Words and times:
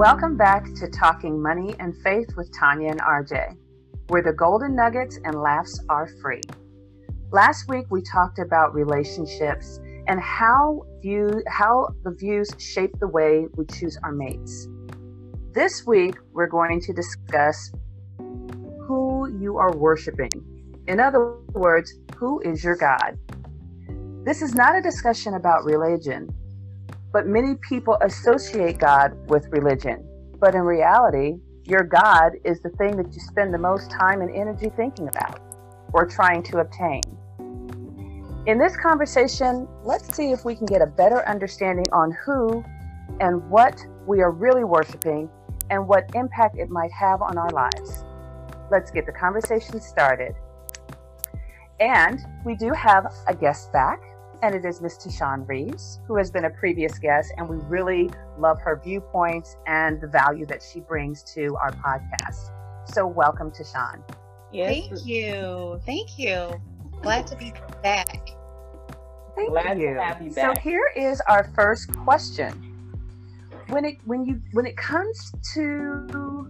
Welcome 0.00 0.38
back 0.38 0.64
to 0.76 0.88
Talking 0.88 1.42
Money 1.42 1.74
and 1.78 1.94
Faith 1.94 2.34
with 2.34 2.50
Tanya 2.58 2.88
and 2.88 3.02
RJ, 3.02 3.54
where 4.08 4.22
the 4.22 4.32
golden 4.32 4.74
nuggets 4.74 5.18
and 5.24 5.42
laughs 5.42 5.78
are 5.90 6.08
free. 6.22 6.40
Last 7.32 7.68
week 7.68 7.84
we 7.90 8.00
talked 8.00 8.38
about 8.38 8.72
relationships 8.72 9.78
and 10.06 10.18
how 10.18 10.86
view 11.02 11.42
how 11.48 11.88
the 12.02 12.12
views 12.12 12.48
shape 12.56 12.98
the 12.98 13.08
way 13.08 13.44
we 13.56 13.66
choose 13.66 13.98
our 14.02 14.10
mates. 14.10 14.68
This 15.52 15.86
week 15.86 16.14
we're 16.32 16.46
going 16.46 16.80
to 16.80 16.94
discuss 16.94 17.70
who 18.16 19.30
you 19.38 19.58
are 19.58 19.76
worshiping. 19.76 20.30
In 20.88 20.98
other 20.98 21.34
words, 21.52 21.92
who 22.16 22.40
is 22.40 22.64
your 22.64 22.76
God? 22.76 23.18
This 24.24 24.40
is 24.40 24.54
not 24.54 24.74
a 24.74 24.80
discussion 24.80 25.34
about 25.34 25.66
religion, 25.66 26.34
but 27.12 27.26
many 27.26 27.54
people 27.68 27.96
associate 28.02 28.78
God 28.78 29.12
with 29.28 29.46
religion. 29.50 30.06
But 30.38 30.54
in 30.54 30.62
reality, 30.62 31.36
your 31.64 31.82
God 31.82 32.32
is 32.44 32.60
the 32.62 32.70
thing 32.70 32.96
that 32.96 33.12
you 33.12 33.20
spend 33.20 33.52
the 33.52 33.58
most 33.58 33.90
time 33.90 34.20
and 34.20 34.34
energy 34.34 34.70
thinking 34.76 35.08
about 35.08 35.40
or 35.92 36.06
trying 36.06 36.42
to 36.44 36.58
obtain. 36.58 37.02
In 38.46 38.58
this 38.58 38.76
conversation, 38.76 39.68
let's 39.84 40.14
see 40.16 40.30
if 40.30 40.44
we 40.44 40.54
can 40.54 40.66
get 40.66 40.80
a 40.80 40.86
better 40.86 41.28
understanding 41.28 41.86
on 41.92 42.16
who 42.24 42.64
and 43.20 43.48
what 43.50 43.78
we 44.06 44.22
are 44.22 44.30
really 44.30 44.64
worshiping 44.64 45.28
and 45.68 45.86
what 45.86 46.10
impact 46.14 46.56
it 46.58 46.70
might 46.70 46.90
have 46.90 47.22
on 47.22 47.36
our 47.36 47.50
lives. 47.50 48.04
Let's 48.70 48.90
get 48.90 49.04
the 49.04 49.12
conversation 49.12 49.80
started. 49.80 50.34
And 51.80 52.20
we 52.44 52.54
do 52.54 52.72
have 52.72 53.12
a 53.26 53.34
guest 53.34 53.72
back 53.72 54.00
and 54.42 54.54
it 54.54 54.64
is 54.64 54.80
Miss 54.80 54.96
Tashawn 54.96 55.46
Reeves, 55.46 56.00
who 56.06 56.16
has 56.16 56.30
been 56.30 56.46
a 56.46 56.50
previous 56.50 56.98
guest, 56.98 57.32
and 57.36 57.48
we 57.48 57.56
really 57.68 58.10
love 58.38 58.58
her 58.60 58.80
viewpoints 58.82 59.56
and 59.66 60.00
the 60.00 60.06
value 60.06 60.46
that 60.46 60.62
she 60.62 60.80
brings 60.80 61.22
to 61.34 61.56
our 61.56 61.72
podcast. 61.72 62.50
So, 62.86 63.06
welcome, 63.06 63.50
Tashawn. 63.50 64.02
Yes. 64.52 64.88
Thank 64.88 65.06
you. 65.06 65.80
Thank 65.84 66.18
you. 66.18 66.60
Glad 67.02 67.26
to 67.28 67.36
be 67.36 67.52
back. 67.82 68.30
Thank 69.36 69.50
Glad 69.50 69.78
you. 69.78 69.94
To 69.94 70.02
have 70.02 70.22
you 70.22 70.30
back. 70.30 70.56
So, 70.56 70.60
here 70.60 70.90
is 70.96 71.20
our 71.28 71.50
first 71.54 71.94
question. 71.98 72.66
When 73.68 73.84
it 73.84 73.98
when 74.04 74.24
you 74.24 74.40
when 74.52 74.66
it 74.66 74.76
comes 74.76 75.32
to 75.54 76.48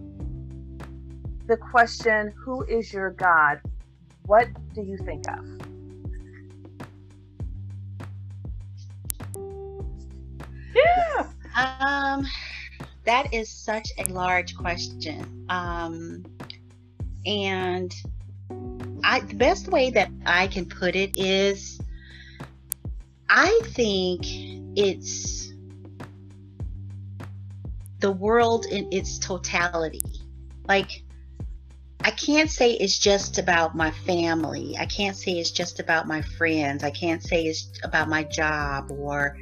the 1.47 1.57
question, 1.57 2.33
"Who 2.43 2.63
is 2.63 2.91
your 2.91 3.11
God?" 3.11 3.59
What 4.25 4.47
do 4.73 4.81
you 4.81 4.97
think 4.97 5.25
of? 5.29 5.70
Yeah. 10.75 11.27
Um, 11.55 12.25
that 13.05 13.33
is 13.33 13.49
such 13.49 13.89
a 13.97 14.11
large 14.11 14.55
question. 14.55 15.45
Um, 15.49 16.23
and 17.25 17.93
I, 19.03 19.21
the 19.21 19.35
best 19.35 19.67
way 19.67 19.89
that 19.91 20.09
I 20.25 20.47
can 20.47 20.65
put 20.65 20.95
it 20.95 21.17
is 21.17 21.79
I 23.29 23.61
think 23.65 24.21
it's 24.77 25.53
the 27.99 28.11
world 28.11 28.65
in 28.65 28.91
its 28.91 29.19
totality. 29.19 30.01
Like, 30.67 31.03
I 32.03 32.11
can't 32.11 32.49
say 32.49 32.73
it's 32.73 32.97
just 32.97 33.37
about 33.37 33.75
my 33.75 33.91
family. 33.91 34.75
I 34.77 34.85
can't 34.85 35.15
say 35.15 35.33
it's 35.33 35.51
just 35.51 35.79
about 35.79 36.07
my 36.07 36.21
friends. 36.21 36.83
I 36.83 36.89
can't 36.89 37.21
say 37.23 37.45
it's 37.45 37.71
about 37.83 38.09
my 38.09 38.23
job 38.23 38.91
or 38.91 39.37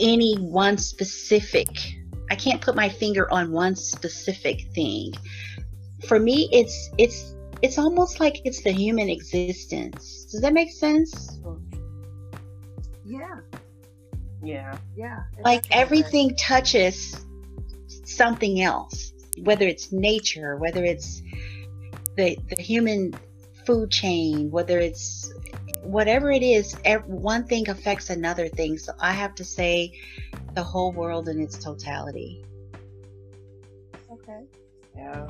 any 0.00 0.36
one 0.36 0.78
specific 0.78 1.68
I 2.30 2.36
can't 2.36 2.60
put 2.60 2.74
my 2.74 2.88
finger 2.88 3.30
on 3.32 3.52
one 3.52 3.76
specific 3.76 4.62
thing. 4.74 5.12
For 6.06 6.18
me 6.18 6.48
it's 6.52 6.90
it's 6.98 7.34
it's 7.62 7.78
almost 7.78 8.20
like 8.20 8.40
it's 8.44 8.62
the 8.62 8.72
human 8.72 9.08
existence. 9.08 10.26
Does 10.30 10.40
that 10.40 10.52
make 10.52 10.72
sense? 10.72 11.40
Yeah. 13.04 13.40
Yeah. 14.42 14.76
Yeah. 14.96 15.20
Like 15.44 15.66
everything 15.70 16.34
touches 16.36 17.24
something 18.04 18.62
else, 18.62 19.12
whether 19.42 19.66
it's 19.66 19.92
nature, 19.92 20.56
whether 20.56 20.84
it's 20.84 21.22
the 22.16 22.36
the 22.50 22.60
human 22.60 23.14
food 23.66 23.90
chain, 23.90 24.50
whether 24.50 24.78
it's 24.78 25.32
whatever 25.84 26.30
it 26.30 26.42
is, 26.42 26.76
one 27.06 27.44
thing 27.44 27.68
affects 27.68 28.10
another 28.10 28.48
thing. 28.48 28.78
So 28.78 28.92
I 29.00 29.12
have 29.12 29.34
to 29.36 29.44
say 29.44 29.92
the 30.54 30.62
whole 30.62 30.92
world 30.92 31.28
in 31.28 31.40
its 31.40 31.58
totality. 31.58 32.44
Okay. 34.10 34.44
Yeah. 34.96 35.26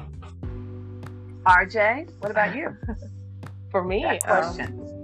RJ, 1.44 2.10
what 2.20 2.30
about 2.30 2.54
you? 2.54 2.76
For 3.70 3.84
me, 3.84 4.02
that 4.02 4.30
um, 4.30 4.42
question. 4.42 4.80
Um, 4.80 4.94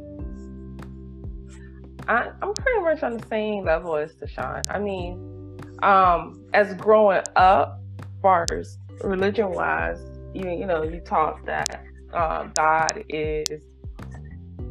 I, 2.09 2.31
I'm 2.43 2.55
pretty 2.55 2.81
much 2.81 3.03
on 3.03 3.17
the 3.17 3.27
same 3.27 3.65
level 3.65 3.97
as 3.97 4.13
Tashawn. 4.15 4.63
I 4.69 4.79
mean, 4.79 5.59
um, 5.83 6.45
as 6.55 6.75
growing 6.75 7.23
up, 7.37 7.81
far 8.23 8.47
as 8.53 8.79
religion 9.03 9.51
wise, 9.51 10.01
you 10.35 10.49
you 10.51 10.67
know, 10.67 10.83
you 10.83 11.01
taught 11.01 11.45
that 11.47 11.85
uh, 12.13 12.45
God 12.55 13.05
is 13.09 13.63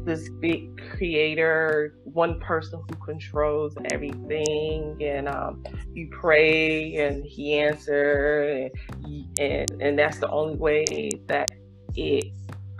this 0.04 0.28
big 0.40 0.80
creator, 0.92 1.94
one 2.04 2.40
person 2.40 2.82
who 2.88 2.96
controls 3.04 3.74
everything, 3.90 4.96
and 5.02 5.28
um, 5.28 5.64
you 5.92 6.08
pray 6.10 6.96
and 6.96 7.24
he 7.24 7.58
answers, 7.58 8.70
and, 9.04 9.38
and, 9.38 9.82
and 9.82 9.98
that's 9.98 10.18
the 10.18 10.28
only 10.30 10.56
way 10.56 11.10
that 11.26 11.50
it 11.94 12.24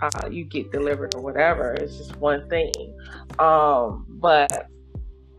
uh, 0.01 0.27
you 0.29 0.43
get 0.45 0.71
delivered 0.71 1.13
or 1.15 1.21
whatever. 1.21 1.73
It's 1.73 1.97
just 1.97 2.15
one 2.17 2.49
thing. 2.49 2.73
Um, 3.39 4.05
but 4.09 4.67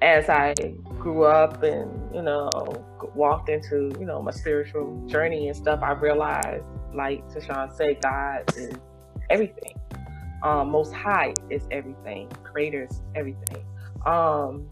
as 0.00 0.28
I 0.28 0.54
grew 0.98 1.24
up 1.24 1.62
and 1.62 2.14
you 2.14 2.22
know 2.22 2.50
walked 3.14 3.48
into 3.48 3.92
you 3.98 4.06
know 4.06 4.22
my 4.22 4.30
spiritual 4.30 5.04
journey 5.06 5.48
and 5.48 5.56
stuff, 5.56 5.80
I 5.82 5.92
realized, 5.92 6.64
like 6.94 7.26
Tashawn 7.28 7.74
said, 7.76 8.00
God 8.02 8.44
is 8.56 8.74
everything 9.30 9.74
um, 10.42 10.70
Most 10.70 10.92
High 10.92 11.34
is 11.50 11.62
everything. 11.70 12.28
Creator 12.42 12.88
is 12.90 13.00
everything. 13.14 13.64
Um, 14.06 14.68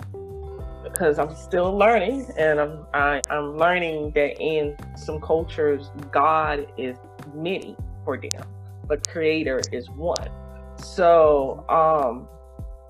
because 0.83 1.19
I'm 1.19 1.35
still 1.35 1.77
learning, 1.77 2.27
and 2.37 2.59
I'm 2.59 2.87
I, 2.95 3.21
i 3.31 3.37
am 3.37 3.57
learning 3.57 4.13
that 4.13 4.41
in 4.41 4.77
some 4.97 5.21
cultures, 5.21 5.91
God 6.11 6.67
is 6.79 6.97
many 7.35 7.77
for 8.05 8.17
them, 8.17 8.45
but 8.89 9.07
Creator 9.09 9.61
is 9.73 9.89
one. 9.91 10.31
So, 10.79 11.65
um, 11.69 12.27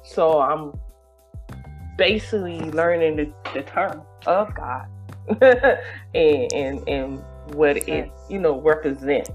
so 0.02 0.40
I'm 0.40 0.78
basically 1.98 2.60
learning 2.60 3.16
the, 3.16 3.32
the 3.52 3.62
term 3.62 4.02
of 4.26 4.54
God 4.54 4.86
and, 6.14 6.52
and 6.52 6.88
and 6.88 7.24
what 7.54 7.76
it 7.76 8.10
you 8.28 8.38
know 8.38 8.60
represents 8.60 9.30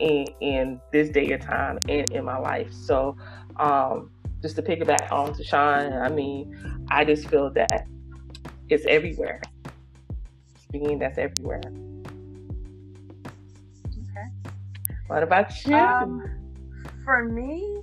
in, 0.00 0.26
in 0.40 0.80
this 0.92 1.08
day 1.10 1.30
and 1.32 1.42
time 1.42 1.78
and 1.88 2.10
in 2.10 2.24
my 2.24 2.38
life. 2.38 2.72
So, 2.72 3.16
um, 3.56 4.10
just 4.42 4.56
to 4.56 4.62
piggyback 4.62 5.10
on 5.10 5.34
Tashawn, 5.34 6.00
I 6.00 6.08
mean, 6.08 6.86
I 6.90 7.04
just 7.04 7.28
feel 7.28 7.50
that 7.50 7.86
it's 8.68 8.84
everywhere. 8.86 9.40
Being 10.70 10.98
that's 10.98 11.18
everywhere. 11.18 11.62
Okay. 13.86 14.28
What 15.06 15.22
about 15.22 15.64
you? 15.64 15.76
Um, 15.76 16.22
for 17.04 17.24
me, 17.24 17.82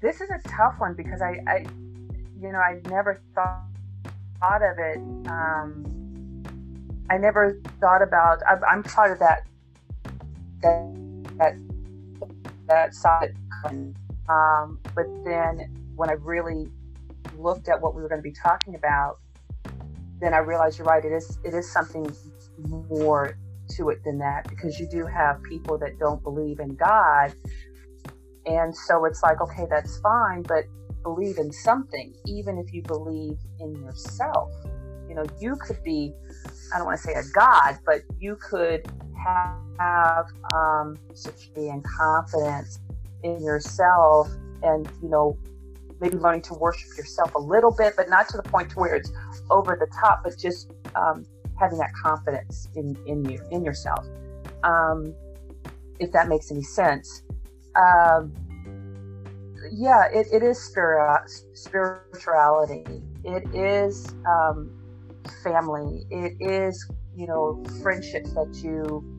this 0.00 0.20
is 0.20 0.28
a 0.30 0.40
tough 0.48 0.74
one 0.78 0.94
because 0.94 1.22
I, 1.22 1.40
I 1.46 1.66
you 2.40 2.52
know, 2.52 2.58
I 2.58 2.80
never 2.90 3.22
thought 3.34 3.64
thought 4.40 4.62
of 4.62 4.78
it. 4.78 4.98
Um, 5.28 6.42
I 7.08 7.16
never 7.16 7.60
thought 7.80 8.02
about. 8.02 8.38
I'm, 8.48 8.60
I'm 8.70 8.82
part 8.82 9.12
of 9.12 9.18
that 9.20 9.46
that 10.62 10.96
that 11.38 11.54
that 12.68 12.94
side. 12.94 13.34
Um, 14.28 14.80
but 14.94 15.06
then 15.24 15.72
when 15.94 16.10
I 16.10 16.14
really 16.14 16.66
looked 17.38 17.68
at 17.68 17.80
what 17.80 17.94
we 17.94 18.02
were 18.02 18.08
going 18.08 18.20
to 18.20 18.28
be 18.28 18.34
talking 18.34 18.74
about, 18.74 19.18
then 20.20 20.34
I 20.34 20.38
realized 20.38 20.78
you're 20.78 20.86
right. 20.86 21.04
It 21.04 21.12
is 21.12 21.38
it 21.44 21.54
is 21.54 21.70
something 21.72 22.06
more 22.90 23.36
to 23.76 23.90
it 23.90 24.02
than 24.04 24.18
that 24.18 24.48
because 24.48 24.78
you 24.78 24.88
do 24.88 25.04
have 25.06 25.42
people 25.42 25.78
that 25.78 25.98
don't 25.98 26.22
believe 26.22 26.60
in 26.60 26.74
God, 26.76 27.34
and 28.46 28.74
so 28.74 29.04
it's 29.04 29.22
like 29.22 29.40
okay, 29.40 29.66
that's 29.70 29.98
fine, 30.00 30.42
but 30.42 30.64
believe 31.02 31.38
in 31.38 31.52
something, 31.52 32.12
even 32.26 32.58
if 32.58 32.72
you 32.72 32.82
believe 32.82 33.38
in 33.60 33.74
yourself. 33.76 34.50
Know, 35.16 35.26
you 35.40 35.56
could 35.56 35.82
be 35.82 36.12
I 36.74 36.78
don't 36.78 36.86
want 36.86 37.00
to 37.00 37.02
say 37.02 37.14
a 37.14 37.22
God, 37.32 37.78
but 37.84 38.02
you 38.18 38.36
could 38.36 38.86
have 39.24 40.26
um, 40.54 40.96
security 41.14 41.68
and 41.68 41.82
confidence 41.84 42.78
in 43.22 43.42
yourself 43.42 44.28
and, 44.62 44.88
you 45.02 45.08
know, 45.08 45.38
maybe 46.00 46.16
learning 46.16 46.42
to 46.42 46.54
worship 46.54 46.96
yourself 46.96 47.34
a 47.34 47.38
little 47.38 47.74
bit, 47.74 47.94
but 47.96 48.08
not 48.08 48.28
to 48.28 48.36
the 48.36 48.42
point 48.42 48.70
to 48.70 48.78
where 48.78 48.94
it's 48.94 49.10
over 49.50 49.76
the 49.78 49.86
top, 50.00 50.20
but 50.22 50.36
just 50.38 50.70
um, 50.94 51.24
having 51.58 51.78
that 51.78 51.92
confidence 51.94 52.68
in 52.74 52.96
in 53.06 53.24
you 53.24 53.40
in 53.50 53.64
yourself. 53.64 54.04
Um, 54.62 55.14
if 55.98 56.12
that 56.12 56.28
makes 56.28 56.50
any 56.50 56.62
sense. 56.62 57.22
Um, 57.74 58.34
yeah, 59.72 60.04
it, 60.12 60.26
it 60.32 60.42
is 60.42 60.62
spirit, 60.62 61.30
spirituality. 61.54 62.84
It 63.24 63.44
is 63.54 64.06
um, 64.28 64.70
family. 65.42 66.06
It 66.10 66.34
is 66.40 66.90
you 67.14 67.26
know 67.26 67.64
friendships 67.82 68.32
that 68.34 68.54
you 68.62 69.16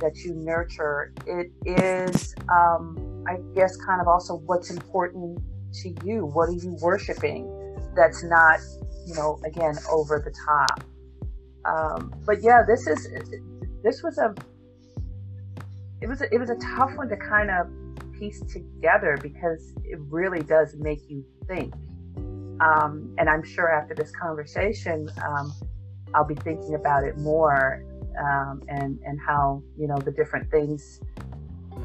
that 0.00 0.16
you 0.18 0.34
nurture. 0.34 1.12
It 1.26 1.50
is, 1.66 2.34
um, 2.50 3.24
I 3.28 3.36
guess, 3.54 3.76
kind 3.76 4.00
of 4.00 4.08
also 4.08 4.36
what's 4.46 4.70
important 4.70 5.40
to 5.82 5.94
you. 6.04 6.26
What 6.26 6.48
are 6.48 6.52
you 6.52 6.76
worshiping? 6.80 7.46
That's 7.94 8.22
not, 8.24 8.60
you 9.06 9.14
know, 9.14 9.38
again 9.44 9.74
over 9.90 10.22
the 10.24 10.34
top. 10.46 10.84
Um, 11.64 12.14
but 12.24 12.42
yeah, 12.42 12.62
this 12.66 12.86
is 12.86 13.08
this 13.82 14.02
was 14.02 14.18
a 14.18 14.34
it 16.00 16.08
was 16.08 16.20
a, 16.20 16.32
it 16.32 16.38
was 16.38 16.50
a 16.50 16.56
tough 16.76 16.96
one 16.96 17.08
to 17.08 17.16
kind 17.16 17.50
of 17.50 17.66
piece 18.18 18.40
together 18.52 19.18
because 19.20 19.72
it 19.84 19.98
really 20.08 20.42
does 20.42 20.74
make 20.76 21.00
you 21.08 21.24
think. 21.46 21.74
Um, 22.60 23.14
and 23.18 23.28
I'm 23.28 23.44
sure 23.44 23.70
after 23.70 23.94
this 23.94 24.10
conversation, 24.10 25.08
um, 25.24 25.52
I'll 26.14 26.24
be 26.26 26.34
thinking 26.34 26.74
about 26.74 27.04
it 27.04 27.18
more 27.18 27.84
um, 28.18 28.62
and 28.68 28.98
and 29.04 29.18
how 29.20 29.62
you 29.78 29.86
know 29.86 29.98
the 29.98 30.10
different 30.10 30.50
things 30.50 31.00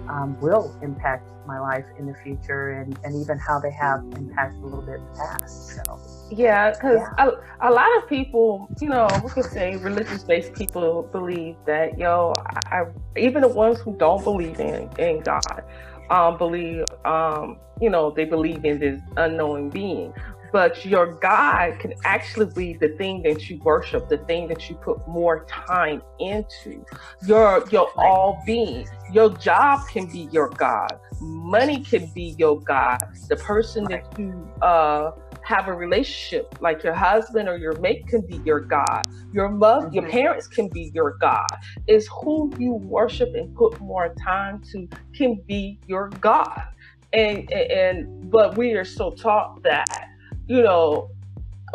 um, 0.09 0.39
will 0.41 0.77
impact 0.81 1.27
my 1.45 1.59
life 1.59 1.85
in 1.99 2.05
the 2.05 2.13
future 2.23 2.71
and, 2.71 2.97
and 3.03 3.21
even 3.21 3.37
how 3.37 3.59
they 3.59 3.71
have 3.71 4.01
impacted 4.15 4.61
a 4.61 4.65
little 4.65 4.81
bit 4.81 4.95
in 4.95 5.05
the 5.05 5.11
past. 5.11 5.75
So 5.85 5.99
yeah, 6.31 6.71
because 6.71 7.01
yeah. 7.17 7.29
a, 7.59 7.69
a 7.69 7.71
lot 7.71 7.95
of 7.97 8.07
people, 8.07 8.67
you 8.79 8.89
know, 8.89 9.07
we 9.23 9.29
could 9.29 9.45
say 9.45 9.75
religious-based 9.75 10.53
people 10.53 11.03
believe 11.11 11.55
that 11.65 11.97
yo, 11.97 12.33
I, 12.37 12.79
I, 12.79 12.85
even 13.17 13.41
the 13.41 13.49
ones 13.49 13.79
who 13.79 13.95
don't 13.97 14.23
believe 14.23 14.59
in 14.59 14.89
in 14.97 15.19
God, 15.19 15.63
um, 16.09 16.37
believe, 16.37 16.85
um, 17.05 17.57
you 17.81 17.89
know, 17.89 18.11
they 18.11 18.25
believe 18.25 18.63
in 18.65 18.79
this 18.79 19.01
unknowing 19.17 19.69
being 19.69 20.13
but 20.53 20.85
your 20.85 21.15
God 21.15 21.79
can 21.79 21.95
actually 22.05 22.45
be 22.53 22.73
the 22.73 22.89
thing 22.89 23.23
that 23.23 23.49
you 23.49 23.57
worship, 23.63 24.07
the 24.07 24.19
thing 24.19 24.47
that 24.49 24.69
you 24.69 24.75
put 24.75 25.05
more 25.07 25.45
time 25.45 26.03
into. 26.19 26.85
Your 27.25 27.67
your 27.71 27.89
all 27.97 28.41
being. 28.45 28.87
Your 29.11 29.31
job 29.31 29.87
can 29.89 30.05
be 30.05 30.29
your 30.31 30.49
God. 30.49 30.99
Money 31.19 31.83
can 31.83 32.05
be 32.13 32.35
your 32.37 32.61
God. 32.61 32.99
The 33.29 33.35
person 33.37 33.83
that 33.85 34.05
you 34.19 34.31
uh 34.61 35.11
have 35.41 35.67
a 35.67 35.73
relationship 35.73 36.55
like 36.61 36.83
your 36.83 36.93
husband 36.93 37.49
or 37.49 37.57
your 37.57 37.77
mate 37.79 38.07
can 38.07 38.21
be 38.21 38.37
your 38.45 38.61
god 38.61 39.03
your 39.33 39.49
mother 39.49 39.87
mm-hmm. 39.87 39.95
your 39.95 40.07
parents 40.07 40.47
can 40.47 40.69
be 40.69 40.89
your 40.93 41.17
god 41.19 41.45
is 41.85 42.07
who 42.21 42.49
you 42.57 42.75
worship 42.75 43.27
and 43.35 43.53
put 43.53 43.77
more 43.81 44.15
time 44.23 44.61
to 44.71 44.87
can 45.13 45.35
be 45.45 45.77
your 45.85 46.07
god 46.21 46.63
and 47.11 47.51
and 47.51 48.31
but 48.31 48.57
we 48.57 48.71
are 48.71 48.85
so 48.85 49.11
taught 49.11 49.61
that 49.63 50.12
you 50.47 50.61
know, 50.61 51.09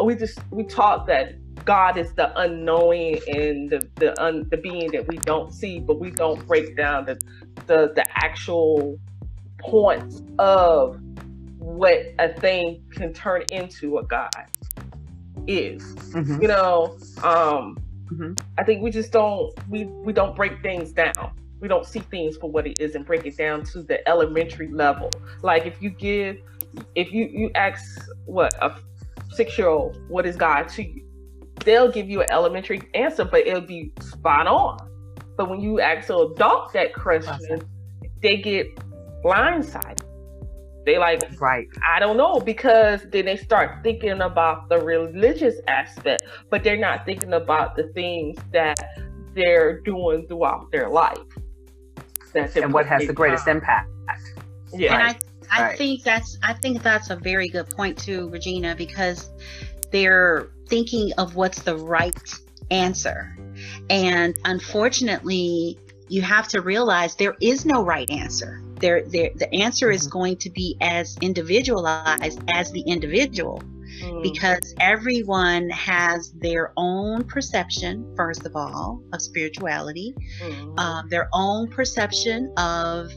we 0.02 0.14
just 0.14 0.38
we 0.50 0.64
talk 0.64 1.06
that 1.06 1.34
God 1.64 1.98
is 1.98 2.12
the 2.14 2.36
unknowing 2.38 3.18
and 3.26 3.70
the 3.70 3.86
the 3.96 4.20
un, 4.22 4.46
the 4.50 4.56
being 4.56 4.90
that 4.92 5.06
we 5.08 5.16
don't 5.18 5.52
see, 5.52 5.80
but 5.80 5.98
we 5.98 6.10
don't 6.10 6.46
break 6.46 6.76
down 6.76 7.06
the 7.06 7.20
the 7.66 7.92
the 7.94 8.04
actual 8.14 8.98
points 9.60 10.22
of 10.38 11.00
what 11.58 11.98
a 12.18 12.32
thing 12.40 12.82
can 12.90 13.12
turn 13.12 13.42
into 13.50 13.98
a 13.98 14.04
God 14.04 14.30
is. 15.46 15.82
Mm-hmm. 15.82 16.42
You 16.42 16.48
know, 16.48 16.96
um, 17.22 17.78
mm-hmm. 18.10 18.32
I 18.56 18.64
think 18.64 18.82
we 18.82 18.90
just 18.90 19.12
don't 19.12 19.52
we 19.68 19.84
we 19.84 20.12
don't 20.12 20.36
break 20.36 20.62
things 20.62 20.92
down. 20.92 21.32
We 21.60 21.66
don't 21.66 21.84
see 21.84 22.00
things 22.00 22.36
for 22.36 22.48
what 22.48 22.66
it 22.68 22.78
is 22.78 22.94
and 22.94 23.04
break 23.04 23.26
it 23.26 23.36
down 23.36 23.64
to 23.64 23.82
the 23.82 24.06
elementary 24.08 24.68
level. 24.68 25.10
Like 25.42 25.66
if 25.66 25.82
you 25.82 25.90
give 25.90 26.38
if 26.94 27.12
you 27.12 27.26
you 27.26 27.50
ask 27.54 28.08
what 28.26 28.52
a 28.62 28.78
six 29.30 29.56
year 29.58 29.68
old 29.68 30.00
what 30.08 30.26
is 30.26 30.36
God 30.36 30.68
to 30.70 30.82
you, 30.82 31.04
they'll 31.64 31.90
give 31.90 32.08
you 32.08 32.20
an 32.20 32.30
elementary 32.30 32.80
answer, 32.94 33.24
but 33.24 33.46
it'll 33.46 33.60
be 33.60 33.92
spot 34.00 34.46
on. 34.46 34.78
But 35.36 35.48
when 35.48 35.60
you 35.60 35.80
ask 35.80 36.10
an 36.10 36.16
adult 36.32 36.72
that 36.72 36.94
question, 36.94 37.62
they 38.22 38.38
get 38.38 38.66
blindsided. 39.24 40.02
They 40.84 40.98
like, 40.98 41.22
right? 41.40 41.66
I 41.86 42.00
don't 42.00 42.16
know 42.16 42.40
because 42.40 43.02
then 43.10 43.26
they 43.26 43.36
start 43.36 43.82
thinking 43.82 44.22
about 44.22 44.68
the 44.68 44.78
religious 44.78 45.56
aspect, 45.68 46.22
but 46.50 46.64
they're 46.64 46.78
not 46.78 47.04
thinking 47.04 47.34
about 47.34 47.76
the 47.76 47.84
things 47.88 48.38
that 48.52 48.78
they're 49.34 49.80
doing 49.80 50.26
throughout 50.26 50.70
their 50.72 50.88
life. 50.88 51.18
That's 52.32 52.56
and 52.56 52.72
what 52.72 52.86
has 52.86 53.06
the 53.06 53.12
greatest 53.12 53.44
time. 53.44 53.56
impact. 53.56 53.90
Yeah. 54.72 54.94
And 54.94 55.02
I 55.02 55.18
I 55.50 55.62
right. 55.62 55.78
think 55.78 56.02
that's 56.02 56.38
I 56.42 56.54
think 56.54 56.82
that's 56.82 57.10
a 57.10 57.16
very 57.16 57.48
good 57.48 57.68
point 57.70 57.98
too, 57.98 58.28
Regina, 58.30 58.74
because 58.74 59.30
they're 59.90 60.50
thinking 60.68 61.12
of 61.18 61.34
what's 61.34 61.62
the 61.62 61.76
right 61.76 62.14
answer. 62.70 63.36
And 63.90 64.36
unfortunately, 64.44 65.78
you 66.08 66.22
have 66.22 66.48
to 66.48 66.60
realize 66.60 67.14
there 67.16 67.36
is 67.40 67.64
no 67.64 67.84
right 67.84 68.10
answer. 68.10 68.62
There, 68.80 69.02
there 69.04 69.30
the 69.34 69.52
answer 69.54 69.86
mm-hmm. 69.86 69.96
is 69.96 70.06
going 70.06 70.36
to 70.38 70.50
be 70.50 70.76
as 70.80 71.16
individualized 71.20 72.40
as 72.48 72.70
the 72.72 72.80
individual. 72.80 73.62
Mm. 74.02 74.22
Because 74.22 74.74
everyone 74.78 75.68
has 75.70 76.30
their 76.32 76.72
own 76.76 77.24
perception, 77.24 78.14
first 78.16 78.46
of 78.46 78.54
all, 78.54 79.02
of 79.12 79.20
spirituality, 79.20 80.14
mm. 80.40 80.78
um, 80.78 81.08
their 81.08 81.28
own 81.32 81.68
perception 81.68 82.52
of 82.56 83.12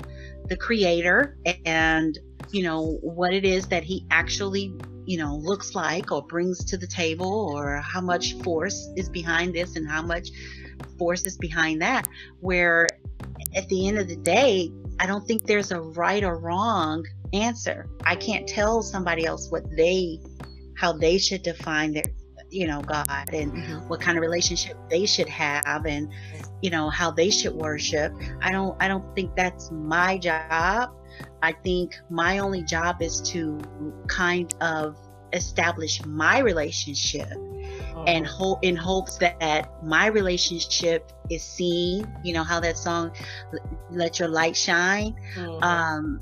the 0.51 0.57
creator 0.57 1.37
and 1.65 2.19
you 2.49 2.61
know 2.61 2.99
what 3.01 3.33
it 3.33 3.45
is 3.45 3.69
that 3.69 3.83
he 3.85 4.05
actually 4.11 4.75
you 5.05 5.17
know 5.17 5.37
looks 5.37 5.73
like 5.75 6.11
or 6.11 6.21
brings 6.27 6.65
to 6.65 6.77
the 6.77 6.85
table 6.85 7.49
or 7.55 7.77
how 7.77 8.01
much 8.01 8.33
force 8.43 8.89
is 8.97 9.07
behind 9.07 9.55
this 9.55 9.77
and 9.77 9.87
how 9.89 10.01
much 10.01 10.27
force 10.99 11.25
is 11.25 11.37
behind 11.37 11.81
that. 11.81 12.05
Where 12.41 12.85
at 13.55 13.69
the 13.69 13.87
end 13.87 13.97
of 13.97 14.09
the 14.09 14.17
day 14.17 14.71
i 14.99 15.05
don't 15.05 15.25
think 15.25 15.45
there's 15.45 15.71
a 15.71 15.79
right 15.79 16.23
or 16.23 16.37
wrong 16.37 17.05
answer. 17.31 17.87
I 18.05 18.15
can't 18.17 18.45
tell 18.45 18.81
somebody 18.81 19.25
else 19.25 19.49
what 19.51 19.63
they 19.77 20.19
how 20.75 20.91
they 20.91 21.17
should 21.17 21.43
define 21.43 21.93
their 21.93 22.11
you 22.51 22.67
know 22.67 22.81
god 22.81 23.29
and 23.33 23.53
mm-hmm. 23.53 23.87
what 23.87 23.99
kind 23.99 24.17
of 24.17 24.21
relationship 24.21 24.77
they 24.89 25.05
should 25.05 25.29
have 25.29 25.85
and 25.85 26.09
you 26.61 26.69
know 26.69 26.89
how 26.89 27.09
they 27.09 27.29
should 27.29 27.53
worship 27.53 28.13
i 28.41 28.51
don't 28.51 28.75
i 28.81 28.87
don't 28.87 29.15
think 29.15 29.33
that's 29.35 29.71
my 29.71 30.17
job 30.17 30.91
i 31.41 31.51
think 31.63 31.95
my 32.09 32.39
only 32.39 32.63
job 32.63 33.01
is 33.01 33.21
to 33.21 33.59
kind 34.07 34.53
of 34.61 34.97
establish 35.33 36.03
my 36.05 36.39
relationship 36.39 37.31
and 38.07 38.25
hope 38.27 38.59
in 38.63 38.75
hopes 38.75 39.17
that 39.17 39.71
my 39.83 40.07
relationship 40.07 41.11
is 41.29 41.43
seen 41.43 42.05
you 42.23 42.33
know 42.33 42.43
how 42.43 42.59
that 42.59 42.77
song 42.77 43.11
let 43.91 44.19
your 44.19 44.27
light 44.27 44.55
shine 44.55 45.15
mm-hmm. 45.35 45.63
um 45.63 46.19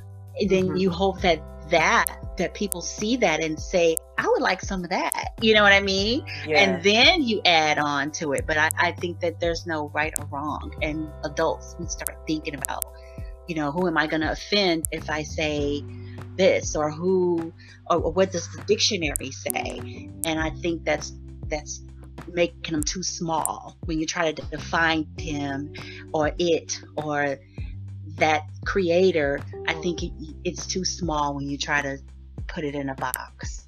then 0.48 0.66
mm-hmm. 0.68 0.78
you 0.78 0.90
hope 0.90 1.20
that 1.22 1.42
that 1.70 2.06
that 2.38 2.54
people 2.54 2.82
see 2.82 3.16
that 3.18 3.44
and 3.44 3.60
say 3.60 3.96
i 4.18 4.28
would 4.28 4.42
like 4.42 4.62
some 4.62 4.84
of 4.84 4.90
that. 4.90 5.34
You 5.42 5.54
know 5.54 5.64
what 5.64 5.74
i 5.74 5.80
mean? 5.80 6.26
Yeah. 6.48 6.62
and 6.62 6.84
then 6.84 7.24
you 7.24 7.42
add 7.46 7.78
on 7.78 8.12
to 8.14 8.34
it. 8.34 8.46
But 8.46 8.58
I, 8.58 8.70
I 8.78 8.92
think 8.94 9.20
that 9.22 9.40
there's 9.40 9.66
no 9.66 9.90
right 9.90 10.14
or 10.20 10.26
wrong. 10.26 10.74
And 10.82 11.10
adults 11.24 11.76
we 11.80 11.88
start 11.88 12.16
thinking 12.28 12.56
about 12.56 12.86
you 13.48 13.56
know 13.56 13.72
who 13.72 13.88
am 13.88 13.98
i 13.98 14.06
going 14.06 14.22
to 14.22 14.32
offend 14.32 14.86
if 14.92 15.10
i 15.10 15.24
say 15.24 15.84
this 16.36 16.76
or 16.76 16.92
who 16.92 17.52
or, 17.90 17.98
or 17.98 18.12
what 18.12 18.32
does 18.32 18.48
the 18.54 18.62
dictionary 18.64 19.32
say? 19.32 20.10
And 20.26 20.40
i 20.40 20.50
think 20.50 20.86
that's 20.86 21.14
that's 21.48 21.82
making 22.34 22.74
them 22.74 22.84
too 22.84 23.04
small 23.04 23.76
when 23.86 24.00
you 24.00 24.06
try 24.06 24.32
to 24.32 24.42
define 24.48 25.08
him 25.18 25.74
or 26.14 26.32
it 26.38 26.80
or 26.98 27.38
that 28.16 28.44
creator, 28.66 29.40
I 29.68 29.74
think 29.74 30.04
it, 30.04 30.12
it's 30.44 30.66
too 30.66 30.86
small 30.86 31.36
when 31.36 31.50
you 31.50 31.58
try 31.58 31.82
to 31.82 32.00
put 32.48 32.64
it 32.64 32.76
in 32.76 32.90
a 32.90 32.96
box. 32.96 33.68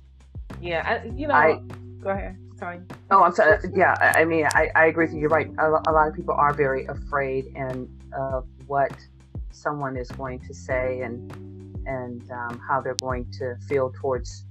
Yeah, 0.61 1.01
I, 1.03 1.07
you 1.15 1.27
know. 1.27 1.33
I, 1.33 1.61
go 2.01 2.09
ahead. 2.09 2.37
Sorry. 2.57 2.79
Oh, 3.09 3.23
I'm 3.23 3.33
sorry. 3.33 3.57
Yeah, 3.75 3.95
I 3.99 4.23
mean, 4.23 4.45
I, 4.53 4.69
I 4.75 4.85
agree 4.85 5.05
with 5.05 5.15
you. 5.15 5.21
You're 5.21 5.29
right. 5.29 5.49
A, 5.57 5.67
a 5.87 5.91
lot 5.91 6.07
of 6.07 6.13
people 6.13 6.35
are 6.35 6.53
very 6.53 6.85
afraid 6.85 7.45
and 7.55 7.89
of 8.13 8.45
what 8.67 8.91
someone 9.51 9.97
is 9.97 10.09
going 10.09 10.39
to 10.39 10.53
say 10.53 11.01
and 11.01 11.31
and 11.87 12.29
um, 12.31 12.59
how 12.59 12.79
they're 12.79 12.93
going 12.95 13.29
to 13.31 13.55
feel 13.67 13.91
towards 13.99 14.45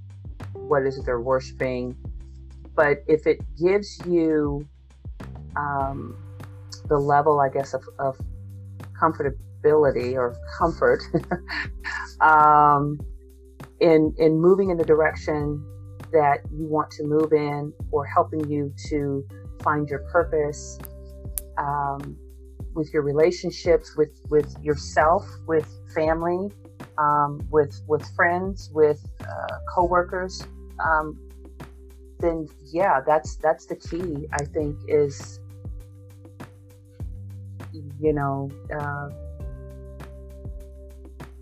what 0.53 0.83
is 0.85 0.97
it 0.97 1.05
they're 1.05 1.21
worshiping. 1.21 1.95
But 2.75 3.03
if 3.07 3.27
it 3.27 3.39
gives 3.57 3.99
you 4.05 4.67
um, 5.55 6.15
the 6.87 6.97
level, 6.97 7.39
I 7.39 7.49
guess, 7.49 7.73
of, 7.73 7.83
of 7.99 8.19
comfort 8.97 9.37
stability 9.61 10.17
or 10.17 10.35
comfort 10.57 11.01
um, 12.21 12.99
in 13.79 14.13
in 14.17 14.39
moving 14.39 14.69
in 14.69 14.77
the 14.77 14.83
direction 14.83 15.63
that 16.11 16.39
you 16.51 16.65
want 16.67 16.89
to 16.91 17.03
move 17.03 17.31
in 17.31 17.71
or 17.91 18.05
helping 18.05 18.49
you 18.49 18.73
to 18.89 19.25
find 19.63 19.87
your 19.87 19.99
purpose 20.11 20.77
um, 21.57 22.17
with 22.73 22.91
your 22.93 23.03
relationships, 23.03 23.95
with 23.95 24.19
with 24.29 24.55
yourself, 24.61 25.25
with 25.47 25.67
family, 25.93 26.51
um, 26.97 27.45
with 27.49 27.81
with 27.87 28.05
friends, 28.15 28.69
with 28.73 29.01
uh, 29.21 29.57
coworkers, 29.73 30.43
um, 30.79 31.17
then 32.19 32.47
yeah, 32.71 33.01
that's 33.05 33.35
that's 33.37 33.65
the 33.65 33.75
key. 33.75 34.27
I 34.33 34.45
think 34.45 34.77
is 34.87 35.39
you 37.99 38.13
know 38.13 38.49
uh, 38.77 39.09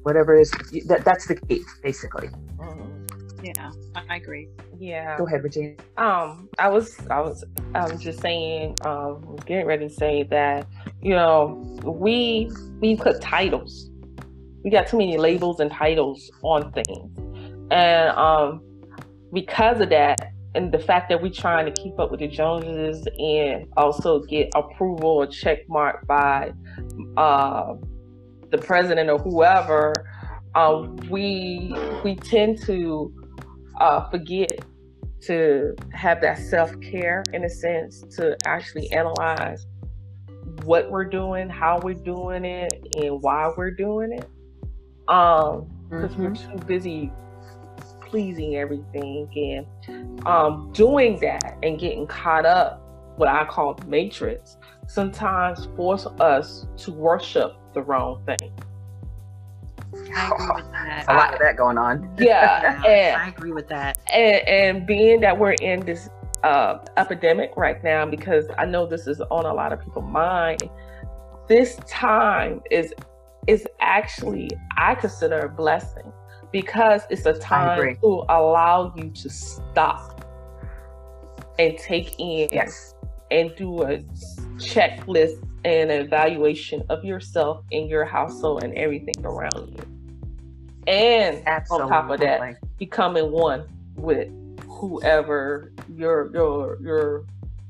whatever 0.03 0.35
it 0.35 0.41
is 0.41 0.51
that 0.87 1.03
that's 1.05 1.27
the 1.27 1.35
key 1.35 1.61
basically. 1.83 2.27
Mm-hmm. 2.57 3.45
Yeah, 3.45 3.71
I 3.95 4.17
agree. 4.17 4.49
Yeah. 4.77 5.17
Go 5.17 5.25
ahead, 5.25 5.43
Regina. 5.43 5.75
Um, 5.97 6.49
I 6.57 6.67
was, 6.67 6.99
I 7.09 7.21
was, 7.21 7.45
I 7.73 7.89
was 7.89 8.01
just 8.01 8.19
saying, 8.19 8.75
um, 8.81 9.37
getting 9.45 9.65
ready 9.65 9.87
to 9.87 9.93
say 9.93 10.23
that, 10.23 10.67
you 11.01 11.15
know, 11.15 11.65
we 11.85 12.51
we 12.81 12.97
put 12.97 13.21
titles 13.21 13.89
we 14.63 14.69
got 14.69 14.87
too 14.87 14.97
many 14.97 15.17
labels 15.17 15.59
and 15.59 15.71
titles 15.71 16.29
on 16.41 16.71
things. 16.71 17.17
And 17.71 18.09
um, 18.17 18.61
because 19.33 19.79
of 19.81 19.89
that, 19.89 20.33
and 20.55 20.71
the 20.71 20.79
fact 20.79 21.09
that 21.09 21.21
we're 21.21 21.31
trying 21.31 21.71
to 21.71 21.81
keep 21.81 21.99
up 21.99 22.09
with 22.09 22.21
the 22.21 22.27
Joneses 22.27 23.07
and 23.19 23.67
also 23.77 24.19
get 24.23 24.49
approval 24.55 25.09
or 25.09 25.27
check 25.27 25.59
mark 25.69 26.07
by 26.07 26.51
uh, 27.17 27.75
the 28.51 28.57
president 28.57 29.09
or 29.09 29.17
whoever, 29.17 29.93
um, 30.55 30.97
we 31.09 31.75
we 32.03 32.15
tend 32.15 32.61
to 32.63 33.13
uh, 33.79 34.09
forget 34.09 34.51
to 35.21 35.75
have 35.93 36.21
that 36.21 36.37
self 36.37 36.79
care 36.81 37.23
in 37.33 37.43
a 37.43 37.49
sense 37.49 38.01
to 38.15 38.37
actually 38.45 38.91
analyze 38.91 39.65
what 40.63 40.89
we're 40.89 41.05
doing, 41.05 41.49
how 41.49 41.79
we're 41.83 41.93
doing 41.93 42.45
it, 42.45 42.71
and 42.95 43.21
why 43.21 43.51
we're 43.55 43.71
doing 43.71 44.13
it 44.13 44.29
um 45.09 45.67
because 45.89 46.11
mm-hmm. 46.11 46.25
we're 46.25 46.35
too 46.35 46.65
busy 46.65 47.11
pleasing 48.01 48.55
everything 48.55 49.27
and 49.85 50.25
um 50.27 50.71
doing 50.71 51.19
that 51.19 51.57
and 51.63 51.79
getting 51.79 52.07
caught 52.07 52.45
up 52.45 52.81
what 53.17 53.27
i 53.27 53.43
call 53.45 53.77
matrix 53.87 54.57
sometimes 54.87 55.67
force 55.75 56.05
us 56.19 56.67
to 56.77 56.91
worship 56.91 57.55
the 57.73 57.81
wrong 57.81 58.21
thing 58.25 58.51
I 60.15 60.27
agree 60.27 60.47
with 60.55 60.71
that. 60.71 61.05
a 61.07 61.13
lot 61.13 61.33
of 61.33 61.39
that 61.39 61.57
going 61.57 61.77
on. 61.77 62.15
Yeah, 62.19 62.83
and, 62.85 63.21
I 63.21 63.27
agree 63.29 63.51
with 63.51 63.67
that. 63.69 63.97
And, 64.11 64.47
and 64.47 64.87
being 64.87 65.21
that 65.21 65.37
we're 65.37 65.53
in 65.53 65.85
this 65.85 66.09
uh, 66.43 66.79
epidemic 66.97 67.51
right 67.55 67.83
now, 67.83 68.05
because 68.05 68.45
I 68.57 68.65
know 68.65 68.85
this 68.85 69.07
is 69.07 69.21
on 69.21 69.45
a 69.45 69.53
lot 69.53 69.73
of 69.73 69.81
people's 69.81 70.09
mind, 70.09 70.63
this 71.47 71.77
time 71.87 72.61
is 72.69 72.93
is 73.47 73.65
actually 73.79 74.49
I 74.77 74.95
consider 74.95 75.39
a 75.39 75.49
blessing 75.49 76.11
because 76.51 77.01
it's 77.09 77.25
a 77.25 77.33
time 77.33 77.95
to 77.95 78.25
allow 78.29 78.93
you 78.95 79.09
to 79.09 79.29
stop 79.29 80.25
and 81.57 81.77
take 81.77 82.19
in 82.19 82.49
yes. 82.51 82.93
and 83.31 83.51
do 83.55 83.83
a 83.83 83.99
checklist 84.57 85.43
and 85.65 85.91
evaluation 85.91 86.83
of 86.89 87.03
yourself 87.03 87.63
and 87.71 87.89
your 87.89 88.05
household 88.05 88.63
and 88.63 88.73
everything 88.75 89.25
around 89.25 89.69
you. 89.69 90.83
And 90.87 91.43
Absolutely. 91.45 91.83
on 91.83 91.89
top 91.89 92.09
of 92.09 92.19
that, 92.21 92.77
becoming 92.77 93.31
one 93.31 93.67
with 93.95 94.29
whoever 94.65 95.71
your 95.93 96.31
your 96.33 96.77
your 96.81 97.25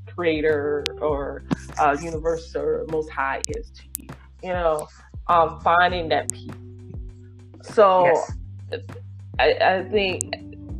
creator 0.06 0.84
or 1.00 1.44
uh, 1.78 1.96
universe 2.00 2.54
or 2.54 2.86
most 2.90 3.10
high 3.10 3.42
is 3.48 3.70
to 3.70 3.82
you. 3.98 4.08
You 4.42 4.50
know, 4.50 4.88
um, 5.26 5.60
finding 5.60 6.08
that 6.10 6.30
peace. 6.30 6.50
So 7.62 8.04
yes. 8.04 8.32
I, 9.38 9.52
I 9.60 9.88
think 9.90 10.34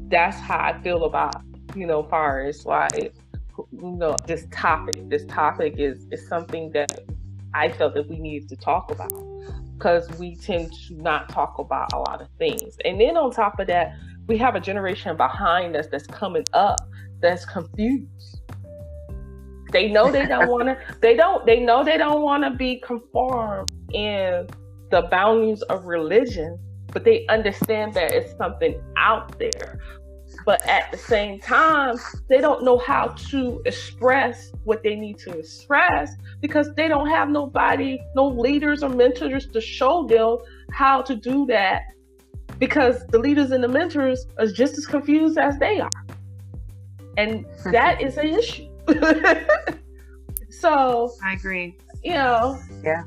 that's 0.09 0.39
how 0.39 0.59
I 0.59 0.81
feel 0.83 1.05
about, 1.05 1.43
you 1.75 1.87
know, 1.87 2.03
far 2.03 2.43
as 2.43 2.65
like, 2.65 3.15
you 3.73 3.91
know, 3.91 4.17
this 4.27 4.47
topic. 4.51 5.09
This 5.09 5.25
topic 5.27 5.75
is, 5.79 6.07
is 6.11 6.27
something 6.29 6.71
that 6.73 7.01
I 7.55 7.71
felt 7.71 7.95
that 7.95 8.09
we 8.09 8.19
needed 8.19 8.49
to 8.51 8.57
talk 8.57 8.91
about 8.91 9.13
because 9.77 10.09
we 10.19 10.37
tend 10.37 10.73
to 10.89 10.95
not 10.95 11.29
talk 11.31 11.59
about 11.59 11.93
a 11.93 11.99
lot 11.99 12.21
of 12.21 12.29
things. 12.39 12.77
And 12.85 13.01
then 13.01 13.17
on 13.17 13.31
top 13.31 13.59
of 13.59 13.67
that, 13.69 13.95
we 14.27 14.37
have 14.39 14.55
a 14.55 14.61
generation 14.61 15.17
behind 15.17 15.75
us 15.75 15.87
that's 15.91 16.07
coming 16.07 16.45
up 16.53 16.81
that's 17.21 17.45
confused. 17.45 18.41
They 19.73 19.89
know 19.89 20.11
they 20.11 20.27
don't 20.27 20.49
want 20.51 20.67
to. 20.67 20.79
They 21.01 21.17
don't. 21.17 21.47
They 21.47 21.61
know 21.61 21.85
they 21.85 21.97
don't 21.97 22.23
want 22.23 22.45
to 22.45 22.51
be 22.51 22.81
conformed 22.81 23.71
in 23.93 24.49
the 24.91 25.03
boundaries 25.11 25.63
of 25.63 25.85
religion, 25.85 26.59
but 26.93 27.05
they 27.05 27.27
understand 27.29 27.95
that 27.95 28.13
it's 28.13 28.37
something 28.37 28.81
out 28.97 29.39
there. 29.39 29.81
But 30.47 30.67
at 30.67 30.91
the 30.91 30.99
same 30.99 31.41
time, 31.41 31.97
they 32.29 32.41
don't 32.41 32.65
know 32.65 32.79
how 32.79 33.09
to 33.31 33.63
express 33.67 34.53
what 34.65 34.83
they 34.83 34.95
need 34.95 35.19
to 35.19 35.39
express 35.39 36.15
because 36.41 36.73
they 36.75 36.89
don't 36.89 37.09
have 37.09 37.29
nobody, 37.29 37.99
no 38.15 38.29
leaders 38.29 38.83
or 38.83 38.89
mentors 38.89 39.47
to 39.49 39.61
show 39.61 40.07
them 40.07 40.39
how 40.73 41.03
to 41.03 41.15
do 41.15 41.47
that. 41.47 41.83
Because 42.59 43.07
the 43.09 43.19
leaders 43.19 43.53
and 43.53 43.63
the 43.63 43.69
mentors 43.69 44.27
are 44.39 44.47
just 44.47 44.77
as 44.77 44.87
confused 44.87 45.39
as 45.39 45.59
they 45.59 45.81
are. 45.81 45.91
And 47.17 47.47
hmm. 47.63 47.73
that 47.73 48.03
is 48.03 48.17
an 48.19 48.27
issue. 48.27 48.69
so 50.51 51.13
I 51.25 51.35
agree. 51.35 51.77
You 52.03 52.15
know. 52.15 52.59
Yeah 52.83 53.05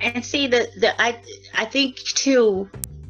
and 0.00 0.24
see 0.24 0.46
the 0.46 0.68
the 0.76 1.00
I 1.00 1.20
I 1.54 1.64
think 1.64 1.96
too 1.96 2.68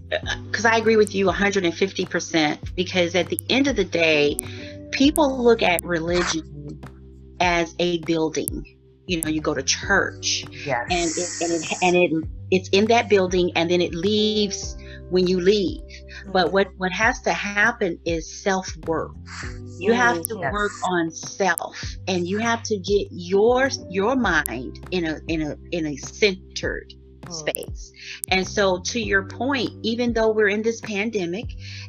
because 0.08 0.64
I 0.64 0.76
agree 0.76 0.96
with 0.96 1.14
you 1.14 1.26
150% 1.26 2.74
because 2.74 3.14
at 3.14 3.28
the 3.28 3.40
end 3.48 3.66
of 3.66 3.76
the 3.76 3.84
day 3.84 4.36
people 4.90 5.42
look 5.42 5.62
at 5.62 5.82
religion 5.84 6.80
as 7.40 7.74
a 7.78 7.98
building 8.00 8.64
you 9.06 9.20
know 9.20 9.28
you 9.28 9.40
go 9.40 9.52
to 9.54 9.62
church 9.62 10.44
yes. 10.64 10.86
and 10.90 11.10
it, 11.10 11.52
and 11.52 11.62
it 11.62 11.82
and 11.82 12.22
it 12.22 12.28
it's 12.50 12.68
in 12.70 12.86
that 12.86 13.08
building 13.08 13.50
and 13.56 13.70
then 13.70 13.80
it 13.80 13.94
leaves 13.94 14.76
when 15.10 15.26
you 15.26 15.40
leave 15.40 15.82
but 16.32 16.52
what 16.52 16.68
what 16.76 16.92
has 16.92 17.20
to 17.20 17.32
happen 17.32 17.98
is 18.04 18.42
self-work 18.42 19.12
you 19.78 19.92
have 19.92 20.22
to 20.22 20.38
yes. 20.38 20.52
work 20.52 20.72
on 20.84 21.10
self 21.10 21.76
and 22.06 22.26
you 22.26 22.38
have 22.38 22.62
to 22.64 22.78
get 22.78 23.08
your 23.10 23.70
your 23.90 24.16
mind 24.16 24.86
in 24.90 25.04
a 25.04 25.20
in 25.28 25.42
a 25.42 25.56
in 25.72 25.86
a 25.86 25.96
centered. 25.96 26.94
Space. 27.32 27.92
And 28.28 28.46
so 28.46 28.80
to 28.80 29.00
your 29.00 29.24
point, 29.24 29.70
even 29.82 30.12
though 30.12 30.32
we're 30.32 30.48
in 30.48 30.62
this 30.62 30.80
pandemic 30.80 31.46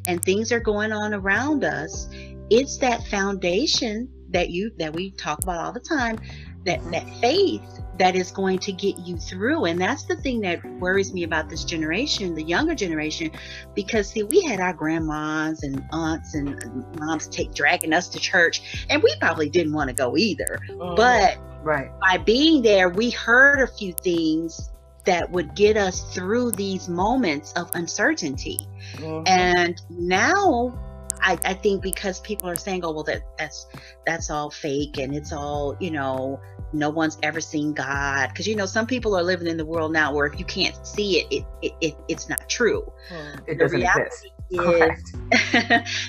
and 0.08 0.24
things 0.24 0.52
are 0.52 0.60
going 0.60 0.92
on 0.92 1.14
around 1.14 1.64
us, 1.64 2.08
it's 2.50 2.78
that 2.78 3.06
foundation 3.08 4.10
that 4.30 4.50
you 4.50 4.72
that 4.78 4.94
we 4.94 5.12
talk 5.12 5.42
about 5.44 5.64
all 5.64 5.72
the 5.72 5.80
time, 5.80 6.20
that 6.66 6.84
that 6.92 7.10
faith 7.22 7.62
that 7.98 8.16
is 8.16 8.32
going 8.32 8.60
to 8.60 8.72
get 8.72 8.98
you 9.00 9.18
through. 9.18 9.66
And 9.66 9.80
that's 9.80 10.04
the 10.04 10.16
thing 10.18 10.42
that 10.42 10.64
worries 10.80 11.14
me 11.14 11.24
about 11.24 11.50
this 11.50 11.64
generation, 11.64 12.36
the 12.36 12.44
younger 12.44 12.76
generation, 12.76 13.32
because 13.74 14.10
see, 14.10 14.24
we 14.24 14.42
had 14.42 14.60
our 14.60 14.74
grandmas 14.74 15.64
and 15.64 15.84
aunts 15.92 16.36
and 16.36 16.86
moms 17.00 17.28
take 17.28 17.54
dragging 17.54 17.94
us 17.94 18.10
to 18.10 18.20
church, 18.20 18.86
and 18.90 19.02
we 19.02 19.16
probably 19.20 19.50
didn't 19.50 19.74
want 19.74 19.90
to 19.90 19.96
go 19.96 20.18
either. 20.18 20.60
Mm-hmm. 20.70 20.96
But 20.96 21.38
right. 21.64 21.90
by 22.02 22.18
being 22.18 22.62
there, 22.62 22.90
we 22.90 23.12
heard 23.12 23.62
a 23.62 23.68
few 23.68 23.94
things 23.94 24.72
that 25.06 25.30
would 25.32 25.56
get 25.56 25.78
us 25.78 26.14
through 26.14 26.52
these 26.52 26.90
moments 26.90 27.54
of 27.54 27.70
uncertainty. 27.74 28.60
Mm-hmm. 28.96 29.24
And 29.28 29.82
now 29.90 30.78
I, 31.22 31.38
I, 31.46 31.54
think 31.54 31.82
because 31.82 32.20
people 32.20 32.50
are 32.50 32.56
saying, 32.56 32.84
oh 32.84 32.92
well 32.92 33.04
that 33.04 33.22
that's 33.38 33.68
that's 34.06 34.30
all 34.30 34.50
fake 34.50 34.98
and 34.98 35.16
it's 35.16 35.32
all, 35.32 35.76
you 35.80 35.92
know, 35.92 36.40
no 36.74 36.90
one's 36.90 37.18
ever 37.24 37.42
seen 37.42 37.74
God. 37.74 38.30
Because 38.30 38.48
you 38.48 38.56
know, 38.56 38.66
some 38.66 38.86
people 38.86 39.16
are 39.18 39.24
living 39.24 39.48
in 39.48 39.58
the 39.58 39.66
world 39.66 39.94
now 39.94 40.14
where 40.14 40.26
if 40.26 40.40
you 40.40 40.46
can't 40.46 40.86
see 40.86 41.22
it, 41.22 41.28
it, 41.32 41.46
it, 41.62 41.74
it 41.82 41.98
it's 42.08 42.30
not 42.30 42.48
true. 42.50 42.84
Hmm. 43.10 43.40
It 43.48 43.60
doesn't 43.60 43.82
exist. 43.82 44.28
Is, 44.52 45.14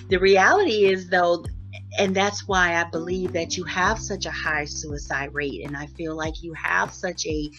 the 0.10 0.18
reality 0.20 0.86
is 0.86 1.08
though, 1.08 1.44
and 1.98 2.14
that's 2.14 2.46
why 2.46 2.76
I 2.76 2.84
believe 2.84 3.32
that 3.32 3.56
you 3.56 3.64
have 3.64 3.98
such 3.98 4.26
a 4.26 4.30
high 4.30 4.64
suicide 4.64 5.34
rate, 5.34 5.64
and 5.64 5.76
I 5.76 5.86
feel 5.86 6.14
like 6.14 6.42
you 6.42 6.52
have 6.54 6.92
such 6.92 7.26
a 7.26 7.50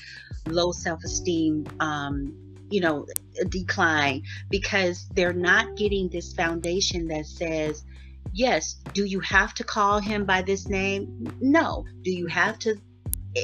low 0.47 0.71
self-esteem 0.71 1.65
um, 1.79 2.33
you 2.69 2.81
know 2.81 3.05
decline 3.49 4.23
because 4.49 5.07
they're 5.13 5.33
not 5.33 5.77
getting 5.77 6.09
this 6.09 6.33
foundation 6.33 7.07
that 7.07 7.25
says 7.25 7.85
yes 8.33 8.77
do 8.93 9.05
you 9.05 9.19
have 9.19 9.53
to 9.53 9.63
call 9.63 9.99
him 9.99 10.25
by 10.25 10.41
this 10.41 10.67
name? 10.67 11.31
No. 11.39 11.85
Do 12.01 12.11
you 12.11 12.25
have 12.27 12.57
to 12.59 12.75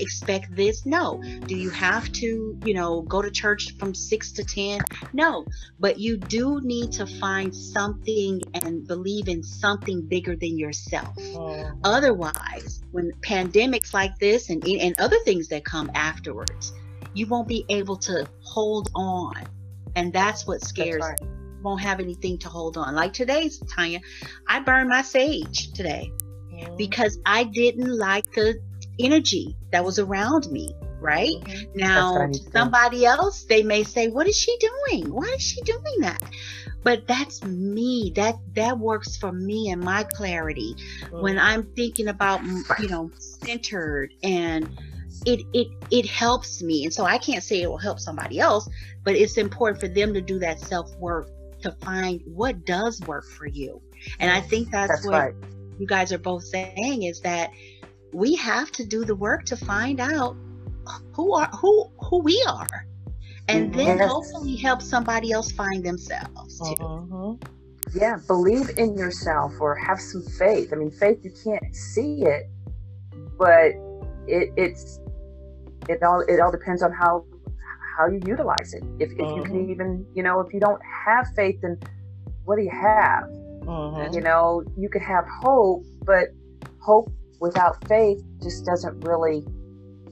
expect 0.01 0.55
this? 0.55 0.85
No. 0.85 1.21
Do 1.45 1.55
you 1.55 1.69
have 1.69 2.11
to, 2.13 2.57
you 2.65 2.73
know, 2.73 3.01
go 3.01 3.21
to 3.21 3.31
church 3.31 3.75
from 3.77 3.93
6 3.93 4.31
to 4.33 4.43
10? 4.43 4.81
No. 5.13 5.45
But 5.79 5.99
you 5.99 6.17
do 6.17 6.61
need 6.61 6.91
to 6.93 7.05
find 7.05 7.55
something 7.55 8.41
and 8.53 8.87
believe 8.87 9.27
in 9.27 9.43
something 9.43 10.01
bigger 10.01 10.35
than 10.35 10.57
yourself. 10.57 11.15
Mm. 11.17 11.79
Otherwise, 11.83 12.83
when 12.91 13.11
pandemics 13.21 13.93
like 13.93 14.17
this 14.19 14.49
and 14.49 14.63
and 14.67 14.99
other 14.99 15.19
things 15.19 15.47
that 15.49 15.65
come 15.65 15.91
afterwards, 15.95 16.73
you 17.13 17.27
won't 17.27 17.47
be 17.47 17.65
able 17.69 17.97
to 17.97 18.27
hold 18.41 18.89
on. 18.95 19.35
And 19.95 20.11
that's 20.11 20.47
what 20.47 20.61
scares 20.61 21.01
that's 21.01 21.21
right. 21.21 21.29
me. 21.29 21.61
won't 21.61 21.81
have 21.81 21.99
anything 21.99 22.37
to 22.39 22.49
hold 22.49 22.77
on. 22.77 22.95
Like 22.95 23.13
today's 23.13 23.59
Tanya, 23.59 23.99
I 24.47 24.59
burned 24.59 24.89
my 24.89 25.01
sage 25.01 25.71
today 25.73 26.11
because 26.77 27.19
I 27.25 27.43
didn't 27.45 27.97
like 27.97 28.31
the 28.33 28.59
energy 28.99 29.55
that 29.71 29.83
was 29.83 29.99
around 29.99 30.51
me 30.51 30.73
right? 31.03 31.35
Mm-hmm. 31.41 31.77
now 31.77 32.31
somebody 32.53 33.05
else 33.05 33.43
they 33.43 33.61
may 33.61 33.83
say 33.83 34.07
what 34.07 34.25
is 34.25 34.37
she 34.37 34.57
doing? 34.57 35.13
Why 35.13 35.25
is 35.35 35.43
she 35.43 35.61
doing 35.61 35.99
that? 35.99 36.23
But 36.81 37.07
that's 37.07 37.43
me. 37.43 38.13
That 38.15 38.35
that 38.55 38.79
works 38.79 39.17
for 39.17 39.31
me 39.31 39.69
and 39.69 39.81
my 39.81 40.03
clarity. 40.03 40.75
Mm-hmm. 40.75 41.21
when 41.21 41.37
i'm 41.37 41.63
thinking 41.75 42.07
about 42.07 42.41
you 42.79 42.87
know 42.87 43.11
centered 43.19 44.13
and 44.23 44.69
it 45.25 45.45
it 45.53 45.67
it 45.91 46.05
helps 46.05 46.63
me. 46.63 46.85
And 46.85 46.93
so 46.93 47.03
i 47.03 47.17
can't 47.17 47.43
say 47.43 47.61
it 47.61 47.69
will 47.69 47.77
help 47.77 47.99
somebody 47.99 48.39
else 48.39 48.67
but 49.03 49.15
it's 49.15 49.37
important 49.37 49.81
for 49.81 49.89
them 49.89 50.13
to 50.13 50.21
do 50.21 50.39
that 50.39 50.61
self 50.61 50.95
work 50.95 51.27
to 51.61 51.71
find 51.81 52.21
what 52.25 52.65
does 52.65 53.01
work 53.01 53.25
for 53.25 53.45
you. 53.45 53.81
And 54.19 54.31
i 54.31 54.39
think 54.39 54.71
that's, 54.71 54.89
that's 54.89 55.05
what 55.05 55.13
right. 55.13 55.33
you 55.77 55.85
guys 55.85 56.13
are 56.13 56.17
both 56.17 56.45
saying 56.45 57.03
is 57.03 57.19
that 57.21 57.51
we 58.13 58.35
have 58.35 58.71
to 58.71 58.85
do 58.85 59.03
the 59.03 59.15
work 59.15 59.43
to 59.45 59.57
find 59.57 59.99
out 59.99 60.35
who 61.13 61.33
are 61.33 61.47
who 61.47 61.89
who 61.99 62.19
we 62.19 62.43
are 62.47 62.85
and 63.47 63.69
mm-hmm. 63.69 63.77
then 63.77 63.97
yes. 63.97 64.11
hopefully 64.11 64.55
help 64.55 64.81
somebody 64.81 65.31
else 65.31 65.51
find 65.51 65.83
themselves 65.83 66.59
too 66.59 66.75
mm-hmm. 66.75 67.97
yeah 67.97 68.17
believe 68.27 68.69
in 68.77 68.97
yourself 68.97 69.51
or 69.59 69.75
have 69.75 69.99
some 69.99 70.23
faith 70.37 70.71
i 70.73 70.75
mean 70.75 70.91
faith 70.91 71.19
you 71.23 71.31
can't 71.43 71.75
see 71.75 72.23
it 72.23 72.49
but 73.37 73.71
it, 74.27 74.51
it's 74.55 74.99
it 75.89 76.01
all 76.03 76.21
it 76.21 76.39
all 76.39 76.51
depends 76.51 76.83
on 76.83 76.91
how 76.91 77.25
how 77.97 78.07
you 78.07 78.19
utilize 78.25 78.73
it 78.73 78.83
if, 78.99 79.11
if 79.11 79.17
mm-hmm. 79.17 79.37
you 79.37 79.43
can 79.43 79.53
mm-hmm. 79.53 79.71
even 79.71 80.05
you 80.13 80.23
know 80.23 80.39
if 80.39 80.53
you 80.53 80.59
don't 80.59 80.81
have 81.05 81.27
faith 81.35 81.59
then 81.61 81.77
what 82.45 82.57
do 82.57 82.61
you 82.63 82.71
have 82.71 83.23
mm-hmm. 83.63 84.13
you 84.13 84.21
know 84.21 84.63
you 84.77 84.89
could 84.89 85.01
have 85.01 85.25
hope 85.41 85.83
but 86.05 86.27
hope 86.79 87.11
without 87.43 87.85
faith 87.89 88.23
just 88.41 88.65
doesn't 88.65 89.01
really 89.01 89.43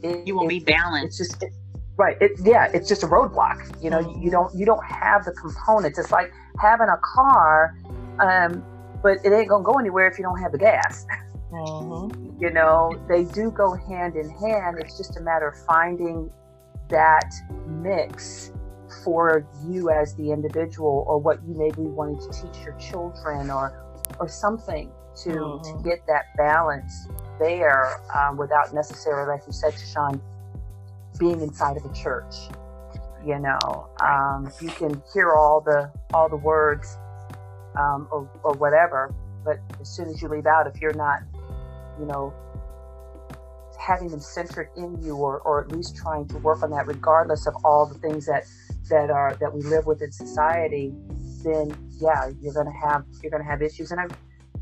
it, 0.04 0.28
you 0.28 0.36
won't 0.36 0.50
be 0.50 0.60
balanced. 0.60 1.22
it's 1.22 1.30
just 1.30 1.42
it, 1.42 1.54
right 1.96 2.18
it 2.20 2.32
yeah 2.44 2.70
it's 2.74 2.90
just 2.90 3.04
a 3.04 3.08
roadblock 3.08 3.58
you 3.82 3.90
know 3.90 4.02
you 4.22 4.30
don't 4.30 4.54
you 4.54 4.66
don't 4.66 4.84
have 4.84 5.24
the 5.24 5.32
components. 5.32 5.98
It's 5.98 6.12
like 6.12 6.32
having 6.60 6.90
a 6.90 7.00
car 7.16 7.74
um, 8.20 8.64
but 9.02 9.18
it 9.24 9.32
ain't 9.32 9.48
gonna 9.48 9.64
go 9.64 9.80
anywhere 9.80 10.08
if 10.08 10.20
you 10.20 10.26
don't 10.26 10.40
have 10.42 10.52
the 10.52 10.58
gas. 10.58 11.08
Mm-hmm. 11.52 12.42
you 12.42 12.50
know 12.50 12.94
they 13.08 13.24
do 13.24 13.50
go 13.50 13.76
hand 13.76 14.16
in 14.18 14.30
hand. 14.30 14.78
It's 14.80 14.98
just 14.98 15.18
a 15.18 15.22
matter 15.22 15.48
of 15.48 15.58
finding 15.66 16.30
that 16.90 17.32
mix 17.68 18.52
for 19.06 19.48
you 19.70 19.90
as 19.90 20.16
the 20.16 20.32
individual 20.32 21.06
or 21.08 21.18
what 21.18 21.40
you 21.48 21.56
may 21.56 21.72
be 21.72 21.84
wanting 21.84 22.20
to 22.20 22.30
teach 22.42 22.62
your 22.66 22.76
children 22.78 23.50
or 23.50 23.66
or 24.20 24.28
something 24.28 24.92
to, 25.24 25.30
mm-hmm. 25.30 25.77
to 25.77 25.84
get 25.84 26.06
that 26.08 26.36
balance 26.38 27.08
there 27.39 28.00
um, 28.15 28.38
without 28.38 28.74
necessarily, 28.74 29.27
like 29.27 29.41
you 29.46 29.53
said, 29.53 29.74
Tashawn, 29.74 30.22
being 31.20 31.41
inside 31.41 31.77
of 31.77 31.86
a 31.86 31.94
church. 31.94 32.36
You 33.25 33.39
know, 33.39 33.89
um, 34.01 34.51
you 34.62 34.70
can 34.70 35.01
hear 35.13 35.34
all 35.34 35.62
the 35.62 35.91
all 36.12 36.27
the 36.27 36.38
words 36.38 36.98
um, 37.77 38.08
or, 38.12 38.27
or 38.44 38.53
whatever, 38.53 39.13
but 39.46 39.60
as 39.80 39.89
soon 39.89 40.08
as 40.08 40.22
you 40.22 40.27
leave 40.27 40.48
out, 40.48 40.65
if 40.65 40.82
you're 40.82 40.94
not, 40.94 41.20
you 42.00 42.06
know, 42.06 42.34
having 43.80 44.10
them 44.10 44.19
centered 44.19 44.69
in 44.76 45.00
you, 45.04 45.15
or, 45.15 45.39
or 45.41 45.63
at 45.63 45.71
least 45.71 45.95
trying 45.95 46.28
to 46.30 46.38
work 46.39 46.63
on 46.63 46.71
that, 46.71 46.88
regardless 46.88 47.45
of 47.45 47.56
all 47.63 47.86
the 47.86 47.97
things 48.00 48.26
that 48.26 48.45
that 48.89 49.12
are 49.12 49.36
that 49.39 49.54
we 49.54 49.62
live 49.62 49.86
with 49.86 50.02
in 50.02 50.12
society, 50.12 50.91
then 51.43 51.71
yeah, 52.00 52.32
you're 52.41 52.54
gonna 52.54 52.74
have 52.84 53.06
you're 53.21 53.32
gonna 53.32 53.43
have 53.43 53.62
issues. 53.62 53.91
And 53.91 54.00
I 54.00 54.08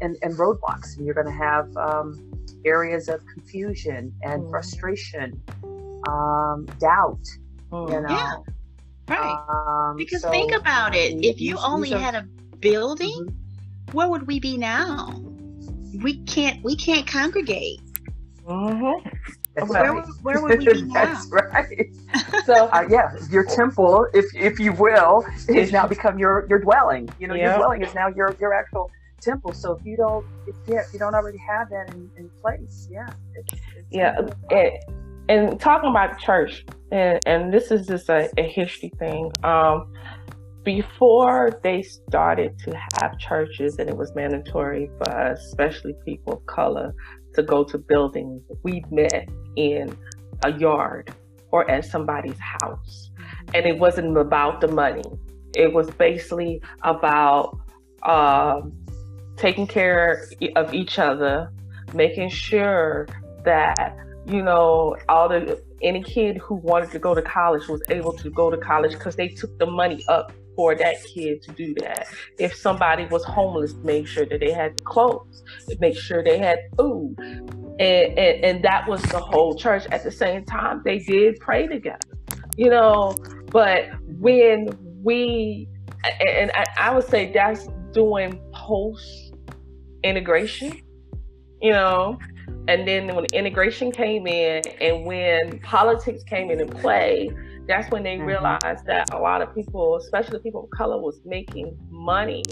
and, 0.01 0.17
and 0.21 0.35
roadblocks. 0.35 0.97
And 0.97 1.05
you're 1.05 1.15
going 1.15 1.27
to 1.27 1.33
have 1.33 1.75
um, 1.77 2.31
areas 2.65 3.09
of 3.09 3.25
confusion 3.25 4.13
and 4.23 4.43
mm. 4.43 4.49
frustration, 4.49 5.41
um, 6.07 6.65
doubt. 6.79 7.23
Mm. 7.71 7.91
You 7.91 8.01
know, 8.01 8.09
yeah. 8.09 8.35
right? 9.09 9.89
Um, 9.89 9.97
because 9.97 10.21
so, 10.21 10.31
think 10.31 10.53
about 10.53 10.95
it: 10.95 11.23
if 11.23 11.39
you 11.39 11.57
only 11.57 11.93
are, 11.93 11.99
had 11.99 12.15
a 12.15 12.23
building, 12.59 13.27
mm-hmm. 13.27 13.97
where 13.97 14.07
would 14.07 14.25
we 14.25 14.39
be 14.39 14.57
now? 14.57 15.13
We 16.01 16.17
can't. 16.23 16.63
We 16.63 16.75
can't 16.75 17.05
congregate. 17.05 17.79
Mm-hmm. 18.47 19.07
Where, 19.67 19.93
right. 19.93 20.07
where, 20.21 20.41
would 20.41 20.59
we 20.59 20.65
be 20.65 20.81
now? 20.83 21.05
That's 21.05 21.27
right. 21.31 21.89
So 22.45 22.65
uh, 22.69 22.87
yeah, 22.89 23.11
your 23.29 23.43
temple, 23.43 24.07
if 24.11 24.25
if 24.33 24.59
you 24.59 24.73
will, 24.73 25.23
is 25.49 25.71
now 25.71 25.85
become 25.85 26.17
your 26.17 26.47
your 26.49 26.57
dwelling. 26.57 27.07
You 27.19 27.27
know, 27.27 27.35
yep. 27.35 27.43
your 27.43 27.57
dwelling 27.57 27.83
is 27.83 27.93
now 27.93 28.07
your 28.07 28.35
your 28.39 28.55
actual 28.55 28.89
temple. 29.19 29.53
So 29.53 29.73
if 29.73 29.85
you 29.85 29.97
don't, 29.97 30.25
if, 30.47 30.55
yeah, 30.67 30.79
if 30.79 30.93
you 30.93 30.99
don't 30.99 31.15
already 31.15 31.37
have 31.39 31.69
that 31.69 31.93
in, 31.93 32.09
in 32.17 32.29
place, 32.41 32.87
yeah, 32.91 33.09
it's, 33.35 33.53
it's 33.53 33.87
yeah. 33.91 34.19
And, 34.49 34.73
and, 35.29 35.59
talking 35.59 35.89
about 35.89 36.19
church, 36.19 36.65
and, 36.91 37.19
and 37.25 37.53
this 37.53 37.71
is 37.71 37.87
just 37.87 38.09
a, 38.09 38.29
a 38.37 38.43
history 38.43 38.91
thing. 38.99 39.31
Um, 39.43 39.91
before 40.63 41.59
they 41.63 41.81
started 41.81 42.57
to 42.59 42.75
have 42.99 43.17
churches 43.17 43.77
and 43.79 43.89
it 43.89 43.95
was 43.95 44.13
mandatory 44.13 44.89
for 44.97 45.11
especially 45.31 45.93
people 46.05 46.33
of 46.33 46.45
color 46.45 46.93
to 47.33 47.43
go 47.43 47.63
to 47.63 47.77
buildings, 47.77 48.43
we 48.63 48.83
met 48.91 49.27
in 49.55 49.97
a 50.43 50.51
yard 50.51 51.11
or 51.51 51.69
at 51.69 51.85
somebody's 51.85 52.37
house. 52.37 53.09
Mm-hmm. 53.13 53.55
And 53.55 53.65
it 53.65 53.79
wasn't 53.79 54.17
about 54.17 54.61
the 54.61 54.67
money. 54.67 55.03
It 55.55 55.73
was 55.73 55.89
basically 55.91 56.61
about 56.83 57.57
um, 58.03 58.73
taking 59.39 59.67
care 59.67 60.25
of 60.55 60.73
each 60.73 60.99
other, 60.99 61.51
making 61.93 62.29
sure 62.29 63.07
that 63.45 63.97
you 64.25 64.41
know 64.41 64.95
all 65.07 65.29
the 65.29 65.61
any 65.81 66.03
kid 66.03 66.37
who 66.37 66.55
wanted 66.55 66.91
to 66.91 66.99
go 66.99 67.15
to 67.15 67.21
college 67.21 67.67
was 67.67 67.81
able 67.89 68.13
to 68.13 68.29
go 68.29 68.51
to 68.51 68.57
college 68.57 68.91
because 68.91 69.15
they 69.15 69.29
took 69.29 69.57
the 69.59 69.65
money 69.65 70.03
up 70.07 70.31
for 70.55 70.75
that 70.75 70.97
kid 71.05 71.41
to 71.41 71.51
do 71.53 71.73
that. 71.75 72.05
If 72.37 72.53
somebody 72.53 73.05
was 73.05 73.23
homeless, 73.23 73.73
make 73.75 74.07
sure 74.07 74.25
that 74.25 74.41
they 74.41 74.51
had 74.51 74.83
clothes, 74.83 75.41
make 75.79 75.97
sure 75.97 76.21
they 76.21 76.37
had 76.37 76.59
food. 76.77 77.15
And, 77.17 78.19
and, 78.19 78.43
and 78.43 78.63
that 78.65 78.85
was 78.85 79.01
the 79.03 79.21
whole 79.21 79.55
church. 79.55 79.85
At 79.89 80.03
the 80.03 80.11
same 80.11 80.43
time, 80.43 80.81
they 80.83 80.99
did 80.99 81.39
pray 81.39 81.67
together, 81.67 81.99
you 82.57 82.69
know. 82.69 83.15
But 83.53 83.85
when 84.19 84.67
we, 85.01 85.69
and 86.27 86.51
I, 86.53 86.65
I 86.77 86.93
would 86.93 87.07
say 87.07 87.31
that's 87.31 87.69
doing 87.93 88.41
post 88.51 89.28
integration, 90.03 90.81
you 91.61 91.71
know. 91.71 92.17
And 92.67 92.87
then 92.87 93.13
when 93.15 93.25
integration 93.33 93.91
came 93.91 94.27
in 94.27 94.61
and 94.79 95.05
when 95.05 95.59
politics 95.59 96.23
came 96.23 96.51
into 96.51 96.65
play, 96.65 97.29
that's 97.67 97.89
when 97.91 98.03
they 98.03 98.15
mm-hmm. 98.15 98.25
realized 98.25 98.85
that 98.85 99.13
a 99.13 99.19
lot 99.19 99.41
of 99.41 99.53
people, 99.53 99.97
especially 99.97 100.39
people 100.39 100.63
of 100.63 100.69
color, 100.71 100.99
was 100.99 101.21
making 101.25 101.77
money 101.89 102.43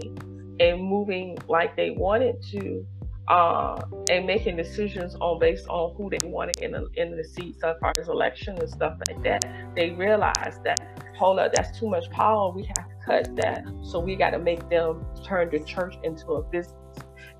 and 0.60 0.82
moving 0.82 1.36
like 1.48 1.76
they 1.76 1.90
wanted 1.90 2.42
to, 2.50 2.86
uh, 3.28 3.80
and 4.10 4.26
making 4.26 4.56
decisions 4.56 5.16
on 5.20 5.38
based 5.38 5.66
on 5.68 5.94
who 5.96 6.08
they 6.08 6.24
wanted 6.26 6.58
in 6.58 6.72
the 6.72 6.88
in 6.94 7.16
the 7.16 7.24
seats 7.24 7.62
as 7.62 7.76
far 7.80 7.92
as 7.98 8.08
election 8.08 8.58
and 8.58 8.70
stuff 8.70 8.96
like 9.08 9.22
that. 9.22 9.44
They 9.74 9.90
realized 9.90 10.64
that 10.64 10.80
hold 11.16 11.38
up, 11.38 11.52
that's 11.52 11.78
too 11.78 11.88
much 11.88 12.08
power. 12.10 12.50
We 12.52 12.64
have 12.64 12.88
to 12.88 12.94
cut 13.04 13.36
that. 13.36 13.66
So 13.82 13.98
we 13.98 14.16
got 14.16 14.30
to 14.30 14.38
make 14.38 14.68
them 14.70 15.04
turn 15.24 15.50
the 15.50 15.58
church 15.60 15.96
into 16.04 16.32
a 16.32 16.42
business 16.42 16.78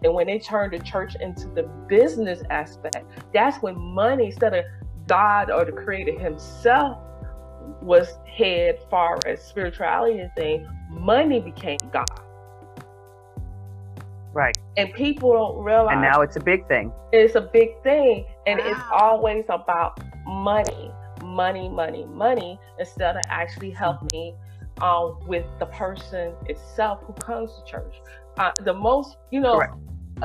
and 0.05 0.15
when 0.15 0.27
they 0.27 0.39
turned 0.39 0.73
the 0.73 0.79
church 0.79 1.17
into 1.21 1.49
the 1.49 1.65
business 1.89 2.43
aspect, 2.51 3.05
that's 3.33 3.61
when 3.63 3.77
money, 3.77 4.27
instead 4.27 4.55
of 4.55 4.65
God 5.07 5.51
or 5.51 5.65
the 5.65 5.73
Creator 5.73 6.19
Himself, 6.19 6.99
was 7.83 8.19
head 8.27 8.79
far 8.91 9.19
as 9.27 9.43
spirituality 9.43 10.21
and 10.21 10.33
thing, 10.35 10.69
money 10.91 11.41
became 11.41 11.79
God. 11.93 12.07
Right. 14.33 14.57
And 14.77 14.93
people 14.93 15.33
don't 15.33 15.65
realize. 15.65 15.95
And 15.95 16.03
now 16.03 16.21
it's 16.21 16.37
a 16.37 16.41
big 16.41 16.67
thing. 16.69 16.93
It's 17.13 17.35
a 17.35 17.41
big 17.41 17.83
thing. 17.83 18.25
And 18.47 18.61
wow. 18.61 18.67
it's 18.67 18.81
always 18.93 19.45
about 19.49 20.01
money, 20.27 20.93
money, 21.25 21.69
money, 21.69 22.05
money, 22.07 22.59
instead 22.79 23.17
of 23.17 23.23
actually 23.29 23.71
helping 23.71 24.37
um, 24.81 25.19
with 25.27 25.45
the 25.59 25.67
person 25.67 26.35
itself 26.47 27.03
who 27.05 27.13
comes 27.15 27.51
to 27.57 27.71
church. 27.71 27.97
Uh, 28.37 28.53
the 28.63 28.73
most, 28.73 29.17
you 29.31 29.41
know, 29.41 29.57
Correct 29.57 29.75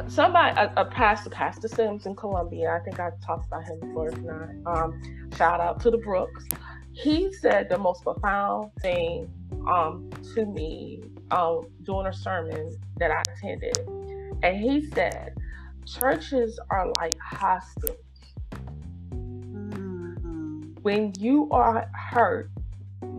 somebody, 0.07 0.57
a, 0.59 0.73
a, 0.77 0.85
pastor, 0.85 1.29
Pastor 1.29 1.67
Sims 1.67 2.05
in 2.05 2.15
Columbia. 2.15 2.71
I 2.71 2.79
think 2.83 2.99
I 2.99 3.11
talked 3.23 3.47
about 3.47 3.63
him 3.63 3.79
before. 3.79 4.09
If 4.09 4.19
not, 4.19 4.49
um, 4.65 5.29
shout 5.35 5.59
out 5.59 5.79
to 5.81 5.91
the 5.91 5.97
Brooks. 5.97 6.45
He 6.91 7.33
said 7.33 7.69
the 7.69 7.77
most 7.77 8.03
profound 8.03 8.71
thing 8.81 9.31
um, 9.67 10.09
to 10.35 10.45
me 10.45 11.01
um, 11.31 11.67
during 11.83 12.07
a 12.07 12.13
sermon 12.13 12.71
that 12.97 13.11
I 13.11 13.23
attended, 13.33 13.77
and 14.43 14.57
he 14.57 14.89
said, 14.91 15.35
"Churches 15.85 16.59
are 16.69 16.91
like 16.97 17.17
hospitals. 17.19 17.97
Mm-hmm. 19.11 20.61
When 20.81 21.13
you 21.17 21.49
are 21.51 21.89
hurt 22.11 22.51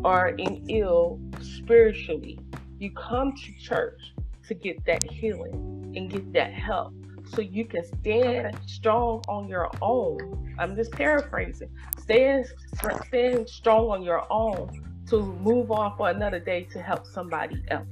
or 0.04 0.28
in 0.28 0.64
ill 0.68 1.20
spiritually, 1.40 2.38
you 2.78 2.90
come 2.92 3.34
to 3.34 3.52
church 3.58 4.13
to 4.48 4.54
get 4.54 4.84
that 4.86 5.02
healing 5.02 5.92
and 5.96 6.10
get 6.10 6.32
that 6.32 6.52
help 6.52 6.92
so 7.34 7.40
you 7.40 7.64
can 7.64 7.84
stand 8.00 8.58
strong 8.66 9.22
on 9.28 9.48
your 9.48 9.70
own. 9.80 10.54
I'm 10.58 10.76
just 10.76 10.92
paraphrasing. 10.92 11.70
Stand, 11.98 12.46
stand 13.06 13.48
strong 13.48 13.88
on 13.88 14.02
your 14.02 14.30
own 14.30 14.84
to 15.08 15.22
move 15.22 15.70
on 15.70 15.96
for 15.96 16.10
another 16.10 16.38
day 16.38 16.64
to 16.72 16.80
help 16.80 17.06
somebody 17.06 17.62
else. 17.68 17.86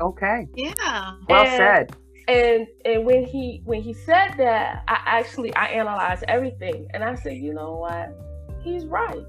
Okay. 0.00 0.46
Yeah. 0.54 1.12
Well 1.28 1.46
and, 1.46 1.56
said. 1.56 1.96
And 2.28 2.66
and 2.84 3.04
when 3.04 3.24
he 3.24 3.60
when 3.64 3.82
he 3.82 3.92
said 3.92 4.34
that, 4.38 4.84
I 4.88 5.00
actually 5.04 5.54
I 5.54 5.66
analyzed 5.66 6.24
everything 6.28 6.86
and 6.94 7.04
I 7.04 7.14
said, 7.16 7.36
you 7.36 7.52
know 7.52 7.74
what? 7.74 8.16
He's 8.62 8.86
right. 8.86 9.24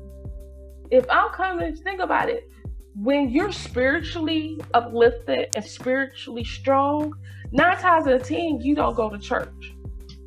If 0.92 1.06
I'm 1.10 1.30
coming 1.32 1.76
to 1.76 1.84
think 1.84 2.00
about 2.00 2.30
it, 2.30 2.50
when 2.96 3.30
you're 3.30 3.52
spiritually 3.52 4.60
uplifted 4.74 5.50
and 5.56 5.64
spiritually 5.64 6.44
strong, 6.44 7.14
nine 7.52 7.78
times 7.78 8.08
out 8.08 8.14
of 8.14 8.24
ten 8.24 8.60
you 8.62 8.76
don't 8.76 8.96
go 8.96 9.10
to 9.10 9.18
church 9.18 9.74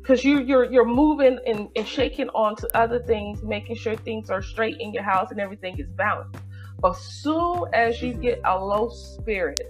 because 0.01 0.23
you 0.23 0.41
you're 0.41 0.71
you're 0.71 0.85
moving 0.85 1.39
and, 1.45 1.69
and 1.75 1.87
shaking 1.87 2.29
on 2.29 2.55
to 2.57 2.77
other 2.77 2.99
things, 3.03 3.43
making 3.43 3.75
sure 3.75 3.95
things 3.95 4.29
are 4.29 4.41
straight 4.41 4.79
in 4.79 4.93
your 4.93 5.03
house 5.03 5.31
and 5.31 5.39
everything 5.39 5.77
is 5.79 5.87
balanced. 5.89 6.39
But 6.79 6.95
soon 6.97 7.65
as 7.73 8.01
you 8.01 8.13
get 8.13 8.41
a 8.45 8.57
low 8.57 8.89
spirit, 8.89 9.61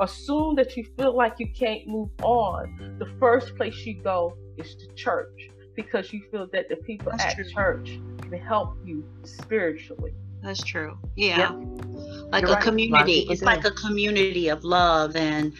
as 0.00 0.12
soon 0.12 0.54
that 0.56 0.76
you 0.76 0.84
feel 0.96 1.16
like 1.16 1.34
you 1.38 1.48
can't 1.52 1.86
move 1.86 2.10
on, 2.22 2.96
the 2.98 3.06
first 3.18 3.56
place 3.56 3.86
you 3.86 4.00
go 4.02 4.36
is 4.56 4.74
to 4.76 4.86
church 4.94 5.50
because 5.74 6.12
you 6.12 6.22
feel 6.30 6.46
that 6.52 6.68
the 6.68 6.76
people 6.76 7.12
That's 7.12 7.24
at 7.24 7.34
true. 7.36 7.50
church 7.50 8.00
can 8.20 8.32
help 8.32 8.76
you 8.84 9.04
spiritually. 9.24 10.12
That's 10.42 10.62
true. 10.62 10.98
Yeah. 11.16 11.38
Yep. 11.38 11.50
Like 12.32 12.42
You're 12.42 12.50
a 12.50 12.54
right. 12.54 12.62
community. 12.62 13.26
A 13.28 13.32
it's 13.32 13.40
do. 13.40 13.46
like 13.46 13.64
a 13.64 13.70
community 13.72 14.48
of 14.48 14.64
love 14.64 15.16
and, 15.16 15.52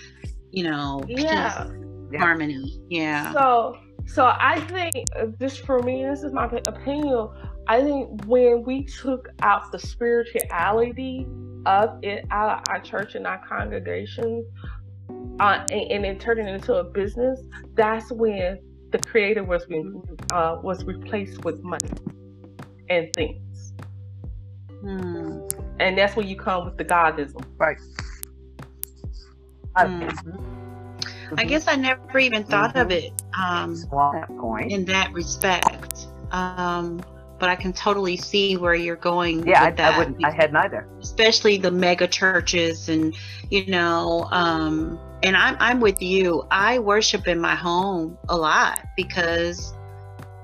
you 0.51 0.65
know, 0.65 1.03
yeah. 1.07 1.65
Peace, 2.11 2.21
harmony. 2.21 2.81
Yeah. 2.89 3.33
So, 3.33 3.79
so 4.07 4.27
I 4.27 4.61
think 4.61 4.95
uh, 5.17 5.27
this 5.39 5.57
for 5.57 5.81
me, 5.83 6.05
this 6.05 6.23
is 6.23 6.33
my 6.33 6.47
opinion. 6.67 7.29
I 7.69 7.83
think 7.83 8.25
when 8.25 8.65
we 8.65 8.85
took 8.85 9.29
out 9.43 9.71
the 9.71 9.79
spirituality 9.79 11.27
of 11.67 11.99
it 12.03 12.25
out 12.31 12.51
of 12.59 12.65
our 12.69 12.81
church 12.81 13.15
and 13.15 13.27
our 13.27 13.47
congregation, 13.47 14.45
uh, 15.39 15.67
and, 15.71 15.93
and 15.93 16.05
then 16.05 16.19
turning 16.19 16.49
it 16.49 16.55
into 16.55 16.75
a 16.75 16.85
business, 16.85 17.41
that's 17.75 18.11
when 18.11 18.59
the 18.91 18.99
creator 18.99 19.45
was 19.45 19.67
being, 19.67 20.03
uh, 20.33 20.59
was 20.63 20.85
replaced 20.85 21.45
with 21.45 21.63
money 21.63 21.91
and 22.89 23.13
things. 23.15 23.41
Hmm. 24.81 25.41
And 25.79 25.97
that's 25.97 26.17
when 26.17 26.27
you 26.29 26.37
come 26.37 26.65
with 26.65 26.77
the 26.77 26.85
Godism. 26.85 27.45
Right. 27.59 27.79
Hmm. 29.77 30.03
Mm-hmm. 30.03 31.39
I 31.39 31.45
guess 31.45 31.69
I 31.69 31.77
never 31.77 32.19
even 32.19 32.45
thought 32.45 32.75
mm-hmm. 32.75 32.79
of 32.81 32.91
it 32.91 33.13
um, 33.39 33.75
that 33.75 34.29
point. 34.39 34.73
in 34.73 34.85
that 34.87 35.13
respect. 35.13 36.09
Um, 36.33 37.01
but 37.39 37.49
I 37.49 37.57
can 37.57 37.73
totally 37.73 38.17
see 38.17 38.57
where 38.57 38.75
you're 38.75 38.97
going. 38.97 39.47
Yeah, 39.47 39.65
I, 39.65 39.83
I, 39.83 39.99
wouldn't. 39.99 40.25
I 40.25 40.31
had 40.31 40.53
neither. 40.53 40.87
Especially 41.01 41.57
the 41.57 41.71
mega 41.71 42.07
churches, 42.07 42.89
and 42.89 43.17
you 43.49 43.67
know, 43.67 44.29
um, 44.31 45.01
and 45.23 45.37
I'm 45.37 45.57
I'm 45.59 45.81
with 45.81 46.03
you. 46.03 46.47
I 46.51 46.79
worship 46.79 47.27
in 47.27 47.41
my 47.41 47.55
home 47.55 48.19
a 48.29 48.37
lot 48.37 48.87
because 48.97 49.73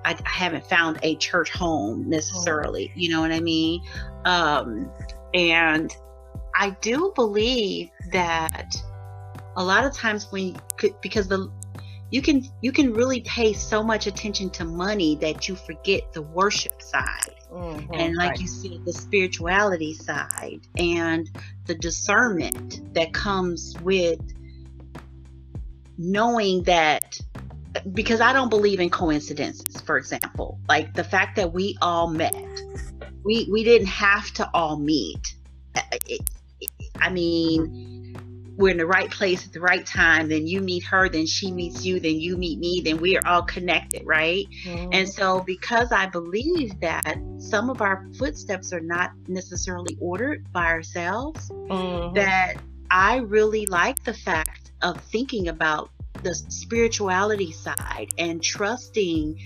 I, 0.07 0.13
I 0.13 0.29
haven't 0.29 0.65
found 0.65 1.01
a 1.03 1.17
church 1.17 1.51
home 1.51 2.09
necessarily. 2.09 2.93
You 2.95 3.11
know 3.11 3.21
what 3.21 3.33
I 3.33 3.41
mean? 3.41 3.83
Um, 4.25 4.89
and 5.35 5.95
I 6.55 6.71
do 6.81 7.13
believe 7.17 7.91
that 8.13 8.77
a 9.57 9.65
lot 9.65 9.85
of 9.85 9.93
times 9.93 10.31
when 10.31 10.49
you 10.49 10.57
could, 10.77 11.01
because 11.01 11.27
the 11.27 11.51
you 12.11 12.23
can 12.23 12.45
you 12.63 12.71
can 12.71 12.95
really 12.95 13.21
pay 13.23 13.53
so 13.53 13.83
much 13.83 14.07
attention 14.07 14.49
to 14.51 14.65
money 14.65 15.17
that 15.17 15.49
you 15.49 15.57
forget 15.57 16.13
the 16.13 16.23
worship 16.23 16.81
side 16.81 17.35
mm-hmm, 17.53 17.93
and 17.93 18.15
like 18.15 18.31
right. 18.31 18.41
you 18.41 18.47
said 18.47 18.85
the 18.85 18.93
spirituality 18.93 19.93
side 19.93 20.61
and 20.79 21.29
the 21.67 21.75
discernment 21.75 22.95
that 22.95 23.13
comes 23.13 23.75
with 23.83 24.21
knowing 25.99 26.63
that 26.63 27.19
because 27.93 28.21
I 28.21 28.33
don't 28.33 28.51
believe 28.51 28.81
in 28.81 28.91
coincidences, 28.91 29.81
for 29.83 29.97
example. 29.97 30.59
Like 30.69 30.95
the 30.95 31.05
fact 31.05 31.37
that 31.37 31.53
we 31.53 31.77
all 31.83 32.09
met. 32.09 32.35
We 33.25 33.49
we 33.51 33.65
didn't 33.65 33.89
have 33.89 34.31
to 34.35 34.49
all 34.55 34.79
meet. 34.79 35.35
I 37.01 37.11
mean, 37.11 38.15
we're 38.57 38.71
in 38.71 38.79
the 38.79 38.87
right 38.87 39.11
place 39.11 39.47
at 39.47 39.53
the 39.53 39.61
right 39.61 39.85
time. 39.85 40.29
Then 40.29 40.47
you 40.47 40.61
meet 40.61 40.85
her, 40.85 41.09
then 41.09 41.27
she 41.27 41.51
meets 41.51 41.85
you, 41.85 42.01
then 42.01 42.19
you 42.19 42.37
meet 42.37 42.59
me, 42.59 42.81
then 42.85 42.99
we 42.99 43.17
are 43.17 43.27
all 43.27 43.43
connected, 43.43 44.03
right? 44.05 44.47
Mm-hmm. 44.65 44.91
And 44.93 45.09
so, 45.09 45.41
because 45.41 45.93
I 45.93 46.07
believe 46.07 46.79
that 46.81 47.19
some 47.39 47.69
of 47.69 47.83
our 47.83 48.07
footsteps 48.19 48.73
are 48.73 48.81
not 48.81 49.13
necessarily 49.29 49.97
ordered 50.01 50.51
by 50.53 50.67
ourselves, 50.67 51.51
mm-hmm. 51.51 52.15
that 52.15 52.55
I 52.91 53.17
really 53.19 53.67
like 53.67 54.03
the 54.05 54.15
fact 54.15 54.73
of 54.83 55.01
thinking 55.01 55.49
about 55.49 55.91
the 56.27 56.35
spirituality 56.35 57.53
side 57.53 58.09
and 58.19 58.43
trusting 58.43 59.39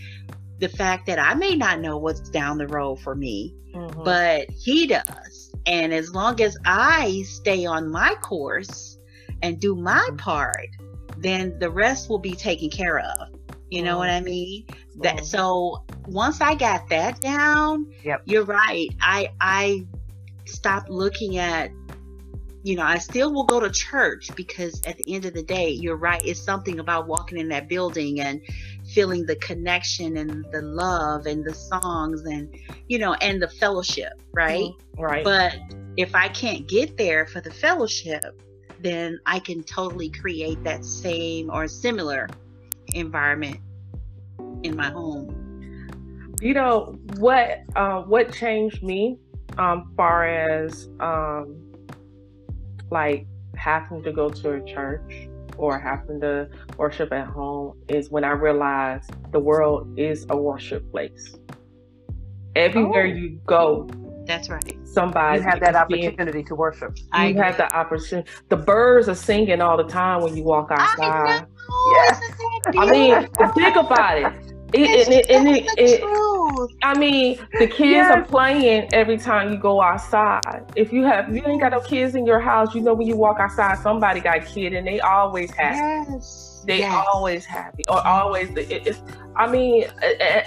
the 0.61 0.69
fact 0.69 1.07
that 1.07 1.19
I 1.19 1.35
may 1.35 1.55
not 1.55 1.81
know 1.81 1.99
what's 1.99 2.31
down 2.31 2.57
the 2.57 2.67
road 2.67 3.01
for 3.01 3.15
me, 3.15 3.55
mm-hmm. 3.75 4.03
but 4.03 4.49
he 4.51 4.87
does. 4.87 5.55
And 5.67 5.93
as 5.93 6.15
long 6.15 6.41
as 6.41 6.57
I 6.65 7.23
stay 7.27 7.67
on 7.67 7.91
my 7.91 8.15
course 8.23 8.99
and 9.43 9.61
do 9.61 9.75
my 9.77 10.07
mm-hmm. 10.09 10.17
part, 10.17 10.69
then 11.19 11.59
the 11.59 11.71
rest 11.71 12.09
will 12.09 12.19
be 12.19 12.33
taken 12.33 12.71
care 12.71 12.99
of. 12.99 13.29
You 13.69 13.83
know 13.83 13.91
mm-hmm. 13.91 13.99
what 13.99 14.11
I 14.11 14.21
mean? 14.21 14.67
That 15.03 15.17
mm-hmm. 15.17 15.25
so 15.25 15.85
once 16.07 16.41
I 16.41 16.55
got 16.55 16.89
that 16.89 17.21
down, 17.21 17.93
yep. 18.03 18.23
you're 18.25 18.45
right. 18.45 18.89
I 19.03 19.29
I 19.41 19.87
stopped 20.47 20.89
looking 20.89 21.37
at 21.37 21.71
you 22.63 22.77
know, 22.77 22.83
I 22.83 22.99
still 22.99 23.33
will 23.33 23.45
go 23.45 23.59
to 23.61 23.71
church 23.71 24.31
because 24.37 24.83
at 24.87 24.99
the 24.99 25.15
end 25.15 25.25
of 25.25 25.33
the 25.33 25.43
day, 25.43 25.71
you're 25.71 25.97
right. 25.97 26.21
It's 26.25 26.43
something 26.43 26.79
about 26.79 27.07
walking 27.07 27.39
in 27.39 27.49
that 27.49 27.69
building 27.69 28.21
and 28.21 28.43
feeling 28.93 29.25
the 29.25 29.37
connection 29.37 30.19
and 30.19 30.45
the 30.53 30.61
love 30.61 31.27
and 31.27 31.45
the 31.45 31.55
songs 31.55 32.23
and, 32.23 32.55
you 32.89 32.99
know, 32.99 33.15
and 33.15 33.41
the 33.41 33.49
fellowship, 33.49 34.13
right? 34.33 34.65
Mm-hmm. 34.65 35.03
Right. 35.03 35.25
But 35.25 35.57
if 35.97 36.15
I 36.15 36.29
can't 36.29 36.69
get 36.69 36.99
there 36.99 37.27
for 37.27 37.41
the 37.41 37.51
fellowship, 37.51 38.43
then 38.81 39.19
I 39.25 39.39
can 39.39 39.63
totally 39.63 40.11
create 40.11 40.63
that 40.65 40.85
same 40.85 41.51
or 41.51 41.67
similar 41.67 42.29
environment 42.95 43.59
in 44.63 44.77
my 44.77 44.91
home. 44.91 46.37
You 46.41 46.55
know 46.55 46.99
what? 47.17 47.61
Uh, 47.77 48.03
what 48.03 48.33
changed 48.33 48.83
me, 48.83 49.19
um, 49.59 49.93
far 49.97 50.27
as 50.27 50.89
um, 51.01 51.70
like 52.91 53.27
having 53.57 54.03
to 54.03 54.13
go 54.13 54.29
to 54.29 54.53
a 54.53 54.65
church 54.65 55.29
or 55.57 55.79
having 55.79 56.21
to 56.21 56.49
worship 56.77 57.13
at 57.13 57.27
home 57.27 57.79
is 57.89 58.11
when 58.11 58.25
I 58.25 58.31
realized 58.31 59.11
the 59.33 59.39
world 59.39 59.99
is 59.99 60.27
a 60.31 60.37
worship 60.37 60.91
place. 60.91 61.37
Everywhere 62.57 63.05
oh. 63.05 63.15
you 63.15 63.41
go, 63.47 63.89
that's 64.27 64.49
right. 64.49 64.79
Somebody 64.85 65.39
you 65.39 65.45
have 65.45 65.61
that 65.61 65.77
opportunity 65.77 66.43
to 66.45 66.55
worship. 66.55 66.97
I 67.13 67.29
you 67.29 67.37
have 67.37 67.57
the 67.57 67.73
opportunity. 67.75 68.31
The 68.49 68.57
birds 68.57 69.09
are 69.09 69.15
singing 69.15 69.61
all 69.61 69.77
the 69.77 69.85
time 69.85 70.23
when 70.23 70.37
you 70.37 70.45
walk 70.45 70.71
outside. 70.71 71.01
I 71.01 71.47
yes. 71.93 72.21
I 72.77 72.91
mean, 72.91 73.29
think 73.55 73.77
about 73.77 74.19
it. 74.19 74.50
It, 74.73 75.09
it, 75.09 75.31
it, 75.31 75.67
it, 75.79 76.79
I 76.83 76.97
mean, 76.97 77.39
the 77.59 77.67
kids 77.67 77.81
yes. 77.81 78.11
are 78.11 78.23
playing 78.23 78.89
every 78.93 79.19
time 79.19 79.53
you 79.53 79.59
go 79.59 79.83
outside. 79.83 80.65
If 80.77 80.93
you 80.93 81.03
have, 81.05 81.29
if 81.29 81.37
you 81.37 81.47
ain't 81.47 81.61
got 81.61 81.73
no 81.73 81.81
kids 81.81 82.15
in 82.15 82.25
your 82.25 82.41
house, 82.41 82.75
you 82.75 82.81
know 82.81 82.95
when 82.95 83.07
you 83.07 83.17
walk 83.17 83.39
outside, 83.41 83.79
somebody 83.79 84.21
got 84.21 84.39
a 84.39 84.41
kid, 84.41 84.73
and 84.73 84.87
they 84.87 85.01
always 85.01 85.51
happy. 85.51 86.13
Yes. 86.13 86.63
They 86.67 86.81
yes. 86.81 87.07
always 87.13 87.45
happy, 87.45 87.83
or 87.89 88.07
always. 88.07 88.51
It's. 88.57 89.03
I 89.35 89.51
mean, 89.51 89.87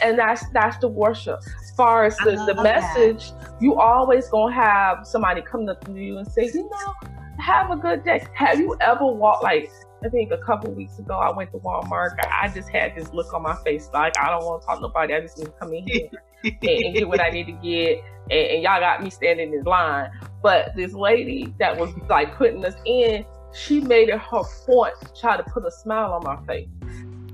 and 0.01 0.17
that's 0.17 0.47
that's 0.53 0.77
the 0.77 0.87
worship. 0.87 1.39
As 1.61 1.71
far 1.75 2.05
as 2.05 2.15
the, 2.17 2.31
the 2.53 2.61
message, 2.61 3.31
that. 3.31 3.55
you 3.59 3.75
always 3.75 4.29
gonna 4.29 4.53
have 4.53 5.05
somebody 5.07 5.41
come 5.41 5.67
up 5.67 5.83
to 5.85 5.93
you 5.93 6.19
and 6.19 6.31
say, 6.31 6.45
you 6.53 6.69
know, 6.69 7.09
have 7.39 7.71
a 7.71 7.75
good 7.75 8.03
day. 8.03 8.25
Have 8.35 8.59
you 8.59 8.77
ever 8.79 9.05
walked 9.05 9.43
like 9.43 9.71
I 10.03 10.09
think 10.09 10.31
a 10.31 10.37
couple 10.37 10.71
weeks 10.71 10.99
ago, 10.99 11.17
I 11.17 11.31
went 11.31 11.51
to 11.51 11.59
Walmart. 11.59 12.17
I 12.29 12.49
just 12.49 12.69
had 12.69 12.93
this 12.95 13.13
look 13.13 13.33
on 13.33 13.41
my 13.41 13.55
face, 13.63 13.89
like 13.93 14.17
I 14.19 14.29
don't 14.29 14.43
want 14.43 14.61
to 14.61 14.65
talk 14.65 14.77
to 14.77 14.81
nobody. 14.81 15.13
I 15.13 15.21
just 15.21 15.37
need 15.37 15.45
to 15.45 15.51
come 15.51 15.73
in 15.73 15.87
here 15.87 16.09
and, 16.43 16.53
and, 16.61 16.93
get 16.93 17.07
what 17.07 17.21
I 17.21 17.29
need 17.29 17.45
to 17.45 17.53
get. 17.53 18.03
And, 18.29 18.47
and 18.51 18.63
y'all 18.63 18.81
got 18.81 19.01
me 19.01 19.09
standing 19.09 19.53
in 19.53 19.63
line. 19.63 20.11
But 20.41 20.75
this 20.75 20.93
lady 20.93 21.53
that 21.59 21.77
was 21.77 21.93
like 22.09 22.35
putting 22.35 22.65
us 22.65 22.75
in, 22.85 23.25
she 23.53 23.79
made 23.79 24.09
it 24.09 24.19
her 24.19 24.43
point 24.65 24.93
to 25.01 25.21
try 25.21 25.37
to 25.37 25.43
put 25.43 25.65
a 25.65 25.71
smile 25.71 26.11
on 26.13 26.23
my 26.23 26.45
face. 26.45 26.67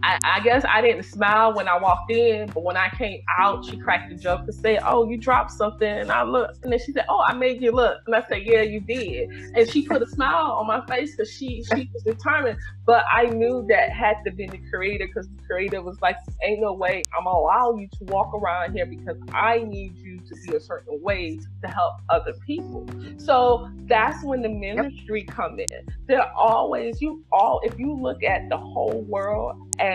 I, 0.04 0.20
I, 0.24 0.40
guess 0.42 0.64
I 0.68 0.82
didn't 0.82 1.04
smile 1.04 1.54
when 1.54 1.68
I 1.68 1.78
walked 1.78 2.12
in, 2.12 2.48
but 2.48 2.64
when 2.64 2.78
I 2.78 2.90
came 2.90 3.22
out, 3.38 3.66
she 3.66 3.78
cracked 3.78 4.12
a 4.12 4.16
joke 4.16 4.42
and 4.42 4.54
said, 4.54 4.80
"Oh, 4.86 5.10
you 5.10 5.18
dropped 5.18 5.52
something." 5.52 5.88
And 5.88 6.12
I 6.12 6.24
looked, 6.24 6.64
and 6.64 6.72
then 6.72 6.80
she 6.80 6.92
said, 6.92 7.06
"Oh, 7.10 7.24
I 7.28 7.34
made 7.34 7.62
you 7.62 7.72
look." 7.72 7.98
And 8.06 8.16
I 8.16 8.24
said, 8.28 8.44
"Yeah, 8.44 8.62
you 8.62 8.80
did." 8.80 9.30
And 9.56 9.70
she 9.70 9.86
put 9.86 10.02
a 10.02 10.08
smile 10.08 10.52
on 10.52 10.68
my 10.68 10.86
face 10.86 11.16
because 11.16 11.32
she 11.32 11.64
she 11.64 11.90
was 11.94 12.04
determined. 12.04 12.60
But 12.86 13.04
I 13.12 13.26
knew 13.26 13.66
that 13.70 13.92
had 13.92 14.18
to 14.26 14.32
be 14.32 14.48
the 14.48 14.60
creator 14.70 15.06
because 15.08 15.28
the 15.28 15.44
creator 15.48 15.82
was 15.82 16.02
like, 16.02 16.16
"Ain't 16.44 16.62
no 16.62 16.74
way 16.74 17.04
I'm 17.18 17.26
gonna 17.26 17.38
allow 17.38 17.76
you 17.76 17.88
to 17.88 18.04
walk 18.06 18.34
around 18.34 18.74
here 18.74 18.86
because 18.86 19.18
I 19.34 19.60
need 19.60 19.98
you 19.98 20.20
to 20.20 20.36
be 20.48 20.56
a 20.56 20.60
certain 20.60 21.02
way 21.02 21.40
to 21.64 21.68
help 21.68 21.96
other 22.10 22.34
people." 22.46 22.88
So 23.18 23.70
that's 23.88 24.24
when 24.24 24.42
the 24.42 24.50
ministry 24.50 25.26
yep. 25.28 25.36
come 25.36 25.60
in. 25.60 25.88
They're 26.08 26.32
always 26.36 27.02
you 27.02 27.24
all. 27.32 27.60
If 27.64 27.78
you 27.78 27.94
look 27.94 28.24
at 28.24 28.50
the 28.50 28.58
whole 28.58 29.02
world 29.08 29.56
as 29.80 29.89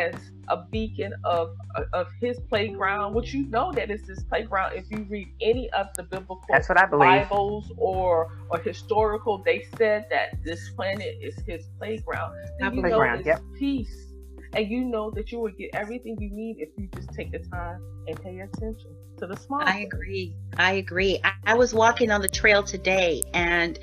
a 0.49 0.65
beacon 0.71 1.13
of 1.25 1.57
of 1.93 2.07
his 2.21 2.39
playground, 2.49 3.15
which 3.15 3.33
you 3.33 3.47
know 3.47 3.73
that 3.73 3.91
it's 3.91 4.07
his 4.07 4.23
playground. 4.25 4.75
If 4.75 4.91
you 4.91 5.07
read 5.09 5.29
any 5.41 5.71
of 5.71 5.89
the 5.97 6.03
biblical 6.03 6.41
That's 6.49 6.69
what 6.69 6.79
I 6.79 6.87
believe. 6.87 7.29
Bibles 7.29 7.73
or 7.77 8.31
or 8.51 8.59
historical, 8.59 9.39
they 9.39 9.65
said 9.77 10.07
that 10.11 10.43
this 10.45 10.71
planet 10.71 11.17
is 11.21 11.35
his 11.47 11.67
playground. 11.79 12.37
And 12.61 12.75
you 12.75 12.83
playground, 12.83 13.15
know 13.15 13.19
it's 13.19 13.27
yep. 13.27 13.43
peace, 13.59 14.13
and 14.53 14.69
you 14.69 14.85
know 14.85 15.11
that 15.13 15.33
you 15.33 15.39
will 15.39 15.53
get 15.53 15.71
everything 15.75 16.17
you 16.21 16.31
need 16.31 16.57
if 16.59 16.69
you 16.77 16.89
just 16.95 17.13
take 17.15 17.33
the 17.33 17.39
time 17.39 17.81
and 18.07 18.21
pay 18.23 18.41
attention 18.41 18.91
to 19.19 19.27
the 19.27 19.37
small. 19.37 19.63
I 19.63 19.81
agree. 19.81 20.37
I 20.59 20.73
agree. 20.75 21.21
I, 21.25 21.33
I 21.47 21.55
was 21.55 21.73
walking 21.75 22.11
on 22.11 22.21
the 22.21 22.29
trail 22.29 22.63
today, 22.63 23.23
and 23.33 23.79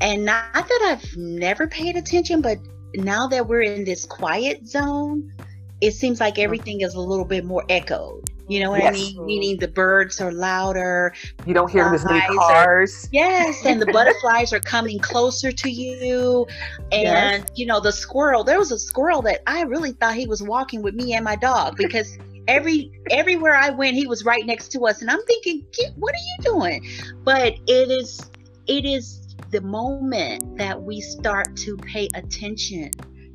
and 0.00 0.24
not 0.24 0.52
that 0.52 0.80
I've 0.82 1.16
never 1.16 1.66
paid 1.66 1.96
attention, 1.96 2.40
but 2.40 2.58
now 2.94 3.26
that 3.28 3.46
we're 3.46 3.62
in 3.62 3.84
this 3.84 4.04
quiet 4.04 4.66
zone, 4.66 5.32
it 5.80 5.92
seems 5.92 6.20
like 6.20 6.34
uh-huh. 6.34 6.42
everything 6.42 6.80
is 6.82 6.94
a 6.94 7.00
little 7.00 7.24
bit 7.24 7.44
more 7.44 7.64
echoed. 7.68 8.28
You 8.48 8.58
know 8.58 8.70
what 8.70 8.80
yes. 8.80 8.88
I 8.88 8.98
mean? 8.98 9.26
Meaning 9.26 9.56
the 9.58 9.68
birds 9.68 10.20
are 10.20 10.32
louder. 10.32 11.14
You 11.46 11.54
don't 11.54 11.70
hear 11.70 11.84
as 11.84 12.04
many 12.04 12.20
cars. 12.36 13.04
Are, 13.04 13.08
yes, 13.12 13.64
and 13.64 13.80
the 13.80 13.86
butterflies 13.92 14.52
are 14.52 14.58
coming 14.58 14.98
closer 14.98 15.52
to 15.52 15.70
you. 15.70 16.48
And 16.90 17.44
yes. 17.44 17.46
you 17.54 17.64
know, 17.64 17.78
the 17.78 17.92
squirrel, 17.92 18.42
there 18.42 18.58
was 18.58 18.72
a 18.72 18.78
squirrel 18.78 19.22
that 19.22 19.42
I 19.46 19.62
really 19.62 19.92
thought 19.92 20.14
he 20.14 20.26
was 20.26 20.42
walking 20.42 20.82
with 20.82 20.96
me 20.96 21.14
and 21.14 21.24
my 21.24 21.36
dog 21.36 21.76
because 21.76 22.18
every 22.48 22.90
everywhere 23.10 23.54
I 23.54 23.70
went, 23.70 23.94
he 23.94 24.08
was 24.08 24.24
right 24.24 24.44
next 24.44 24.72
to 24.72 24.84
us. 24.84 25.00
And 25.00 25.12
I'm 25.12 25.24
thinking, 25.26 25.64
what 25.94 26.12
are 26.12 26.18
you 26.18 26.52
doing? 26.52 26.88
But 27.22 27.54
it 27.68 27.88
is 27.88 28.28
it 28.66 28.84
is 28.84 29.29
the 29.50 29.60
moment 29.60 30.56
that 30.58 30.80
we 30.80 31.00
start 31.00 31.56
to 31.58 31.76
pay 31.76 32.08
attention 32.14 32.90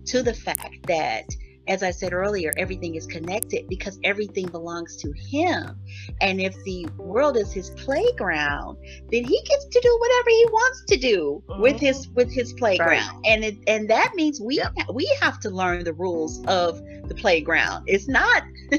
to 0.06 0.22
the 0.22 0.34
fact 0.34 0.86
that 0.88 1.26
as 1.68 1.84
I 1.84 1.92
said 1.92 2.14
earlier, 2.14 2.52
everything 2.58 2.96
is 2.96 3.06
connected 3.08 3.68
because 3.68 4.00
everything 4.04 4.48
belongs 4.48 4.96
to 4.98 5.12
him. 5.14 5.80
And 6.22 6.40
if 6.40 6.56
the 6.64 6.88
world 6.98 7.38
is 7.38 7.52
his 7.52 7.72
playground, 7.72 8.78
then 9.12 9.24
he 9.24 9.42
gets 9.44 9.66
to 9.66 9.80
do 9.82 9.98
whatever 10.00 10.30
he 10.30 10.46
wants 10.52 10.84
to 10.90 10.98
do 10.98 11.44
mm-hmm. 11.48 11.62
with 11.62 11.80
his 11.80 12.08
with 12.10 12.32
his 12.32 12.54
playground. 12.54 12.90
Right. 12.90 13.26
And 13.26 13.44
it 13.44 13.58
and 13.68 13.90
that 13.90 14.14
means 14.16 14.40
we 14.40 14.58
yep. 14.58 14.74
we 14.94 15.06
have 15.22 15.40
to 15.42 15.50
learn 15.50 15.84
the 15.84 15.94
rules 15.94 16.44
of 16.46 16.82
the 17.08 17.16
playground. 17.16 17.86
It's 17.88 18.08
not 18.08 18.44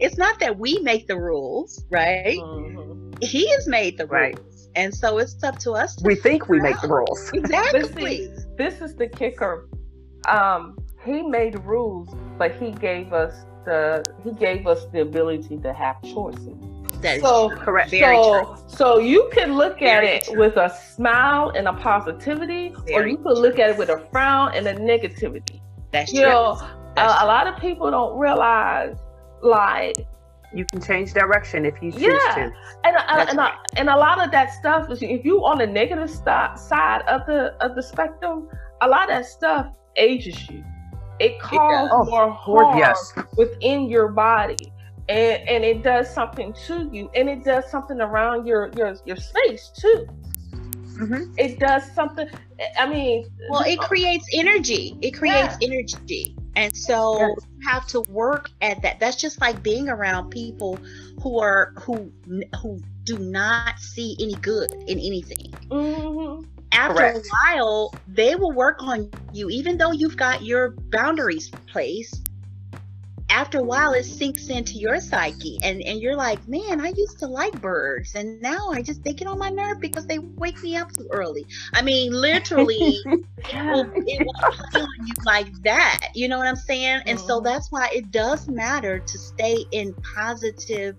it's 0.00 0.16
not 0.16 0.40
that 0.40 0.58
we 0.58 0.78
make 0.80 1.06
the 1.06 1.18
rules, 1.18 1.84
right? 1.90 2.38
Mm-hmm. 2.38 3.12
He 3.20 3.48
has 3.50 3.68
made 3.68 3.96
the 3.96 4.06
right. 4.06 4.38
Rules. 4.76 4.84
And 4.84 4.94
so 4.94 5.18
it's 5.18 5.42
up 5.42 5.58
to 5.60 5.72
us. 5.72 5.96
To 5.96 6.04
we 6.04 6.14
think 6.14 6.48
we 6.48 6.60
make 6.60 6.80
the 6.80 6.88
rules. 6.88 7.30
Exactly. 7.34 8.26
see, 8.26 8.30
this 8.56 8.80
is 8.80 8.94
the 8.94 9.08
kicker. 9.08 9.68
Um, 10.28 10.78
he 11.04 11.22
made 11.22 11.58
rules, 11.64 12.08
but 12.38 12.54
he 12.56 12.70
gave 12.72 13.12
us 13.12 13.44
the 13.64 14.04
he 14.22 14.32
gave 14.32 14.66
us 14.66 14.86
the 14.92 15.00
ability 15.00 15.58
to 15.58 15.72
have 15.72 16.00
choices. 16.02 16.56
That's 17.00 17.20
so 17.20 17.50
correct. 17.50 17.90
Very 17.90 18.16
so, 18.16 18.44
true. 18.44 18.64
so 18.66 18.98
you 18.98 19.30
can 19.32 19.56
look 19.56 19.78
Very 19.78 20.08
at 20.08 20.14
it 20.14 20.24
true. 20.24 20.38
with 20.38 20.56
a 20.56 20.70
smile 20.70 21.50
and 21.50 21.68
a 21.68 21.74
positivity, 21.74 22.74
Very 22.86 22.94
or 22.94 23.06
you 23.06 23.16
can 23.18 23.34
look 23.34 23.58
at 23.58 23.70
it 23.70 23.76
with 23.76 23.90
a 23.90 24.06
frown 24.10 24.52
and 24.54 24.66
a 24.66 24.74
negativity. 24.74 25.60
That's 25.92 26.12
you 26.12 26.22
true. 26.22 26.30
know, 26.30 26.58
a, 26.96 27.02
a 27.02 27.26
lot 27.26 27.46
of 27.46 27.60
people 27.60 27.90
don't 27.90 28.18
realize 28.18 28.96
like 29.42 29.96
you 30.54 30.64
can 30.64 30.80
change 30.80 31.12
direction 31.12 31.64
if 31.64 31.74
you 31.82 31.90
choose 31.92 32.02
yeah. 32.02 32.34
to. 32.34 32.40
And 32.84 32.96
uh, 32.96 33.00
and, 33.08 33.20
uh, 33.20 33.26
and, 33.28 33.40
a, 33.40 33.52
and 33.76 33.88
a 33.88 33.96
lot 33.96 34.24
of 34.24 34.30
that 34.30 34.52
stuff 34.52 34.90
is 34.90 35.02
if 35.02 35.24
you 35.24 35.44
on 35.44 35.58
the 35.58 35.66
negative 35.66 36.10
st- 36.10 36.58
side 36.58 37.02
of 37.02 37.26
the 37.26 37.54
of 37.60 37.74
the 37.74 37.82
spectrum, 37.82 38.48
a 38.80 38.88
lot 38.88 39.10
of 39.10 39.16
that 39.16 39.26
stuff 39.26 39.66
ages 39.96 40.48
you. 40.48 40.64
It 41.20 41.40
causes 41.40 41.90
oh, 41.92 42.04
more 42.04 42.30
harm 42.32 42.78
yes. 42.78 43.12
within 43.36 43.88
your 43.88 44.08
body. 44.08 44.72
And, 45.06 45.48
and 45.48 45.64
it 45.64 45.82
does 45.82 46.08
something 46.08 46.54
to 46.66 46.88
you 46.90 47.10
and 47.14 47.28
it 47.28 47.44
does 47.44 47.70
something 47.70 48.00
around 48.00 48.46
your 48.46 48.70
your, 48.74 48.96
your 49.04 49.16
space 49.16 49.70
too 49.78 50.06
mm-hmm. 50.94 51.32
it 51.36 51.58
does 51.58 51.90
something 51.92 52.28
i 52.78 52.86
mean 52.86 53.24
well 53.50 53.62
it 53.62 53.78
creates 53.80 54.26
energy 54.32 54.96
it 55.00 55.12
creates 55.12 55.56
yeah. 55.60 55.68
energy 55.68 56.36
and 56.56 56.76
so 56.76 57.18
yes. 57.18 57.36
you 57.58 57.68
have 57.68 57.86
to 57.88 58.00
work 58.02 58.50
at 58.60 58.80
that. 58.82 59.00
That's 59.00 59.16
just 59.16 59.40
like 59.40 59.62
being 59.62 59.88
around 59.88 60.30
people 60.30 60.78
who 61.20 61.40
are 61.40 61.72
who 61.80 62.12
who 62.60 62.80
do 63.04 63.18
not 63.18 63.78
see 63.78 64.16
any 64.20 64.34
good 64.34 64.72
in 64.72 64.98
anything. 64.98 65.52
Mm-hmm. 65.68 66.44
After 66.72 66.94
Correct. 66.94 67.18
a 67.18 67.56
while, 67.56 67.94
they 68.08 68.34
will 68.34 68.52
work 68.52 68.82
on 68.82 69.10
you, 69.32 69.48
even 69.48 69.78
though 69.78 69.92
you've 69.92 70.16
got 70.16 70.42
your 70.42 70.70
boundaries 70.90 71.50
placed 71.66 72.23
after 73.34 73.58
a 73.58 73.62
while 73.64 73.92
it 73.94 74.04
sinks 74.04 74.48
into 74.48 74.74
your 74.74 75.00
psyche 75.00 75.58
and 75.64 75.82
and 75.82 76.00
you're 76.00 76.14
like 76.14 76.46
man 76.46 76.80
i 76.80 76.92
used 76.96 77.18
to 77.18 77.26
like 77.26 77.60
birds 77.60 78.14
and 78.14 78.40
now 78.40 78.70
i 78.70 78.80
just 78.80 79.02
they 79.02 79.12
get 79.12 79.26
on 79.26 79.36
my 79.36 79.50
nerve 79.50 79.80
because 79.80 80.06
they 80.06 80.20
wake 80.20 80.62
me 80.62 80.76
up 80.76 80.92
too 80.92 81.08
early. 81.10 81.44
I 81.72 81.82
mean 81.82 82.12
literally 82.12 82.76
it, 83.06 83.06
will, 83.52 83.90
it 84.06 84.24
will 84.24 84.52
play 84.70 84.80
on 84.82 85.06
you 85.06 85.14
like 85.26 85.52
that 85.64 86.10
you 86.14 86.28
know 86.28 86.38
what 86.38 86.46
i'm 86.46 86.54
saying? 86.54 87.02
And 87.06 87.18
mm-hmm. 87.18 87.26
so 87.26 87.40
that's 87.40 87.72
why 87.72 87.88
it 87.92 88.12
does 88.12 88.48
matter 88.48 89.00
to 89.00 89.18
stay 89.18 89.64
in 89.72 89.94
positive 90.14 90.96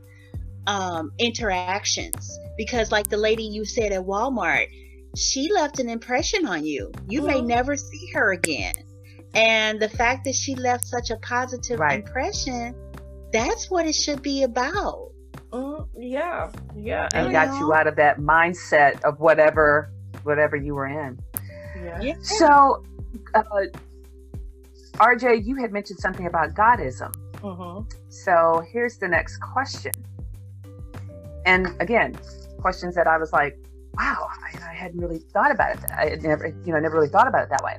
um, 0.67 1.13
interactions 1.19 2.37
because 2.57 2.91
like 2.91 3.07
the 3.07 3.17
lady 3.17 3.43
you 3.43 3.63
said 3.63 3.93
at 3.93 4.01
walmart 4.01 4.67
she 5.15 5.49
left 5.53 5.79
an 5.79 5.87
impression 5.87 6.45
on 6.45 6.65
you. 6.65 6.91
You 7.07 7.21
mm-hmm. 7.21 7.27
may 7.27 7.41
never 7.41 7.77
see 7.77 8.11
her 8.13 8.33
again 8.33 8.73
and 9.35 9.81
the 9.81 9.89
fact 9.89 10.23
that 10.25 10.33
she 10.33 10.55
left 10.55 10.85
such 10.85 11.09
a 11.09 11.17
positive 11.17 11.79
right. 11.79 11.99
impression, 11.99 12.73
that's 13.33 13.69
what 13.69 13.85
it 13.85 13.93
should 13.93 14.21
be 14.21 14.43
about. 14.43 15.11
Mm, 15.51 15.87
yeah, 15.97 16.51
yeah, 16.75 17.07
and 17.13 17.31
got 17.31 17.49
know? 17.49 17.59
you 17.59 17.73
out 17.73 17.87
of 17.87 17.95
that 17.97 18.19
mindset 18.19 19.01
of 19.03 19.19
whatever, 19.19 19.91
whatever 20.23 20.55
you 20.55 20.73
were 20.73 20.87
in. 20.87 21.19
Yeah. 21.83 22.01
yeah. 22.01 22.15
So, 22.21 22.83
uh, 23.33 23.43
RJ, 24.93 25.45
you 25.45 25.55
had 25.57 25.71
mentioned 25.73 25.99
something 25.99 26.27
about 26.27 26.53
Godism. 26.53 27.13
Mm-hmm. 27.35 27.89
So 28.09 28.63
here's 28.71 28.97
the 28.97 29.07
next 29.07 29.37
question. 29.37 29.91
And 31.45 31.67
again, 31.81 32.17
questions 32.59 32.95
that 32.95 33.07
I 33.07 33.17
was 33.17 33.31
like, 33.33 33.57
wow, 33.97 34.27
I, 34.43 34.71
I 34.71 34.73
hadn't 34.73 34.99
really 34.99 35.19
thought 35.19 35.51
about 35.51 35.75
it. 35.75 35.83
I 35.91 36.17
never, 36.21 36.47
you 36.65 36.73
know, 36.73 36.79
never 36.79 36.95
really 36.95 37.09
thought 37.09 37.27
about 37.27 37.43
it 37.43 37.49
that 37.49 37.63
way. 37.63 37.77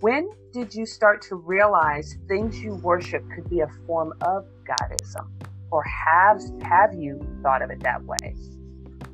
When 0.00 0.30
did 0.52 0.74
you 0.74 0.84
start 0.84 1.22
to 1.22 1.36
realize 1.36 2.18
things 2.28 2.60
you 2.60 2.74
worship 2.76 3.24
could 3.34 3.48
be 3.48 3.60
a 3.60 3.68
form 3.86 4.12
of 4.20 4.46
godism? 4.68 5.28
Or 5.70 5.82
have 5.84 6.40
have 6.62 6.94
you 6.94 7.20
thought 7.42 7.62
of 7.62 7.70
it 7.70 7.80
that 7.80 8.02
way? 8.04 8.36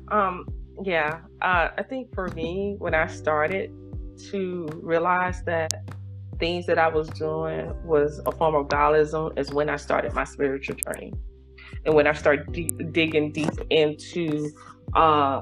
Um, 0.09 0.45
yeah. 0.83 1.21
Uh, 1.41 1.69
I 1.77 1.83
think 1.83 2.13
for 2.13 2.27
me, 2.29 2.75
when 2.79 2.93
I 2.93 3.07
started 3.07 3.71
to 4.31 4.67
realize 4.81 5.41
that 5.43 5.73
things 6.39 6.65
that 6.65 6.77
I 6.77 6.87
was 6.89 7.07
doing 7.09 7.73
was 7.85 8.21
a 8.25 8.31
form 8.31 8.55
of 8.55 8.67
godism 8.67 9.37
is 9.37 9.51
when 9.51 9.69
I 9.69 9.77
started 9.77 10.13
my 10.13 10.25
spiritual 10.25 10.75
journey. 10.75 11.13
And 11.85 11.95
when 11.95 12.07
I 12.07 12.13
started 12.13 12.91
digging 12.91 13.31
deep 13.31 13.53
into 13.69 14.51
uh, 14.95 15.41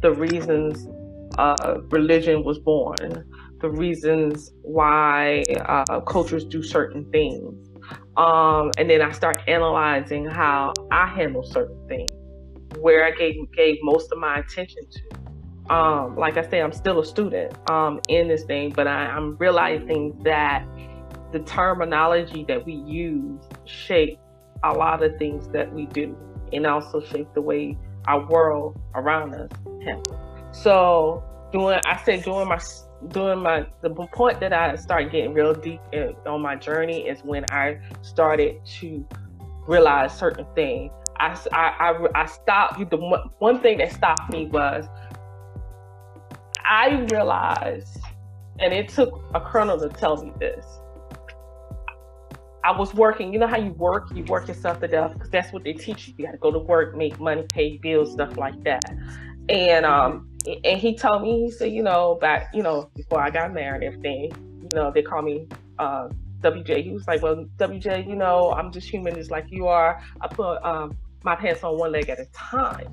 the 0.00 0.12
reasons 0.12 0.86
uh, 1.38 1.80
religion 1.90 2.44
was 2.44 2.58
born, 2.58 3.24
the 3.62 3.70
reasons 3.70 4.52
why 4.62 5.44
uh, 5.66 6.00
cultures 6.00 6.44
do 6.44 6.62
certain 6.62 7.10
things. 7.10 7.54
Um, 8.16 8.70
and 8.76 8.90
then 8.90 9.00
I 9.00 9.12
start 9.12 9.38
analyzing 9.48 10.26
how 10.26 10.74
I 10.90 11.06
handle 11.06 11.42
certain 11.42 11.80
things, 11.88 12.12
where 12.78 13.04
I 13.04 13.12
gave 13.12 13.34
gave 13.52 13.78
most 13.82 14.12
of 14.12 14.18
my 14.18 14.38
attention 14.38 14.82
to. 14.90 15.02
um, 15.70 16.16
like 16.16 16.36
I 16.36 16.48
say, 16.48 16.60
I'm 16.60 16.72
still 16.72 16.98
a 17.00 17.04
student 17.04 17.54
um, 17.70 18.00
in 18.08 18.28
this 18.28 18.44
thing, 18.44 18.70
but 18.70 18.86
I, 18.86 19.06
I'm 19.06 19.36
realizing 19.36 20.18
that 20.24 20.66
the 21.32 21.40
terminology 21.40 22.44
that 22.48 22.64
we 22.66 22.74
use 22.74 23.40
shape 23.64 24.18
a 24.64 24.72
lot 24.72 25.02
of 25.02 25.16
things 25.18 25.48
that 25.48 25.72
we 25.72 25.86
do 25.86 26.16
and 26.52 26.66
also 26.66 27.00
shape 27.00 27.28
the 27.34 27.40
way 27.40 27.76
our 28.06 28.26
world 28.28 28.78
around 28.94 29.34
us 29.34 29.50
handles. 29.84 30.16
So 30.52 31.24
doing, 31.52 31.80
I 31.86 32.02
said 32.04 32.22
doing 32.22 32.48
my 32.48 32.60
doing 33.08 33.40
my 33.40 33.66
the 33.82 33.90
point 33.90 34.40
that 34.40 34.52
I 34.52 34.76
started 34.76 35.10
getting 35.12 35.34
real 35.34 35.54
deep 35.54 35.80
in, 35.92 36.14
on 36.26 36.40
my 36.40 36.56
journey 36.56 37.08
is 37.08 37.20
when 37.22 37.44
I 37.50 37.78
started 38.02 38.64
to 38.80 39.06
realize 39.66 40.16
certain 40.16 40.46
things. 40.54 40.92
I, 41.18 41.38
I, 41.52 41.68
I, 41.90 42.22
I 42.22 42.26
stopped. 42.26 42.90
The 42.90 42.96
one 43.38 43.60
thing 43.60 43.78
that 43.78 43.92
stopped 43.92 44.32
me 44.32 44.46
was 44.46 44.86
I 46.64 47.06
realized, 47.10 47.98
and 48.58 48.72
it 48.72 48.88
took 48.88 49.22
a 49.34 49.40
colonel 49.40 49.78
to 49.78 49.88
tell 49.88 50.22
me 50.22 50.32
this. 50.38 50.64
I 52.64 52.70
was 52.76 52.94
working. 52.94 53.32
You 53.32 53.40
know 53.40 53.46
how 53.48 53.58
you 53.58 53.72
work? 53.72 54.08
You 54.14 54.24
work 54.24 54.46
yourself 54.46 54.80
to 54.80 54.88
death 54.88 55.14
because 55.14 55.30
that's 55.30 55.52
what 55.52 55.64
they 55.64 55.72
teach 55.72 56.08
you. 56.08 56.14
You 56.16 56.26
got 56.26 56.32
to 56.32 56.38
go 56.38 56.52
to 56.52 56.60
work, 56.60 56.96
make 56.96 57.18
money, 57.18 57.44
pay 57.52 57.78
bills, 57.78 58.12
stuff 58.12 58.36
like 58.36 58.62
that. 58.64 58.84
And 59.48 59.84
um, 59.84 60.28
and 60.46 60.80
he 60.80 60.96
told 60.96 61.22
me, 61.22 61.44
he 61.44 61.50
said, 61.50 61.72
you 61.72 61.82
know, 61.82 62.16
back, 62.20 62.50
you 62.54 62.62
know, 62.62 62.90
before 62.96 63.20
I 63.20 63.30
got 63.30 63.52
married, 63.52 63.82
and 63.82 63.94
everything, 63.94 64.32
you 64.62 64.68
know, 64.74 64.90
they 64.90 65.02
call 65.02 65.22
me 65.22 65.46
uh, 65.78 66.08
WJ. 66.40 66.84
He 66.84 66.90
was 66.90 67.06
like, 67.06 67.22
well, 67.22 67.46
WJ, 67.58 68.08
you 68.08 68.16
know, 68.16 68.52
I'm 68.52 68.72
just 68.72 68.88
human, 68.88 69.14
just 69.14 69.30
like 69.30 69.46
you 69.48 69.68
are. 69.68 70.02
I 70.20 70.28
put 70.28 70.62
um, 70.64 70.96
my 71.22 71.36
pants 71.36 71.62
on 71.62 71.78
one 71.78 71.92
leg 71.92 72.08
at 72.08 72.18
a 72.18 72.26
time. 72.26 72.88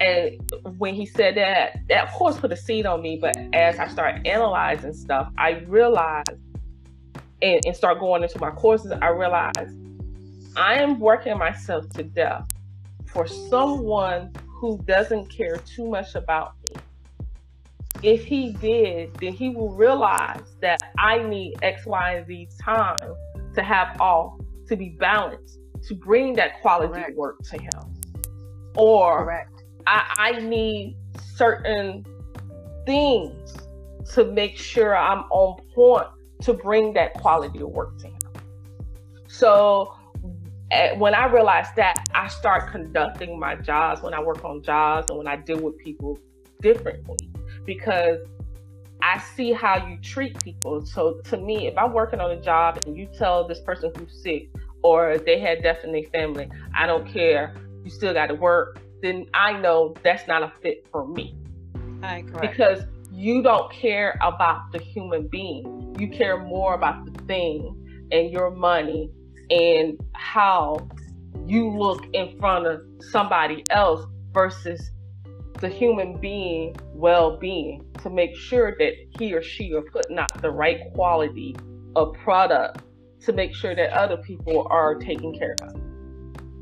And 0.00 0.38
when 0.78 0.94
he 0.94 1.06
said 1.06 1.36
that, 1.36 1.78
that 1.88 2.08
of 2.08 2.12
course 2.12 2.38
put 2.38 2.52
a 2.52 2.56
seed 2.56 2.86
on 2.86 3.00
me. 3.00 3.18
But 3.20 3.36
as 3.54 3.78
I 3.78 3.88
started 3.88 4.26
analyzing 4.26 4.92
stuff, 4.92 5.32
I 5.38 5.64
realized 5.66 6.30
and, 7.42 7.60
and 7.64 7.76
start 7.76 7.98
going 7.98 8.22
into 8.22 8.38
my 8.38 8.50
courses, 8.50 8.92
I 8.92 9.08
realized 9.08 9.76
I 10.56 10.74
am 10.74 11.00
working 11.00 11.36
myself 11.38 11.88
to 11.90 12.02
death 12.02 12.46
for 13.06 13.26
someone 13.26 14.32
who 14.60 14.78
doesn't 14.86 15.26
care 15.26 15.58
too 15.58 15.86
much 15.86 16.14
about 16.14 16.54
me. 16.70 16.76
If 18.02 18.24
he 18.24 18.52
did, 18.52 19.14
then 19.14 19.32
he 19.32 19.50
will 19.50 19.72
realize 19.74 20.56
that 20.60 20.80
I 20.98 21.18
need 21.22 21.56
X, 21.62 21.86
Y, 21.86 22.12
and 22.12 22.26
Z 22.26 22.48
time 22.60 22.96
to 23.54 23.62
have 23.62 24.00
all 24.00 24.40
to 24.68 24.76
be 24.76 24.90
balanced, 25.00 25.58
to 25.88 25.94
bring 25.94 26.34
that 26.34 26.60
quality 26.60 26.94
Correct. 26.94 27.16
work 27.16 27.42
to 27.50 27.58
him. 27.58 27.94
Or 28.76 29.24
Correct. 29.24 29.62
I, 29.86 30.14
I 30.18 30.40
need 30.40 30.96
certain 31.34 32.04
things 32.84 33.56
to 34.12 34.24
make 34.24 34.56
sure 34.56 34.96
I'm 34.96 35.24
on 35.30 35.60
point 35.74 36.06
to 36.42 36.52
bring 36.52 36.92
that 36.94 37.14
quality 37.14 37.60
of 37.60 37.68
work 37.68 37.98
to 37.98 38.08
him. 38.08 38.18
So 39.26 39.95
Eh, 40.72 40.96
when 40.96 41.14
I 41.14 41.26
realized 41.26 41.76
that, 41.76 42.08
I 42.14 42.26
start 42.28 42.72
conducting 42.72 43.38
my 43.38 43.54
jobs 43.54 44.02
when 44.02 44.14
I 44.14 44.20
work 44.20 44.44
on 44.44 44.62
jobs 44.62 45.10
and 45.10 45.18
when 45.18 45.28
I 45.28 45.36
deal 45.36 45.60
with 45.60 45.78
people 45.78 46.18
differently 46.60 47.30
because 47.64 48.18
I 49.00 49.18
see 49.36 49.52
how 49.52 49.86
you 49.86 49.98
treat 49.98 50.42
people. 50.42 50.84
So 50.84 51.20
to 51.26 51.36
me, 51.36 51.68
if 51.68 51.78
I'm 51.78 51.92
working 51.92 52.20
on 52.20 52.32
a 52.32 52.40
job 52.40 52.82
and 52.86 52.96
you 52.96 53.06
tell 53.06 53.46
this 53.46 53.60
person 53.60 53.92
who's 53.96 54.22
sick 54.22 54.50
or 54.82 55.18
they 55.18 55.38
had 55.38 55.62
death 55.62 55.84
in 55.84 55.92
their 55.92 56.04
family, 56.12 56.48
I 56.76 56.86
don't 56.86 57.06
care, 57.06 57.54
you 57.84 57.90
still 57.90 58.12
got 58.12 58.26
to 58.26 58.34
work, 58.34 58.80
then 59.02 59.26
I 59.34 59.52
know 59.52 59.94
that's 60.02 60.26
not 60.26 60.42
a 60.42 60.52
fit 60.62 60.88
for 60.90 61.06
me. 61.06 61.36
I 62.02 62.18
agree. 62.18 62.48
Because 62.48 62.82
you 63.12 63.42
don't 63.42 63.70
care 63.72 64.18
about 64.20 64.72
the 64.72 64.78
human 64.78 65.28
being. 65.28 65.94
You 65.98 66.08
care 66.08 66.38
more 66.38 66.74
about 66.74 67.04
the 67.04 67.22
thing 67.24 68.08
and 68.10 68.32
your 68.32 68.50
money 68.50 69.10
and 69.50 69.98
how 70.14 70.88
you 71.46 71.70
look 71.70 72.04
in 72.12 72.38
front 72.38 72.66
of 72.66 72.80
somebody 73.00 73.64
else 73.70 74.04
versus 74.32 74.90
the 75.60 75.68
human 75.68 76.20
being 76.20 76.76
well-being 76.92 77.84
to 78.02 78.10
make 78.10 78.36
sure 78.36 78.74
that 78.78 78.92
he 79.18 79.32
or 79.32 79.42
she 79.42 79.72
are 79.72 79.82
putting 79.82 80.18
out 80.18 80.42
the 80.42 80.50
right 80.50 80.80
quality 80.94 81.56
of 81.94 82.12
product 82.14 82.82
to 83.20 83.32
make 83.32 83.54
sure 83.54 83.74
that 83.74 83.90
other 83.90 84.18
people 84.18 84.66
are 84.70 84.94
taken 84.96 85.34
care 85.34 85.56
of. 85.62 85.80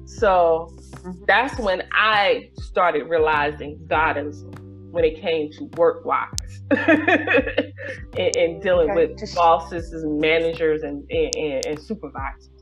So 0.07 0.69
mm-hmm. 0.71 1.25
that's 1.27 1.59
when 1.59 1.83
I 1.93 2.51
started 2.55 3.09
realizing 3.09 3.79
Godism 3.87 4.61
when 4.91 5.05
it 5.05 5.21
came 5.21 5.51
to 5.51 5.65
work 5.77 6.05
wise 6.05 6.63
and, 6.71 8.37
and, 8.37 8.63
dealing 8.63 8.93
okay. 8.93 9.09
with 9.09 9.35
bosses 9.35 9.93
and 9.93 10.21
managers 10.21 10.85
and, 10.85 11.05
and, 11.11 11.67
and 11.67 11.83
supervisors 11.83 12.54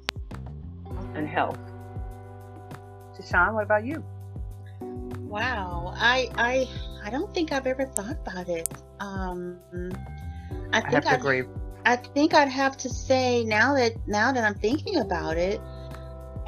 and 1.15 1.29
health. 1.29 1.59
Tashawn, 3.17 3.55
what 3.55 3.65
about 3.65 3.85
you? 3.85 4.03
Wow, 4.81 5.95
I 5.97 6.29
I 6.37 6.69
I 7.05 7.11
don't 7.11 7.33
think 7.35 7.53
I've 7.53 7.67
ever 7.67 7.87
thought 7.87 8.17
about 8.27 8.49
it. 8.49 8.69
Um, 9.01 9.59
I 10.73 10.81
think 10.81 10.87
I 10.87 10.91
have 10.91 11.05
to 11.05 11.11
I'd, 11.11 11.21
agree. 11.21 11.43
I 11.85 11.97
think 11.97 12.35
I'd 12.35 12.49
have 12.49 12.77
to 12.79 12.89
say 12.89 13.45
now 13.45 13.75
that 13.75 13.93
now 14.07 14.33
that 14.33 14.45
I'm 14.45 14.55
thinking 14.55 14.99
about 14.99 15.37
it, 15.37 15.61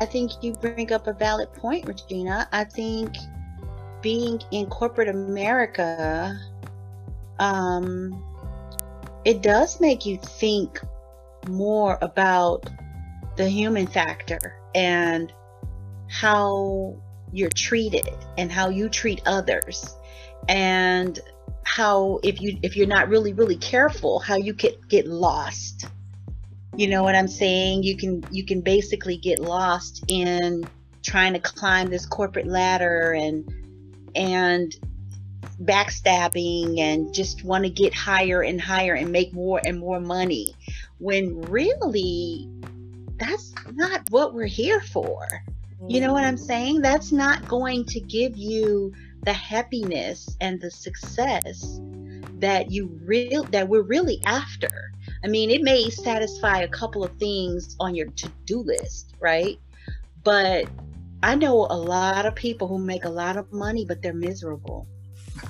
I 0.00 0.07
think 0.07 0.42
you 0.42 0.53
bring 0.53 0.92
up 0.92 1.07
a 1.07 1.12
valid 1.12 1.53
point, 1.55 1.87
Regina. 1.87 2.48
I 2.53 2.64
think 2.64 3.16
being 4.03 4.40
in 4.50 4.66
corporate 4.66 5.09
America, 5.09 6.38
um, 7.38 8.22
it 9.24 9.42
does 9.42 9.81
make 9.81 10.05
you 10.05 10.18
think 10.18 10.81
more 11.48 11.98
about 12.03 12.68
the 13.36 13.48
human 13.48 13.86
factor 13.86 14.56
and 14.74 15.32
how 16.08 16.96
you're 17.32 17.50
treated 17.50 18.08
and 18.38 18.50
how 18.50 18.68
you 18.68 18.88
treat 18.88 19.20
others 19.26 19.96
and 20.48 21.18
how 21.64 22.20
if 22.22 22.40
you 22.40 22.58
if 22.62 22.76
you're 22.76 22.86
not 22.86 23.08
really 23.08 23.32
really 23.32 23.56
careful 23.56 24.18
how 24.20 24.36
you 24.36 24.54
could 24.54 24.88
get 24.88 25.06
lost. 25.06 25.86
You 26.76 26.88
know 26.88 27.02
what 27.02 27.14
i'm 27.14 27.28
saying? 27.28 27.82
You 27.82 27.96
can 27.96 28.24
you 28.30 28.44
can 28.44 28.60
basically 28.60 29.16
get 29.16 29.38
lost 29.38 30.04
in 30.08 30.64
trying 31.02 31.32
to 31.34 31.38
climb 31.38 31.88
this 31.88 32.06
corporate 32.06 32.46
ladder 32.46 33.12
and 33.12 33.48
and 34.14 34.74
backstabbing 35.62 36.80
and 36.80 37.14
just 37.14 37.44
want 37.44 37.64
to 37.64 37.70
get 37.70 37.94
higher 37.94 38.42
and 38.42 38.60
higher 38.60 38.94
and 38.94 39.12
make 39.12 39.32
more 39.32 39.60
and 39.64 39.78
more 39.78 40.00
money 40.00 40.54
when 40.98 41.40
really 41.42 42.48
that's 43.28 43.54
not 43.72 44.08
what 44.10 44.34
we're 44.34 44.46
here 44.46 44.80
for. 44.80 45.26
You 45.87 46.00
know 46.00 46.12
what 46.12 46.24
I'm 46.24 46.37
mm-hmm. 46.37 46.44
saying? 46.44 46.82
That's 46.82 47.12
not 47.12 47.46
going 47.46 47.84
to 47.87 48.00
give 48.00 48.37
you 48.37 48.92
the 49.22 49.32
happiness 49.32 50.37
and 50.40 50.60
the 50.60 50.70
success 50.70 51.80
that 52.38 52.70
you 52.70 52.98
real 53.04 53.44
that 53.44 53.68
we're 53.68 53.82
really 53.82 54.20
after. 54.24 54.92
I 55.22 55.28
mean, 55.28 55.50
it 55.50 55.62
may 55.62 55.90
satisfy 55.90 56.60
a 56.60 56.68
couple 56.68 57.04
of 57.04 57.12
things 57.18 57.76
on 57.80 57.94
your 57.94 58.06
to-do 58.06 58.60
list, 58.60 59.14
right? 59.20 59.58
But 60.22 60.68
I 61.22 61.34
know 61.34 61.66
a 61.70 61.76
lot 61.76 62.26
of 62.26 62.34
people 62.34 62.68
who 62.68 62.78
make 62.78 63.04
a 63.04 63.10
lot 63.10 63.37
of 63.37 63.52
money, 63.52 63.84
but 63.84 64.02
they're 64.02 64.12
miserable. 64.12 64.87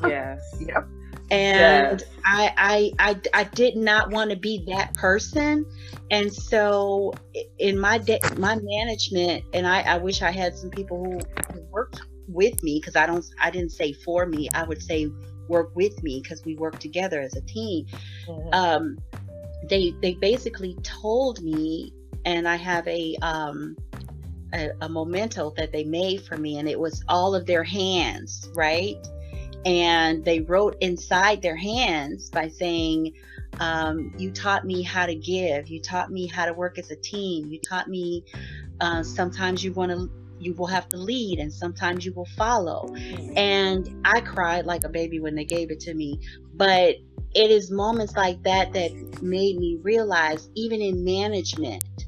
Yes. 0.02 0.56
yep. 0.60 0.86
And 1.30 2.00
yes. 2.00 2.04
I, 2.24 2.92
I, 2.98 3.10
I, 3.10 3.20
I 3.32 3.44
did 3.44 3.76
not 3.76 4.10
want 4.10 4.30
to 4.30 4.36
be 4.36 4.64
that 4.68 4.94
person. 4.94 5.64
And 6.10 6.32
so 6.32 7.14
in 7.58 7.78
my 7.78 7.98
de- 7.98 8.20
my 8.36 8.58
management, 8.60 9.44
and 9.52 9.66
I, 9.66 9.80
I 9.82 9.96
wish 9.96 10.22
I 10.22 10.30
had 10.30 10.56
some 10.56 10.70
people 10.70 11.02
who, 11.02 11.20
who 11.52 11.60
worked 11.70 12.02
with 12.28 12.62
me 12.62 12.78
because 12.78 12.94
I 12.96 13.06
don't, 13.06 13.24
I 13.40 13.50
didn't 13.50 13.72
say 13.72 13.92
for 13.92 14.26
me. 14.26 14.48
I 14.54 14.64
would 14.64 14.82
say 14.82 15.10
work 15.48 15.74
with 15.74 16.02
me 16.02 16.20
because 16.22 16.44
we 16.44 16.56
work 16.56 16.78
together 16.78 17.20
as 17.20 17.34
a 17.36 17.42
team. 17.42 17.86
Mm-hmm. 18.26 18.48
Um, 18.52 18.98
they, 19.68 19.94
they 20.02 20.14
basically 20.14 20.76
told 20.82 21.42
me, 21.42 21.92
and 22.26 22.46
I 22.46 22.56
have 22.56 22.86
a, 22.86 23.16
um, 23.22 23.76
a, 24.52 24.70
a 24.82 24.88
memento 24.88 25.52
that 25.56 25.72
they 25.72 25.84
made 25.84 26.22
for 26.22 26.36
me, 26.36 26.58
and 26.58 26.68
it 26.68 26.78
was 26.78 27.02
all 27.08 27.34
of 27.34 27.46
their 27.46 27.64
hands, 27.64 28.48
right? 28.54 28.96
And 29.64 30.24
they 30.24 30.40
wrote 30.40 30.76
inside 30.80 31.42
their 31.42 31.56
hands 31.56 32.30
by 32.30 32.48
saying, 32.48 33.14
um, 33.60 34.12
You 34.18 34.30
taught 34.30 34.64
me 34.64 34.82
how 34.82 35.06
to 35.06 35.14
give. 35.14 35.68
You 35.68 35.80
taught 35.80 36.10
me 36.10 36.26
how 36.26 36.46
to 36.46 36.52
work 36.52 36.78
as 36.78 36.90
a 36.90 36.96
team. 36.96 37.46
You 37.48 37.60
taught 37.60 37.88
me 37.88 38.24
uh, 38.80 39.02
sometimes 39.02 39.64
you 39.64 39.72
want 39.72 39.92
to 39.92 40.10
you 40.40 40.52
will 40.54 40.66
have 40.66 40.88
to 40.88 40.96
lead 40.96 41.38
and 41.38 41.52
sometimes 41.52 42.04
you 42.04 42.12
will 42.12 42.28
follow. 42.36 42.92
And 43.36 43.88
I 44.04 44.20
cried 44.20 44.66
like 44.66 44.84
a 44.84 44.88
baby 44.88 45.20
when 45.20 45.34
they 45.34 45.44
gave 45.44 45.70
it 45.70 45.80
to 45.80 45.94
me. 45.94 46.20
But 46.54 46.96
it 47.34 47.50
is 47.50 47.70
moments 47.70 48.14
like 48.16 48.42
that 48.42 48.72
that 48.72 48.90
made 49.22 49.56
me 49.58 49.78
realize, 49.82 50.48
even 50.54 50.80
in 50.80 51.04
management, 51.04 52.03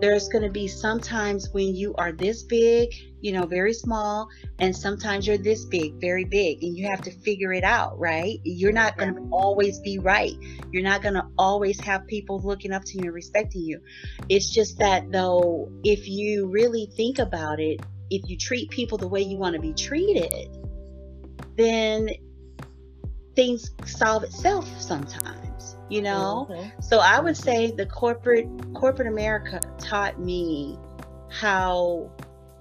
there's 0.00 0.28
going 0.28 0.44
to 0.44 0.50
be 0.50 0.66
sometimes 0.68 1.50
when 1.50 1.74
you 1.74 1.94
are 1.96 2.12
this 2.12 2.42
big 2.42 2.90
you 3.20 3.32
know, 3.32 3.46
very 3.46 3.74
small, 3.74 4.28
and 4.58 4.74
sometimes 4.74 5.26
you're 5.26 5.38
this 5.38 5.64
big, 5.64 6.00
very 6.00 6.24
big, 6.24 6.62
and 6.62 6.76
you 6.76 6.88
have 6.88 7.02
to 7.02 7.10
figure 7.10 7.52
it 7.52 7.64
out, 7.64 7.98
right? 7.98 8.40
You're 8.44 8.72
not 8.72 8.96
going 8.96 9.14
to 9.14 9.28
always 9.30 9.78
be 9.80 9.98
right. 9.98 10.34
You're 10.72 10.82
not 10.82 11.02
going 11.02 11.14
to 11.14 11.26
always 11.38 11.78
have 11.80 12.06
people 12.06 12.40
looking 12.40 12.72
up 12.72 12.84
to 12.86 12.98
you 12.98 13.04
and 13.04 13.14
respecting 13.14 13.62
you. 13.62 13.80
It's 14.28 14.50
just 14.50 14.78
that, 14.78 15.12
though, 15.12 15.70
if 15.84 16.08
you 16.08 16.46
really 16.46 16.90
think 16.96 17.18
about 17.18 17.60
it, 17.60 17.80
if 18.10 18.28
you 18.28 18.36
treat 18.36 18.70
people 18.70 18.98
the 18.98 19.08
way 19.08 19.20
you 19.20 19.36
want 19.36 19.54
to 19.54 19.60
be 19.60 19.74
treated, 19.74 20.56
then 21.56 22.10
things 23.36 23.70
solve 23.84 24.24
itself 24.24 24.68
sometimes 24.80 25.49
you 25.90 26.00
know 26.00 26.46
mm-hmm. 26.48 26.80
so 26.80 26.98
i 26.98 27.18
would 27.20 27.36
say 27.36 27.70
the 27.72 27.86
corporate 27.86 28.48
corporate 28.74 29.08
america 29.08 29.60
taught 29.78 30.18
me 30.20 30.78
how 31.30 32.10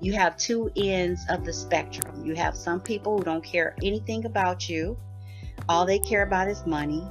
you 0.01 0.13
have 0.13 0.37
two 0.37 0.71
ends 0.77 1.25
of 1.29 1.43
the 1.43 1.53
spectrum. 1.53 2.25
You 2.25 2.35
have 2.35 2.55
some 2.55 2.79
people 2.79 3.17
who 3.17 3.23
don't 3.23 3.43
care 3.43 3.75
anything 3.83 4.25
about 4.25 4.69
you, 4.69 4.97
all 5.67 5.85
they 5.85 5.99
care 5.99 6.23
about 6.23 6.47
is 6.47 6.65
money. 6.65 7.03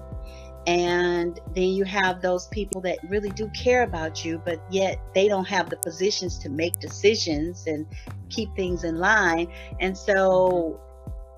And 0.66 1.38
then 1.54 1.68
you 1.68 1.84
have 1.84 2.20
those 2.20 2.46
people 2.48 2.82
that 2.82 2.98
really 3.08 3.30
do 3.30 3.48
care 3.48 3.84
about 3.84 4.24
you, 4.24 4.42
but 4.44 4.60
yet 4.70 5.00
they 5.14 5.26
don't 5.26 5.46
have 5.48 5.70
the 5.70 5.76
positions 5.78 6.38
to 6.40 6.50
make 6.50 6.78
decisions 6.78 7.66
and 7.66 7.86
keep 8.28 8.54
things 8.54 8.84
in 8.84 8.98
line. 8.98 9.50
And 9.80 9.96
so 9.96 10.78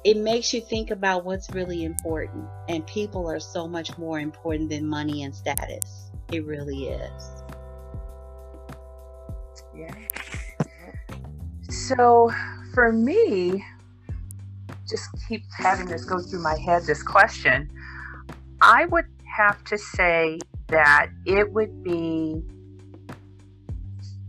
it 0.05 0.17
makes 0.17 0.55
you 0.55 0.61
think 0.61 0.91
about 0.91 1.25
what's 1.25 1.51
really 1.51 1.85
important. 1.85 2.47
And 2.69 2.87
people 2.87 3.31
are 3.31 3.41
so 3.41 3.69
much 3.69 3.97
more 3.99 4.19
important 4.21 4.71
than 4.71 4.87
money 4.87 5.23
and 5.25 5.35
status. 5.35 6.11
It 6.33 6.45
really 6.45 6.89
is. 6.89 7.31
Yeah. 9.77 9.95
So 11.69 12.31
for 12.73 12.93
me, 12.93 13.65
just 14.89 15.09
keep 15.29 15.45
having 15.57 15.87
this 15.87 16.05
go 16.05 16.19
through 16.21 16.43
my 16.43 16.59
head 16.59 16.85
this 16.85 17.03
question. 17.03 17.71
I 18.61 18.87
would 18.87 19.07
have 19.37 19.63
to 19.65 19.79
say 19.79 20.39
that 20.69 21.09
it 21.27 21.53
would 21.53 21.83
be 21.83 22.43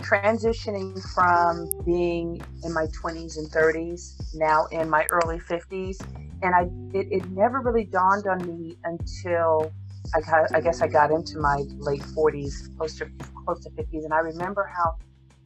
transitioning 0.02 1.02
from 1.14 1.70
being 1.86 2.42
in 2.64 2.74
my 2.74 2.86
20s 2.88 3.38
and 3.38 3.48
30s 3.50 4.34
now 4.36 4.66
in 4.72 4.90
my 4.90 5.06
early 5.12 5.40
50s 5.40 6.02
and 6.42 6.56
i 6.56 6.64
it, 6.98 7.08
it 7.12 7.30
never 7.32 7.62
really 7.62 7.86
dawned 7.86 8.28
on 8.28 8.40
me 8.46 8.76
until 8.84 9.72
I, 10.16 10.22
got, 10.22 10.56
I 10.56 10.62
guess 10.62 10.82
i 10.82 10.88
got 10.88 11.12
into 11.12 11.40
my 11.40 11.64
late 11.78 12.02
40s 12.02 12.76
close 12.78 12.98
to 12.98 13.10
close 13.46 13.64
to 13.64 13.70
50s 13.72 14.04
and 14.04 14.14
i 14.14 14.20
remember 14.20 14.70
how 14.76 14.96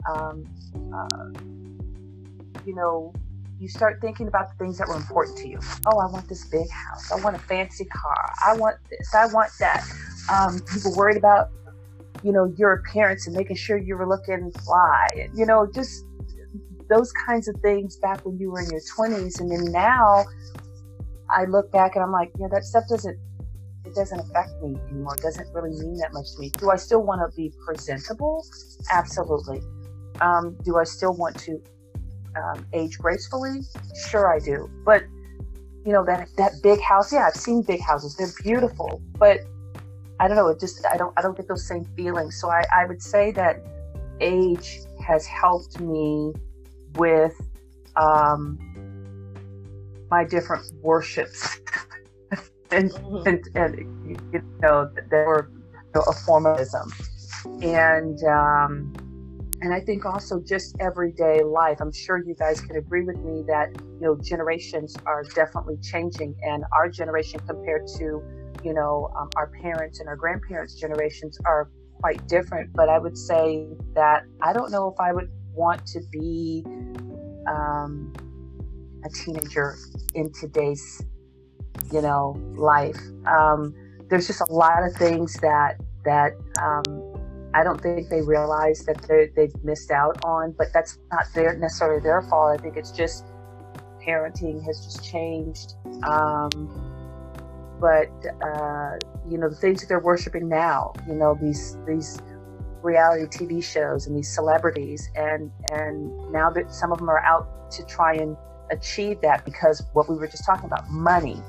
um, 0.08 0.44
uh, 0.94 1.30
you 2.66 2.74
know, 2.74 3.12
you 3.58 3.68
start 3.68 4.00
thinking 4.00 4.28
about 4.28 4.50
the 4.50 4.64
things 4.64 4.76
that 4.78 4.88
were 4.88 4.96
important 4.96 5.38
to 5.38 5.48
you. 5.48 5.58
Oh, 5.86 5.98
I 5.98 6.06
want 6.06 6.28
this 6.28 6.44
big 6.46 6.68
house. 6.68 7.10
I 7.10 7.16
want 7.22 7.36
a 7.36 7.38
fancy 7.38 7.86
car. 7.86 8.32
I 8.44 8.54
want 8.54 8.76
this. 8.90 9.14
I 9.14 9.26
want 9.26 9.50
that. 9.60 9.82
Um, 10.30 10.60
people 10.72 10.94
worried 10.94 11.16
about, 11.16 11.50
you 12.26 12.32
know, 12.32 12.52
your 12.58 12.72
appearance 12.72 13.28
and 13.28 13.36
making 13.36 13.54
sure 13.54 13.78
you 13.78 13.96
were 13.96 14.08
looking 14.08 14.50
fly. 14.64 15.06
You 15.32 15.46
know, 15.46 15.70
just 15.72 16.04
those 16.90 17.12
kinds 17.24 17.46
of 17.46 17.54
things 17.62 17.98
back 17.98 18.26
when 18.26 18.36
you 18.36 18.50
were 18.50 18.60
in 18.60 18.68
your 18.68 18.80
20s. 18.80 19.38
And 19.38 19.48
then 19.48 19.70
now 19.70 20.24
I 21.30 21.44
look 21.44 21.70
back 21.70 21.94
and 21.94 22.02
I'm 22.02 22.10
like, 22.10 22.32
yeah, 22.40 22.48
that 22.50 22.64
stuff 22.64 22.82
doesn't, 22.88 23.16
it 23.84 23.94
doesn't 23.94 24.18
affect 24.18 24.50
me 24.60 24.76
anymore. 24.90 25.14
It 25.14 25.22
doesn't 25.22 25.54
really 25.54 25.70
mean 25.70 25.98
that 25.98 26.12
much 26.12 26.32
to 26.34 26.40
me. 26.40 26.50
Do 26.50 26.72
I 26.72 26.74
still 26.74 27.04
want 27.04 27.20
to 27.30 27.36
be 27.36 27.52
presentable? 27.64 28.44
Absolutely. 28.92 29.60
Um, 30.20 30.56
do 30.64 30.78
I 30.78 30.84
still 30.84 31.14
want 31.14 31.38
to 31.42 31.62
um, 32.34 32.66
age 32.72 32.98
gracefully? 32.98 33.60
Sure, 34.08 34.34
I 34.34 34.40
do. 34.40 34.68
But 34.84 35.04
you 35.84 35.92
know 35.92 36.04
that 36.04 36.28
that 36.36 36.54
big 36.64 36.80
house. 36.80 37.12
Yeah, 37.12 37.28
I've 37.28 37.40
seen 37.40 37.62
big 37.62 37.80
houses. 37.80 38.16
They're 38.16 38.32
beautiful, 38.42 39.00
but 39.16 39.42
I 40.18 40.28
don't 40.28 40.36
know. 40.36 40.48
It 40.48 40.60
just 40.60 40.84
I 40.86 40.96
don't 40.96 41.12
I 41.16 41.22
don't 41.22 41.36
get 41.36 41.48
those 41.48 41.66
same 41.66 41.84
feelings. 41.96 42.40
So 42.40 42.50
I, 42.50 42.62
I 42.74 42.86
would 42.86 43.02
say 43.02 43.32
that 43.32 43.62
age 44.20 44.80
has 45.04 45.26
helped 45.26 45.78
me 45.80 46.32
with 46.94 47.34
um, 47.96 48.58
my 50.10 50.24
different 50.24 50.72
worships, 50.82 51.60
and, 52.70 52.90
mm-hmm. 52.90 53.28
and, 53.28 53.48
and 53.54 54.18
you 54.32 54.42
know 54.60 54.90
that 54.94 55.26
were 55.26 55.50
you 55.52 55.90
know, 55.94 56.02
a 56.08 56.12
formalism, 56.12 56.90
and 57.62 58.22
um, 58.24 58.92
and 59.60 59.72
I 59.72 59.80
think 59.80 60.06
also 60.06 60.40
just 60.40 60.76
everyday 60.80 61.42
life. 61.42 61.78
I'm 61.80 61.92
sure 61.92 62.22
you 62.24 62.34
guys 62.34 62.60
can 62.60 62.76
agree 62.76 63.04
with 63.04 63.18
me 63.18 63.42
that 63.48 63.70
you 63.78 64.00
know 64.00 64.16
generations 64.16 64.96
are 65.04 65.24
definitely 65.24 65.76
changing, 65.82 66.34
and 66.42 66.64
our 66.72 66.88
generation 66.88 67.40
compared 67.46 67.86
to 67.98 68.22
you 68.66 68.74
know 68.74 69.08
um, 69.16 69.30
our 69.36 69.46
parents 69.62 70.00
and 70.00 70.08
our 70.08 70.16
grandparents' 70.16 70.74
generations 70.74 71.38
are 71.46 71.70
quite 72.00 72.26
different. 72.26 72.72
But 72.74 72.88
I 72.88 72.98
would 72.98 73.16
say 73.16 73.68
that 73.94 74.24
I 74.42 74.52
don't 74.52 74.72
know 74.72 74.88
if 74.88 74.98
I 74.98 75.12
would 75.12 75.30
want 75.54 75.86
to 75.86 76.00
be 76.10 76.64
um, 77.46 78.12
a 79.04 79.08
teenager 79.08 79.76
in 80.14 80.32
today's 80.32 81.04
you 81.92 82.02
know 82.02 82.34
life. 82.56 82.98
Um, 83.26 83.72
there's 84.08 84.26
just 84.26 84.40
a 84.40 84.52
lot 84.52 84.82
of 84.82 84.92
things 84.94 85.34
that 85.34 85.80
that 86.04 86.32
um, 86.60 86.82
I 87.54 87.62
don't 87.62 87.80
think 87.80 88.08
they 88.08 88.22
realize 88.22 88.84
that 88.86 89.30
they've 89.36 89.64
missed 89.64 89.92
out 89.92 90.18
on, 90.24 90.56
but 90.58 90.68
that's 90.74 90.98
not 91.12 91.26
their 91.36 91.56
necessarily 91.56 92.02
their 92.02 92.22
fault. 92.22 92.58
I 92.58 92.60
think 92.60 92.76
it's 92.76 92.90
just 92.90 93.24
parenting 94.04 94.64
has 94.64 94.84
just 94.84 95.04
changed. 95.04 95.74
Um, 96.02 96.95
but 97.80 98.08
uh, 98.42 98.96
you 99.28 99.38
know 99.38 99.48
the 99.48 99.56
things 99.56 99.80
that 99.80 99.88
they're 99.88 100.00
worshiping 100.00 100.48
now, 100.48 100.92
you 101.06 101.14
know 101.14 101.36
these 101.40 101.76
these 101.86 102.18
reality 102.82 103.24
TV 103.26 103.62
shows 103.62 104.06
and 104.06 104.16
these 104.16 104.32
celebrities, 104.32 105.10
and 105.14 105.50
and 105.70 106.32
now 106.32 106.50
that 106.50 106.72
some 106.72 106.92
of 106.92 106.98
them 106.98 107.08
are 107.08 107.24
out 107.24 107.70
to 107.72 107.84
try 107.84 108.14
and 108.14 108.36
achieve 108.70 109.20
that 109.20 109.44
because 109.44 109.82
what 109.92 110.08
we 110.08 110.16
were 110.16 110.26
just 110.26 110.44
talking 110.44 110.66
about, 110.66 110.88
money 110.90 111.40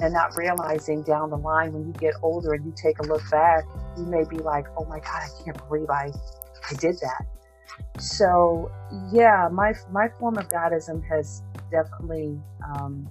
and 0.00 0.12
not 0.12 0.36
realizing 0.36 1.02
down 1.02 1.30
the 1.30 1.38
line 1.38 1.72
when 1.72 1.86
you 1.86 1.92
get 1.94 2.14
older 2.22 2.52
and 2.52 2.64
you 2.64 2.72
take 2.76 2.98
a 2.98 3.02
look 3.02 3.22
back, 3.30 3.64
you 3.96 4.04
may 4.04 4.24
be 4.24 4.36
like, 4.36 4.66
oh 4.76 4.84
my 4.84 5.00
God, 5.00 5.22
I 5.22 5.44
can't 5.44 5.68
believe 5.68 5.88
I, 5.88 6.10
I 6.70 6.74
did 6.74 6.96
that. 7.00 7.24
So 7.98 8.70
yeah, 9.12 9.48
my 9.50 9.72
my 9.90 10.08
form 10.18 10.36
of 10.36 10.48
Godism 10.48 11.02
has 11.08 11.42
definitely 11.70 12.38
um, 12.64 13.08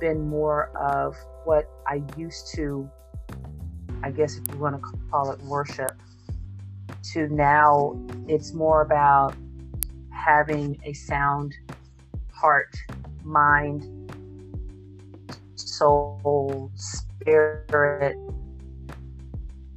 been 0.00 0.28
more 0.28 0.70
of 0.76 1.16
what 1.44 1.68
I 1.86 2.02
used 2.16 2.54
to, 2.54 2.90
I 4.02 4.10
guess 4.10 4.38
if 4.38 4.52
you 4.52 4.58
want 4.58 4.76
to 4.76 4.98
call 5.10 5.30
it 5.30 5.40
worship, 5.42 5.92
to 7.12 7.28
now 7.28 8.00
it's 8.26 8.52
more 8.52 8.82
about 8.82 9.34
having 10.10 10.80
a 10.84 10.92
sound 10.92 11.54
heart, 12.32 12.74
mind, 13.24 13.86
soul, 15.54 16.70
spirit. 16.74 18.16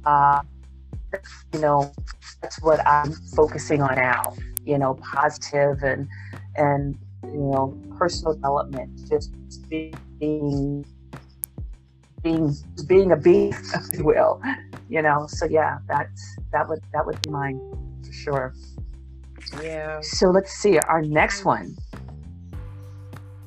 Uh, 0.04 0.42
you 1.52 1.60
know, 1.60 1.92
that's 2.42 2.60
what 2.62 2.86
I'm 2.86 3.12
focusing 3.12 3.80
on 3.82 3.94
now. 3.94 4.34
You 4.64 4.78
know, 4.78 4.94
positive 4.94 5.82
and 5.82 6.08
and 6.56 6.98
you 7.24 7.38
know, 7.38 7.78
personal 7.98 8.34
development, 8.34 9.08
just 9.08 9.32
being 9.68 9.94
being 10.18 10.84
being 12.22 12.56
being 12.86 13.12
a 13.12 13.16
being, 13.16 13.54
if 13.74 13.98
you 13.98 14.04
will. 14.04 14.40
You 14.88 15.02
know, 15.02 15.26
so 15.28 15.46
yeah, 15.46 15.78
that's 15.88 16.36
that 16.52 16.68
would 16.68 16.80
that 16.92 17.06
would 17.06 17.20
be 17.22 17.30
mine 17.30 17.60
for 18.04 18.12
sure. 18.12 18.54
Yeah. 19.62 20.00
So 20.00 20.30
let's 20.30 20.52
see 20.52 20.78
our 20.78 21.02
next 21.02 21.44
one. 21.44 21.76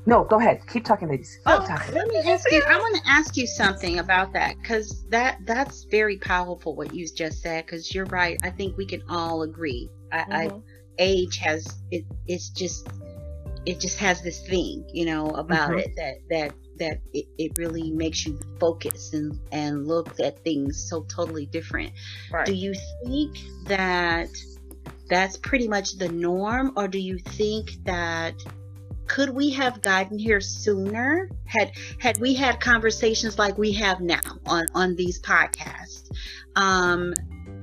No, 0.05 0.23
go 0.23 0.39
ahead. 0.39 0.61
Keep 0.67 0.85
talking, 0.85 1.09
ladies. 1.09 1.37
oh, 1.45 1.65
talking. 1.67 1.93
let 1.93 2.07
me 2.07 2.15
ask 2.19 2.49
you. 2.49 2.63
I 2.65 2.77
want 2.77 2.95
to 2.95 3.09
ask 3.09 3.35
you 3.35 3.45
something 3.45 3.99
about 3.99 4.31
that 4.33 4.55
because 4.61 5.05
that 5.09 5.39
that's 5.45 5.83
very 5.83 6.17
powerful 6.17 6.75
what 6.77 6.93
you 6.93 7.05
just 7.13 7.41
said. 7.41 7.65
Because 7.65 7.93
you're 7.93 8.05
right. 8.05 8.39
I 8.41 8.49
think 8.49 8.77
we 8.77 8.85
can 8.85 9.03
all 9.09 9.41
agree. 9.41 9.89
I, 10.13 10.17
mm-hmm. 10.17 10.33
I 10.33 10.61
age 10.97 11.37
has 11.39 11.67
it. 11.91 12.05
It's 12.25 12.49
just 12.49 12.87
it 13.67 13.81
just 13.81 13.97
has 13.97 14.21
this 14.21 14.39
thing, 14.39 14.89
you 14.93 15.05
know, 15.05 15.27
about 15.31 15.71
mm-hmm. 15.71 15.79
it 15.79 15.95
that 15.97 16.15
that 16.29 16.53
that 16.79 17.01
it, 17.13 17.25
it 17.37 17.51
really 17.57 17.91
makes 17.91 18.25
you 18.25 18.39
focus 18.61 19.13
and 19.13 19.37
and 19.51 19.85
look 19.85 20.17
at 20.21 20.39
things 20.39 20.87
so 20.89 21.03
totally 21.03 21.47
different. 21.47 21.91
Right. 22.31 22.45
Do 22.45 22.53
you 22.53 22.73
think 23.03 23.37
that 23.65 24.29
that's 25.09 25.35
pretty 25.35 25.67
much 25.67 25.97
the 25.97 26.07
norm, 26.07 26.71
or 26.77 26.87
do 26.87 26.97
you 26.97 27.17
think 27.17 27.71
that 27.83 28.35
could 29.05 29.31
we 29.31 29.51
have 29.51 29.81
gotten 29.81 30.17
here 30.17 30.39
sooner 30.39 31.29
had 31.45 31.71
had 31.99 32.17
we 32.19 32.33
had 32.33 32.61
conversations 32.61 33.37
like 33.37 33.57
we 33.57 33.73
have 33.73 33.99
now 33.99 34.19
on 34.45 34.65
on 34.75 34.97
these 34.97 35.21
podcasts 35.21 36.11
um 36.57 37.13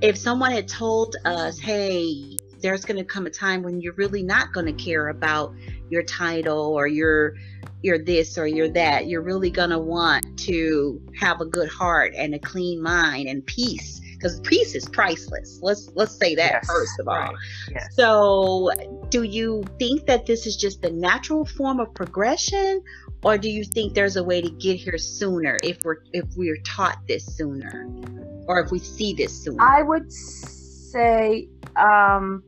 if 0.01 0.17
someone 0.17 0.51
had 0.51 0.67
told 0.67 1.17
us 1.27 1.59
hey 1.59 2.39
there's 2.65 2.87
going 2.87 2.97
to 2.97 3.05
come 3.05 3.27
a 3.27 3.31
time 3.31 3.62
when 3.62 3.83
you're 3.83 3.93
really 3.93 4.23
not 4.23 4.55
going 4.55 4.65
to 4.65 4.73
care 4.73 5.09
about 5.09 5.55
your 5.91 6.03
title 6.03 6.73
or 6.73 6.87
your 6.87 7.35
you're 7.83 7.99
this 7.99 8.39
or 8.39 8.47
you're 8.47 8.71
that. 8.71 9.07
You're 9.07 9.21
really 9.21 9.51
going 9.51 9.69
to 9.69 9.79
want 9.79 10.39
to 10.41 10.99
have 11.21 11.43
a 11.43 11.45
good 11.45 11.69
heart 11.69 12.15
and 12.17 12.35
a 12.35 12.39
clean 12.39 12.83
mind 12.83 13.29
and 13.29 13.45
peace 13.45 14.01
because 14.15 14.41
peace 14.41 14.75
is 14.75 14.89
priceless. 14.89 15.59
Let's 15.61 15.91
let's 15.95 16.17
say 16.17 16.35
that 16.37 16.53
yes, 16.53 16.67
first 16.67 16.99
of 16.99 17.07
all. 17.07 17.17
Right. 17.17 17.35
Yes. 17.71 17.95
So, 17.95 18.71
do 19.11 19.25
you 19.25 19.62
think 19.79 20.07
that 20.07 20.25
this 20.25 20.47
is 20.47 20.57
just 20.57 20.81
the 20.81 20.91
natural 20.91 21.45
form 21.45 21.81
of 21.81 21.93
progression 21.93 22.83
or 23.23 23.37
do 23.37 23.51
you 23.51 23.65
think 23.65 23.93
there's 23.93 24.17
a 24.17 24.25
way 24.25 24.41
to 24.41 24.49
get 24.49 24.79
here 24.79 24.97
sooner 24.97 25.59
if 25.62 25.85
we're 25.85 25.99
if 26.15 26.25
we're 26.35 26.62
taught 26.65 26.97
this 27.07 27.27
sooner 27.27 27.87
or 28.47 28.61
if 28.61 28.71
we 28.71 28.79
see 28.79 29.12
this 29.12 29.45
sooner? 29.45 29.62
I 29.62 29.83
would 29.83 30.11
say 30.11 31.51
um 31.77 32.43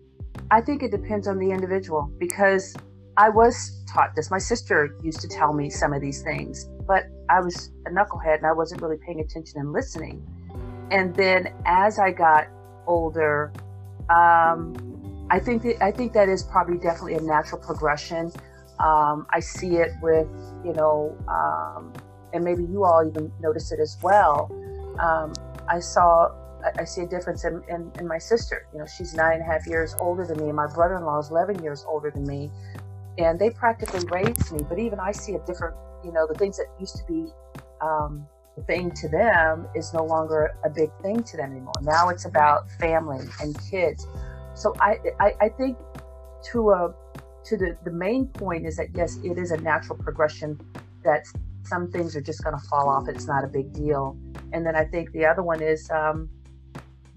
I 0.51 0.61
think 0.61 0.83
it 0.83 0.91
depends 0.91 1.27
on 1.27 1.39
the 1.39 1.51
individual 1.51 2.11
because 2.19 2.77
I 3.17 3.31
was 3.31 3.83
taught 3.93 4.15
this. 4.15 4.31
My 4.31 4.39
sister 4.39 4.95
used 5.03 5.21
to 5.21 5.29
tell 5.29 5.53
me 5.53 5.71
some 5.71 5.93
of 5.93 6.01
these 6.01 6.23
things, 6.23 6.69
but 6.87 7.07
I 7.29 7.41
was 7.41 7.73
a 7.87 7.91
knucklehead 7.91 8.37
and 8.37 8.47
I 8.47 8.53
wasn't 8.53 8.83
really 8.83 8.99
paying 9.05 9.21
attention 9.21 9.61
and 9.61 9.73
listening. 9.73 10.25
And 10.91 11.15
then 11.17 11.53
as 11.65 11.99
I 11.99 12.13
got 12.13 12.47
older, 12.87 13.53
um, 14.09 15.27
I 15.31 15.41
think 15.41 15.63
that 15.63 15.83
I 15.83 15.91
think 15.91 16.13
that 16.13 16.29
is 16.29 16.45
probably 16.45 16.79
definitely 16.79 17.15
a 17.15 17.21
natural 17.21 17.61
progression. 17.61 18.31
Um, 18.79 19.27
I 19.31 19.41
see 19.41 19.77
it 19.77 19.93
with 20.01 20.29
you 20.65 20.73
know, 20.75 21.17
um, 21.27 21.93
and 22.33 22.45
maybe 22.45 22.63
you 22.63 22.85
all 22.85 23.05
even 23.05 23.33
notice 23.41 23.73
it 23.73 23.81
as 23.81 23.97
well. 24.01 24.53
Um, 25.01 25.33
I 25.69 25.81
saw 25.81 26.29
I 26.79 26.85
see 26.85 27.03
a 27.03 27.07
difference 27.07 27.45
in, 27.45 27.62
in, 27.69 27.91
in, 27.99 28.07
my 28.07 28.19
sister. 28.19 28.67
You 28.73 28.81
know, 28.81 28.87
she's 28.87 29.14
nine 29.14 29.35
and 29.35 29.43
a 29.43 29.45
half 29.45 29.67
years 29.67 29.95
older 30.01 30.27
than 30.27 30.45
me, 30.45 30.53
my 30.53 30.67
brother 30.67 30.97
in 30.97 31.05
law 31.05 31.19
is 31.19 31.31
11 31.31 31.62
years 31.62 31.85
older 31.89 32.11
than 32.11 32.27
me 32.27 32.51
and 33.19 33.39
they 33.39 33.51
practically 33.51 34.05
raised 34.11 34.53
me. 34.53 34.64
But 34.69 34.79
even 34.79 35.01
I 35.01 35.12
see 35.12 35.35
a 35.35 35.39
different, 35.41 35.75
you 36.05 36.12
know, 36.12 36.27
the 36.27 36.35
things 36.35 36.57
that 36.59 36.67
used 36.79 36.97
to 36.97 37.05
be 37.05 37.27
um, 37.81 38.27
the 38.57 38.62
thing 38.62 38.91
to 38.91 39.09
them 39.09 39.69
is 39.75 39.93
no 39.93 40.05
longer 40.05 40.55
a 40.64 40.71
big 40.71 40.91
thing 41.03 41.23
to 41.23 41.37
them 41.37 41.53
anymore. 41.53 41.75
Now 41.83 42.09
it's 42.09 42.25
about 42.25 42.71
family 42.73 43.27
and 43.41 43.57
kids. 43.71 44.07
So 44.55 44.75
I, 44.81 44.99
I, 45.21 45.33
I 45.41 45.49
think 45.51 45.79
to 46.53 46.71
a 46.71 46.95
to 47.45 47.57
the 47.57 47.77
the 47.85 47.93
main 47.93 48.27
point 48.29 48.67
is 48.67 48.77
that 48.77 48.89
yes, 48.95 49.19
it 49.23 49.39
is 49.39 49.51
a 49.51 49.59
natural 49.59 49.99
progression 49.99 50.59
that 51.05 51.27
some 51.62 51.91
things 51.91 52.17
are 52.17 52.21
just 52.21 52.43
going 52.43 52.59
to 52.59 52.64
fall 52.69 52.89
off. 52.89 53.09
It's 53.09 53.27
not 53.27 53.45
a 53.45 53.49
big 53.49 53.73
deal. 53.73 54.17
And 54.53 54.64
then 54.64 54.77
I 54.77 54.85
think 54.85 55.12
the 55.12 55.27
other 55.27 55.43
one 55.43 55.61
is, 55.61 55.91
um, 55.91 56.31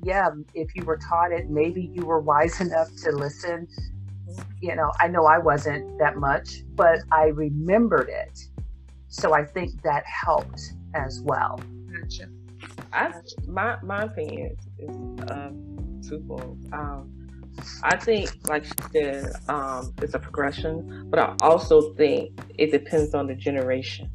yeah, 0.04 0.30
if 0.54 0.76
you 0.76 0.84
were 0.86 0.97
taught 0.97 1.32
it, 1.32 1.50
maybe 1.50 1.91
you 1.93 2.06
were 2.06 2.20
wise 2.20 2.62
enough 2.62 2.89
to 3.04 3.12
listen 3.12 3.68
you 4.62 4.76
know, 4.76 4.91
I 5.00 5.08
know 5.08 5.26
I 5.26 5.38
wasn't 5.38 5.97
that 6.00 6.18
much, 6.18 6.64
but 6.76 7.00
I 7.12 7.28
remembered 7.28 8.10
it. 8.10 8.39
So 9.08 9.34
I 9.34 9.43
think 9.43 9.82
that 9.84 10.04
helped 10.06 10.74
as 10.93 11.22
well. 11.22 11.60
Gotcha. 11.91 12.30
I, 12.91 13.14
my 13.47 13.78
my 13.82 14.04
opinion 14.04 14.58
is, 14.78 15.30
uh, 15.30 15.52
twofold. 16.08 16.60
Um, 16.74 17.16
I 17.84 17.97
think, 17.97 18.32
like 18.47 18.66
she 18.66 18.72
said, 18.91 19.34
um, 19.47 19.93
it's 20.02 20.14
a 20.14 20.20
progression, 20.20 21.08
but 21.10 21.20
I 21.20 21.36
also 21.41 21.93
think 21.95 22.39
it 22.58 22.72
depends 22.72 23.14
on 23.14 23.28
the 23.28 23.36
generation. 23.36 24.10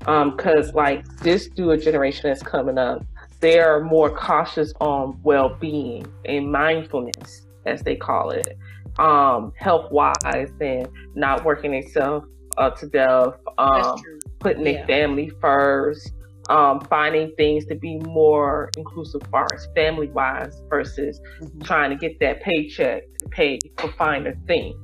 Because, 0.00 0.70
um, 0.70 0.74
like, 0.74 1.06
this 1.18 1.48
newer 1.56 1.76
generation 1.76 2.22
that's 2.24 2.42
coming 2.42 2.76
up, 2.76 3.04
they 3.42 3.58
are 3.58 3.80
more 3.80 4.08
cautious 4.08 4.72
on 4.80 5.18
well 5.22 5.56
being 5.60 6.06
and 6.24 6.50
mindfulness, 6.50 7.46
as 7.66 7.82
they 7.82 7.96
call 7.96 8.30
it 8.30 8.56
um, 8.98 9.52
health 9.56 9.90
wise 9.90 10.50
and 10.60 10.88
not 11.14 11.44
working 11.44 11.72
themselves 11.72 12.26
uh, 12.56 12.70
to 12.70 12.86
death, 12.86 13.34
um, 13.58 14.00
putting 14.38 14.64
yeah. 14.64 14.72
their 14.72 14.86
family 14.86 15.30
first, 15.40 16.12
um, 16.48 16.80
finding 16.82 17.32
things 17.36 17.64
to 17.66 17.74
be 17.74 17.98
more 17.98 18.70
inclusive 18.76 19.22
far 19.30 19.46
as 19.54 19.66
family 19.74 20.08
wise 20.08 20.62
versus 20.68 21.20
mm-hmm. 21.40 21.60
trying 21.60 21.90
to 21.90 21.96
get 21.96 22.18
that 22.20 22.42
paycheck 22.42 23.02
to 23.18 23.28
pay 23.28 23.58
for 23.78 23.90
finer 23.92 24.36
things. 24.46 24.76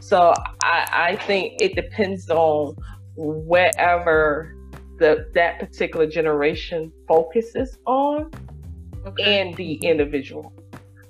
So 0.00 0.34
I, 0.62 0.88
I 0.92 1.16
think 1.26 1.60
it 1.60 1.74
depends 1.74 2.28
on 2.30 2.76
wherever 3.16 4.53
the 4.98 5.28
that 5.34 5.58
particular 5.58 6.06
generation 6.06 6.92
focuses 7.08 7.78
on 7.86 8.30
okay. 9.06 9.40
and 9.40 9.56
the 9.56 9.74
individual. 9.74 10.52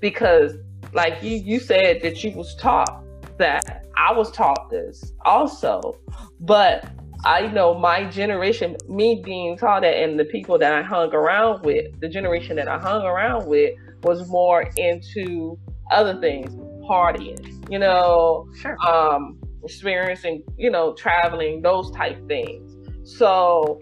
Because 0.01 0.57
like 0.93 1.23
you 1.23 1.37
you 1.37 1.59
said 1.59 2.01
that 2.03 2.23
you 2.23 2.33
was 2.33 2.55
taught 2.57 3.03
that 3.39 3.87
I 3.97 4.13
was 4.13 4.31
taught 4.31 4.71
this 4.71 5.13
also, 5.25 5.99
but 6.41 6.91
I 7.25 7.47
know 7.47 7.75
my 7.75 8.05
generation, 8.05 8.77
me 8.89 9.23
being 9.25 9.57
taught 9.57 9.81
that, 9.81 9.97
and 9.97 10.21
the 10.21 10.27
people 10.27 10.59
that 10.59 10.73
I 10.73 10.83
hung 10.83 11.13
around 11.15 11.65
with, 11.65 11.99
the 12.01 12.09
generation 12.09 12.57
that 12.57 12.69
I 12.69 12.79
hung 12.79 13.03
around 13.03 13.47
with, 13.47 13.73
was 14.03 14.29
more 14.29 14.71
into 14.77 15.59
other 15.91 16.21
things, 16.21 16.55
partying, 16.87 17.71
you 17.71 17.79
know, 17.79 18.47
sure. 18.61 18.77
um, 18.87 19.39
experiencing, 19.63 20.43
you 20.59 20.71
know, 20.71 20.95
traveling, 20.95 21.63
those 21.63 21.91
type 21.93 22.19
things. 22.29 22.74
So 23.05 23.79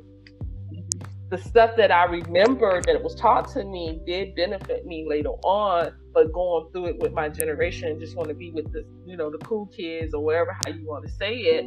the 1.31 1.39
stuff 1.39 1.77
that 1.77 1.91
I 1.91 2.05
remember 2.05 2.83
that 2.83 3.03
was 3.03 3.15
taught 3.15 3.49
to 3.53 3.65
me 3.65 4.01
did 4.05 4.35
benefit 4.35 4.85
me 4.85 5.07
later 5.09 5.31
on, 5.45 5.95
but 6.13 6.31
going 6.33 6.71
through 6.73 6.87
it 6.87 6.99
with 6.99 7.13
my 7.13 7.29
generation, 7.29 7.99
just 7.99 8.17
want 8.17 8.29
to 8.29 8.35
be 8.35 8.51
with 8.51 8.71
the, 8.73 8.85
you 9.07 9.17
know, 9.17 9.31
the 9.31 9.39
cool 9.39 9.67
kids 9.67 10.13
or 10.13 10.23
wherever 10.23 10.53
how 10.53 10.73
you 10.73 10.87
want 10.87 11.07
to 11.07 11.11
say 11.11 11.35
it. 11.37 11.65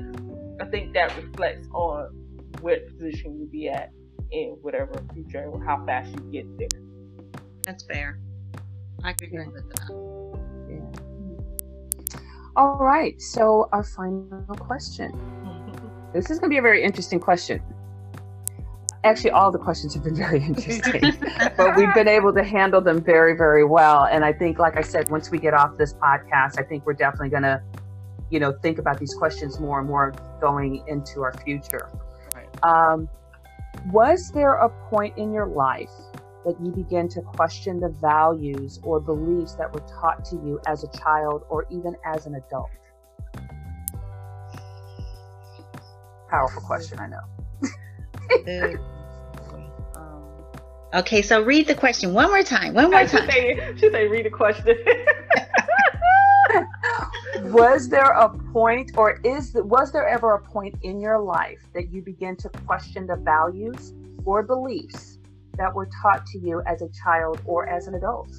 I 0.61 0.65
think 0.65 0.93
that 0.93 1.15
reflects 1.17 1.67
on 1.73 2.09
what 2.61 2.87
position 2.89 3.39
you 3.39 3.47
be 3.47 3.69
at 3.69 3.91
in 4.31 4.57
whatever 4.61 4.93
future 5.13 5.39
and 5.39 5.63
how 5.63 5.83
fast 5.85 6.11
you 6.11 6.31
get 6.31 6.57
there. 6.59 6.81
That's 7.63 7.83
fair. 7.85 8.19
I 9.03 9.11
agree 9.11 9.29
yeah. 9.31 9.47
with 9.47 9.69
that. 9.69 9.89
Yeah. 10.69 12.17
All 12.55 12.77
right. 12.77 13.19
So 13.21 13.67
our 13.71 13.83
final 13.83 14.55
question. 14.55 15.11
This 16.15 16.29
is 16.29 16.39
going 16.39 16.49
to 16.49 16.53
be 16.53 16.57
a 16.57 16.61
very 16.61 16.81
interesting 16.81 17.19
question. 17.19 17.61
Actually 19.03 19.31
all 19.31 19.51
the 19.51 19.59
questions 19.59 19.93
have 19.93 20.03
been 20.03 20.15
very 20.25 20.41
interesting 20.41 21.01
but 21.57 21.75
we've 21.75 21.93
been 21.93 22.07
able 22.07 22.33
to 22.33 22.43
handle 22.43 22.81
them 22.81 23.03
very 23.03 23.35
very 23.35 23.65
well. 23.65 24.05
And 24.05 24.23
i 24.23 24.33
think 24.33 24.57
like 24.57 24.77
i 24.77 24.81
said 24.81 25.09
once 25.09 25.29
we 25.29 25.37
get 25.37 25.53
off 25.53 25.77
this 25.77 25.93
podcast 25.93 26.59
i 26.59 26.63
think 26.63 26.85
we're 26.85 26.93
definitely 26.93 27.29
going 27.29 27.43
to 27.43 27.61
you 28.31 28.39
know 28.39 28.53
think 28.63 28.79
about 28.79 28.99
these 28.99 29.13
questions 29.13 29.59
more 29.59 29.79
and 29.79 29.87
more 29.87 30.13
going 30.41 30.83
into 30.87 31.21
our 31.21 31.33
future. 31.43 31.89
Right. 32.33 32.47
um, 32.63 33.09
was 33.91 34.31
there 34.31 34.53
a 34.53 34.69
point 34.89 35.17
in 35.17 35.33
your 35.33 35.45
life 35.45 35.91
that 36.45 36.55
you 36.63 36.71
began 36.71 37.07
to 37.09 37.21
question 37.21 37.79
the 37.79 37.89
values 37.89 38.79
or 38.83 38.99
beliefs 38.99 39.55
that 39.55 39.71
were 39.73 39.85
taught 39.99 40.23
to 40.25 40.35
you 40.37 40.61
as 40.65 40.83
a 40.83 40.87
child 40.97 41.43
or 41.49 41.65
even 41.69 41.95
as 42.05 42.25
an 42.25 42.35
adult 42.35 42.69
powerful 46.29 46.61
question 46.61 46.99
i 46.99 47.07
know 47.07 47.21
Okay, 50.95 51.21
so 51.21 51.41
read 51.41 51.67
the 51.67 51.75
question 51.75 52.13
one 52.13 52.29
more 52.29 52.41
time. 52.41 52.73
One 52.73 52.89
more 52.89 53.05
time. 53.05 53.29
She 53.29 53.31
say, 53.31 53.73
she 53.75 53.91
say 53.91 54.07
read 54.07 54.25
the 54.25 54.29
question. 54.29 54.77
was 57.51 57.89
there 57.89 58.11
a 58.11 58.29
point 58.53 58.91
or 58.95 59.19
is 59.25 59.51
was 59.55 59.91
there 59.91 60.07
ever 60.07 60.35
a 60.35 60.41
point 60.41 60.73
in 60.83 61.01
your 61.01 61.19
life 61.19 61.59
that 61.73 61.91
you 61.91 62.01
began 62.01 62.37
to 62.37 62.47
question 62.65 63.05
the 63.07 63.17
values 63.17 63.91
or 64.23 64.41
beliefs 64.41 65.19
that 65.57 65.73
were 65.73 65.89
taught 66.01 66.25
to 66.27 66.39
you 66.39 66.61
as 66.65 66.81
a 66.81 66.87
child 67.03 67.41
or 67.45 67.67
as 67.67 67.87
an 67.87 67.95
adult? 67.95 68.33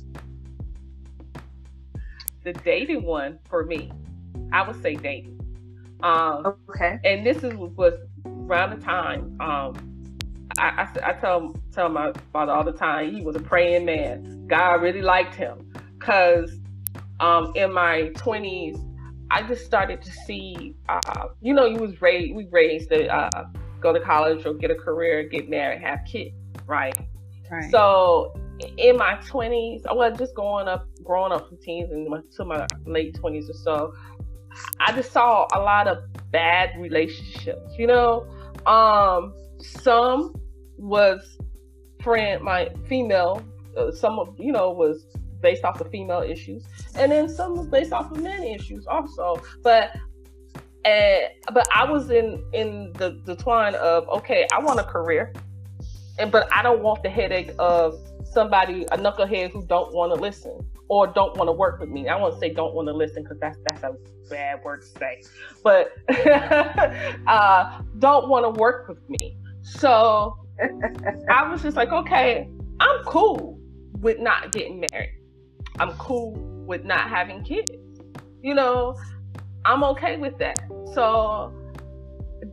The 2.42 2.54
dating 2.54 3.02
one 3.02 3.38
for 3.50 3.64
me, 3.64 3.92
I 4.52 4.66
would 4.66 4.80
say 4.82 4.94
dating. 4.94 5.35
Um, 6.02 6.56
okay. 6.68 6.98
And 7.04 7.24
this 7.24 7.42
is 7.42 7.54
was 7.54 7.94
around 8.24 8.78
the 8.78 8.84
time 8.84 9.36
um, 9.40 9.74
I, 10.58 10.88
I, 11.04 11.10
I, 11.10 11.12
tell 11.14 11.54
tell 11.72 11.88
my 11.88 12.12
father 12.32 12.52
all 12.52 12.64
the 12.64 12.72
time 12.72 13.14
he 13.14 13.22
was 13.22 13.36
a 13.36 13.40
praying 13.40 13.84
man. 13.84 14.46
God 14.46 14.82
really 14.82 15.02
liked 15.02 15.34
him 15.34 15.70
because 15.98 16.58
um, 17.20 17.52
in 17.54 17.72
my 17.72 18.08
twenties 18.10 18.76
I 19.30 19.42
just 19.42 19.64
started 19.64 20.02
to 20.02 20.10
see 20.10 20.74
uh, 20.88 21.28
you 21.40 21.54
know 21.54 21.66
you 21.66 21.78
was 21.78 22.00
raised 22.00 22.34
we 22.34 22.46
raised 22.50 22.90
to 22.90 23.08
uh, 23.08 23.46
go 23.80 23.92
to 23.92 24.00
college 24.00 24.46
or 24.46 24.54
get 24.54 24.70
a 24.70 24.74
career, 24.74 25.24
get 25.24 25.48
married, 25.48 25.82
have 25.82 26.00
kids, 26.06 26.34
right? 26.66 26.96
Right. 27.50 27.70
So 27.70 28.34
in 28.78 28.96
my 28.96 29.16
twenties, 29.26 29.82
well, 29.92 30.14
just 30.14 30.34
growing 30.34 30.68
up, 30.68 30.86
growing 31.02 31.32
up 31.32 31.48
from 31.48 31.58
teens 31.58 31.90
and 31.90 32.06
to 32.36 32.44
my 32.44 32.66
late 32.86 33.14
twenties 33.14 33.50
or 33.50 33.54
so, 33.54 33.94
I 34.80 34.92
just 34.92 35.12
saw 35.12 35.46
a 35.52 35.60
lot 35.60 35.88
of 35.88 35.98
bad 36.30 36.70
relationships. 36.78 37.74
You 37.78 37.86
know, 37.86 38.26
um, 38.66 39.34
some 39.58 40.34
was 40.78 41.38
friend, 42.02 42.42
my 42.42 42.70
female, 42.88 43.42
uh, 43.76 43.90
some 43.90 44.18
of 44.18 44.34
you 44.38 44.52
know 44.52 44.70
was 44.70 45.06
based 45.40 45.64
off 45.64 45.80
of 45.80 45.90
female 45.90 46.22
issues, 46.22 46.64
and 46.96 47.12
then 47.12 47.28
some 47.28 47.56
was 47.56 47.66
based 47.66 47.92
off 47.92 48.10
of 48.10 48.20
men 48.20 48.42
issues 48.42 48.86
also. 48.86 49.40
But 49.62 49.96
and 50.84 51.28
but 51.52 51.66
I 51.74 51.90
was 51.90 52.10
in 52.10 52.42
in 52.52 52.92
the 52.94 53.20
the 53.24 53.36
twine 53.36 53.74
of 53.74 54.08
okay, 54.08 54.46
I 54.52 54.60
want 54.60 54.80
a 54.80 54.84
career, 54.84 55.32
and 56.18 56.30
but 56.30 56.48
I 56.52 56.62
don't 56.62 56.82
want 56.82 57.02
the 57.02 57.10
headache 57.10 57.52
of 57.58 57.98
somebody 58.24 58.84
a 58.92 58.98
knucklehead 58.98 59.50
who 59.50 59.64
don't 59.66 59.92
want 59.94 60.14
to 60.14 60.20
listen 60.20 60.58
or 60.88 61.06
don't 61.06 61.36
want 61.36 61.48
to 61.48 61.52
work 61.52 61.80
with 61.80 61.88
me. 61.88 62.08
I 62.08 62.16
won't 62.16 62.38
say 62.38 62.52
don't 62.52 62.74
want 62.74 62.88
to 62.88 62.94
listen 62.94 63.22
because 63.22 63.38
that's 63.40 63.58
that's 63.68 63.82
a 63.82 63.96
bad 64.30 64.62
word 64.64 64.82
to 64.82 64.86
say, 64.86 65.22
but 65.62 65.92
uh, 67.26 67.80
don't 67.98 68.28
want 68.28 68.44
to 68.44 68.60
work 68.60 68.88
with 68.88 69.08
me. 69.08 69.36
So 69.62 70.36
I 71.30 71.48
was 71.48 71.62
just 71.62 71.76
like, 71.76 71.90
okay, 71.90 72.48
I'm 72.80 73.04
cool 73.04 73.58
with 74.00 74.18
not 74.20 74.52
getting 74.52 74.84
married. 74.92 75.18
I'm 75.78 75.92
cool 75.94 76.32
with 76.66 76.84
not 76.84 77.08
having 77.08 77.42
kids. 77.42 77.70
You 78.42 78.54
know, 78.54 78.96
I'm 79.64 79.82
okay 79.84 80.16
with 80.16 80.38
that. 80.38 80.60
So 80.94 81.52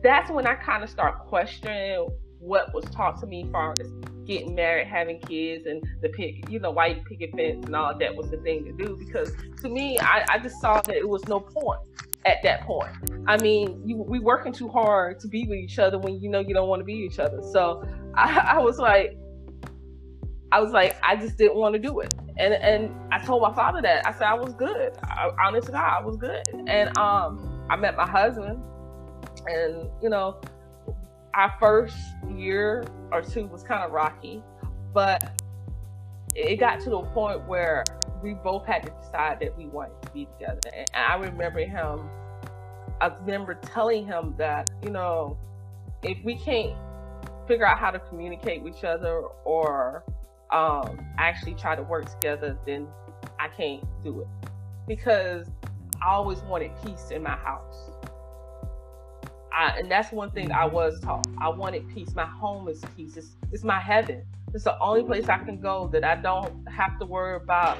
that's 0.02 0.30
when 0.30 0.46
I 0.46 0.54
kind 0.54 0.82
of 0.82 0.90
start 0.90 1.26
questioning 1.26 2.08
what 2.38 2.74
was 2.74 2.84
taught 2.86 3.20
to 3.20 3.26
me 3.26 3.48
far 3.50 3.74
as 3.80 3.90
getting 4.26 4.54
married, 4.54 4.86
having 4.86 5.18
kids, 5.20 5.66
and 5.66 5.82
the 6.02 6.08
pick, 6.10 6.48
you 6.50 6.58
know, 6.58 6.70
white 6.70 7.04
picket 7.04 7.30
fence 7.36 7.64
and 7.66 7.76
all 7.76 7.96
that 7.98 8.14
was 8.14 8.30
the 8.30 8.36
thing 8.38 8.64
to 8.64 8.72
do. 8.72 8.96
Because 8.96 9.32
to 9.62 9.68
me, 9.68 9.98
I, 9.98 10.24
I 10.28 10.38
just 10.38 10.60
saw 10.60 10.80
that 10.82 10.96
it 10.96 11.08
was 11.08 11.26
no 11.28 11.40
point 11.40 11.80
at 12.26 12.42
that 12.42 12.62
point. 12.62 12.90
I 13.26 13.36
mean, 13.38 13.82
you, 13.86 13.96
we 13.96 14.18
working 14.18 14.52
too 14.52 14.68
hard 14.68 15.20
to 15.20 15.28
be 15.28 15.46
with 15.46 15.58
each 15.58 15.78
other 15.78 15.98
when 15.98 16.20
you 16.20 16.28
know 16.28 16.40
you 16.40 16.54
don't 16.54 16.68
want 16.68 16.80
to 16.80 16.84
be 16.84 16.94
each 16.94 17.18
other. 17.18 17.42
So 17.52 17.86
I, 18.14 18.56
I 18.56 18.58
was 18.58 18.78
like, 18.78 19.16
I 20.52 20.60
was 20.60 20.72
like, 20.72 20.96
I 21.02 21.16
just 21.16 21.36
didn't 21.36 21.56
want 21.56 21.74
to 21.74 21.78
do 21.80 22.00
it. 22.00 22.14
And 22.38 22.54
and 22.54 22.94
I 23.12 23.24
told 23.24 23.42
my 23.42 23.54
father 23.54 23.82
that. 23.82 24.06
I 24.06 24.12
said 24.12 24.22
I 24.22 24.34
was 24.34 24.54
good. 24.54 24.92
I, 25.02 25.30
honest 25.44 25.66
to 25.66 25.72
God, 25.72 26.00
I 26.00 26.04
was 26.04 26.16
good. 26.16 26.42
And 26.68 26.96
um, 26.96 27.66
I 27.70 27.76
met 27.76 27.96
my 27.96 28.08
husband, 28.08 28.62
and 29.46 29.90
you 30.02 30.08
know, 30.08 30.40
our 31.34 31.52
first 31.58 31.96
year 32.36 32.84
or 33.12 33.22
two 33.22 33.46
was 33.46 33.62
kind 33.62 33.82
of 33.82 33.92
rocky, 33.92 34.42
but 34.92 35.40
it 36.34 36.56
got 36.56 36.80
to 36.80 36.90
the 36.90 37.00
point 37.00 37.46
where 37.46 37.84
we 38.22 38.34
both 38.34 38.64
had 38.66 38.82
to 38.84 38.90
decide 39.02 39.40
that 39.40 39.56
we 39.56 39.66
wanted 39.66 40.00
to 40.02 40.10
be 40.12 40.26
together. 40.38 40.60
And 40.72 40.88
I 40.94 41.16
remember 41.16 41.60
him, 41.60 42.08
I 43.00 43.08
remember 43.20 43.54
telling 43.54 44.06
him 44.06 44.34
that, 44.38 44.70
you 44.82 44.90
know, 44.90 45.36
if 46.02 46.18
we 46.24 46.36
can't 46.36 46.74
figure 47.46 47.66
out 47.66 47.78
how 47.78 47.90
to 47.90 47.98
communicate 47.98 48.62
with 48.62 48.76
each 48.76 48.84
other 48.84 49.22
or 49.44 50.04
um, 50.50 50.98
actually 51.18 51.54
try 51.54 51.74
to 51.74 51.82
work 51.82 52.08
together, 52.08 52.56
then 52.64 52.86
I 53.38 53.48
can't 53.48 53.84
do 54.02 54.20
it. 54.20 54.28
Because 54.86 55.48
I 56.02 56.10
always 56.10 56.40
wanted 56.42 56.70
peace 56.84 57.10
in 57.10 57.22
my 57.22 57.36
house. 57.36 57.90
I, 59.54 59.76
and 59.78 59.90
that's 59.90 60.12
one 60.12 60.30
thing 60.30 60.50
I 60.50 60.64
mm-hmm. 60.64 60.74
was 60.74 61.00
taught. 61.00 61.26
I 61.38 61.48
wanted 61.48 61.88
peace. 61.94 62.14
My 62.14 62.26
home 62.26 62.68
is 62.68 62.82
peace. 62.96 63.16
It's, 63.16 63.36
it's 63.52 63.64
my 63.64 63.80
heaven. 63.80 64.24
It's 64.52 64.64
the 64.64 64.78
only 64.78 65.02
place 65.02 65.28
I 65.28 65.38
can 65.38 65.60
go 65.60 65.88
that 65.92 66.04
I 66.04 66.16
don't 66.16 66.66
have 66.68 66.98
to 66.98 67.06
worry 67.06 67.36
about 67.36 67.78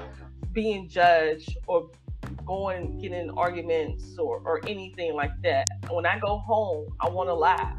being 0.53 0.89
judged 0.89 1.57
or 1.67 1.91
going 2.47 2.99
getting 2.99 3.31
arguments 3.31 4.19
or, 4.19 4.41
or 4.45 4.61
anything 4.67 5.15
like 5.15 5.33
that. 5.43 5.67
When 5.91 6.07
I 6.07 6.19
go 6.19 6.39
home, 6.39 6.89
I 7.01 7.09
want 7.09 7.29
to 7.29 7.35
laugh. 7.35 7.77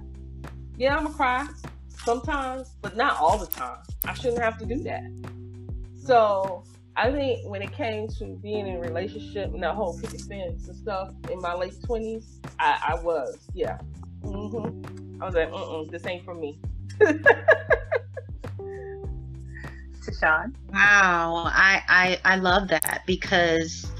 Yeah, 0.77 0.95
I'm 0.95 1.07
a 1.07 1.09
cry 1.09 1.47
sometimes, 1.87 2.75
but 2.81 2.95
not 2.95 3.17
all 3.19 3.37
the 3.37 3.47
time. 3.47 3.79
I 4.05 4.13
shouldn't 4.13 4.41
have 4.41 4.57
to 4.59 4.65
do 4.65 4.83
that. 4.83 5.03
So 5.97 6.63
I 6.97 7.11
think 7.11 7.47
when 7.49 7.61
it 7.61 7.73
came 7.73 8.07
to 8.07 8.25
being 8.41 8.67
in 8.67 8.77
a 8.77 8.79
relationship 8.79 9.53
and 9.53 9.61
that 9.63 9.75
whole 9.75 9.99
picket 9.99 10.21
fence 10.21 10.67
and 10.67 10.77
stuff 10.77 11.11
in 11.29 11.41
my 11.41 11.53
late 11.53 11.75
twenties, 11.83 12.39
I, 12.59 12.93
I, 12.93 13.03
was, 13.03 13.37
yeah. 13.53 13.77
Mm-hmm. 14.23 15.21
I 15.21 15.25
was 15.25 15.35
like, 15.35 15.51
mm 15.51 15.91
this 15.91 16.05
ain't 16.05 16.23
for 16.23 16.33
me. 16.33 16.57
Tashawn. 20.05 20.53
Wow, 20.71 21.43
I, 21.47 21.81
I 21.87 22.19
I 22.23 22.35
love 22.37 22.69
that 22.69 23.03
because 23.05 23.91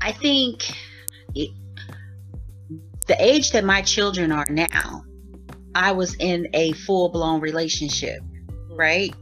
I 0.00 0.12
think 0.12 0.74
it, 1.34 1.50
the 3.06 3.22
age 3.22 3.50
that 3.52 3.64
my 3.64 3.82
children 3.82 4.32
are 4.32 4.46
now, 4.48 5.04
I 5.74 5.92
was 5.92 6.14
in 6.16 6.48
a 6.54 6.72
full 6.72 7.10
blown 7.10 7.40
relationship, 7.40 8.20
right? 8.70 9.14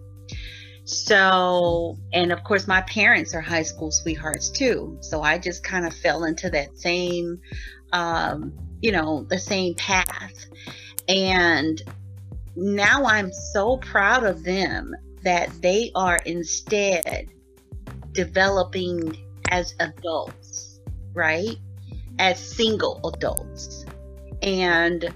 So, 0.89 1.99
and 2.14 2.32
of 2.32 2.43
course, 2.45 2.66
my 2.66 2.80
parents 2.80 3.34
are 3.34 3.43
high 3.43 3.64
school 3.64 3.91
sweethearts 3.91 4.49
too. 4.49 4.97
So 5.03 5.20
I 5.20 5.36
just 5.36 5.62
kind 5.62 5.86
of 5.86 5.93
fell 5.93 6.24
into 6.24 6.49
that 6.49 6.78
same, 6.78 7.43
um, 7.93 8.55
you 8.80 8.91
know, 8.91 9.26
the 9.28 9.39
same 9.39 9.74
path. 9.74 10.47
And 11.07 11.82
now 12.57 13.05
I'm 13.05 13.30
so 13.34 13.76
proud 13.76 14.24
of 14.24 14.45
them 14.45 14.95
that 15.24 15.51
they 15.61 15.93
are 15.95 16.20
instead 16.24 17.28
developing 18.12 19.14
as 19.51 19.74
adults, 19.80 20.80
right? 21.12 21.59
As 22.18 22.41
single 22.41 22.99
adults. 23.14 23.84
And 24.41 25.14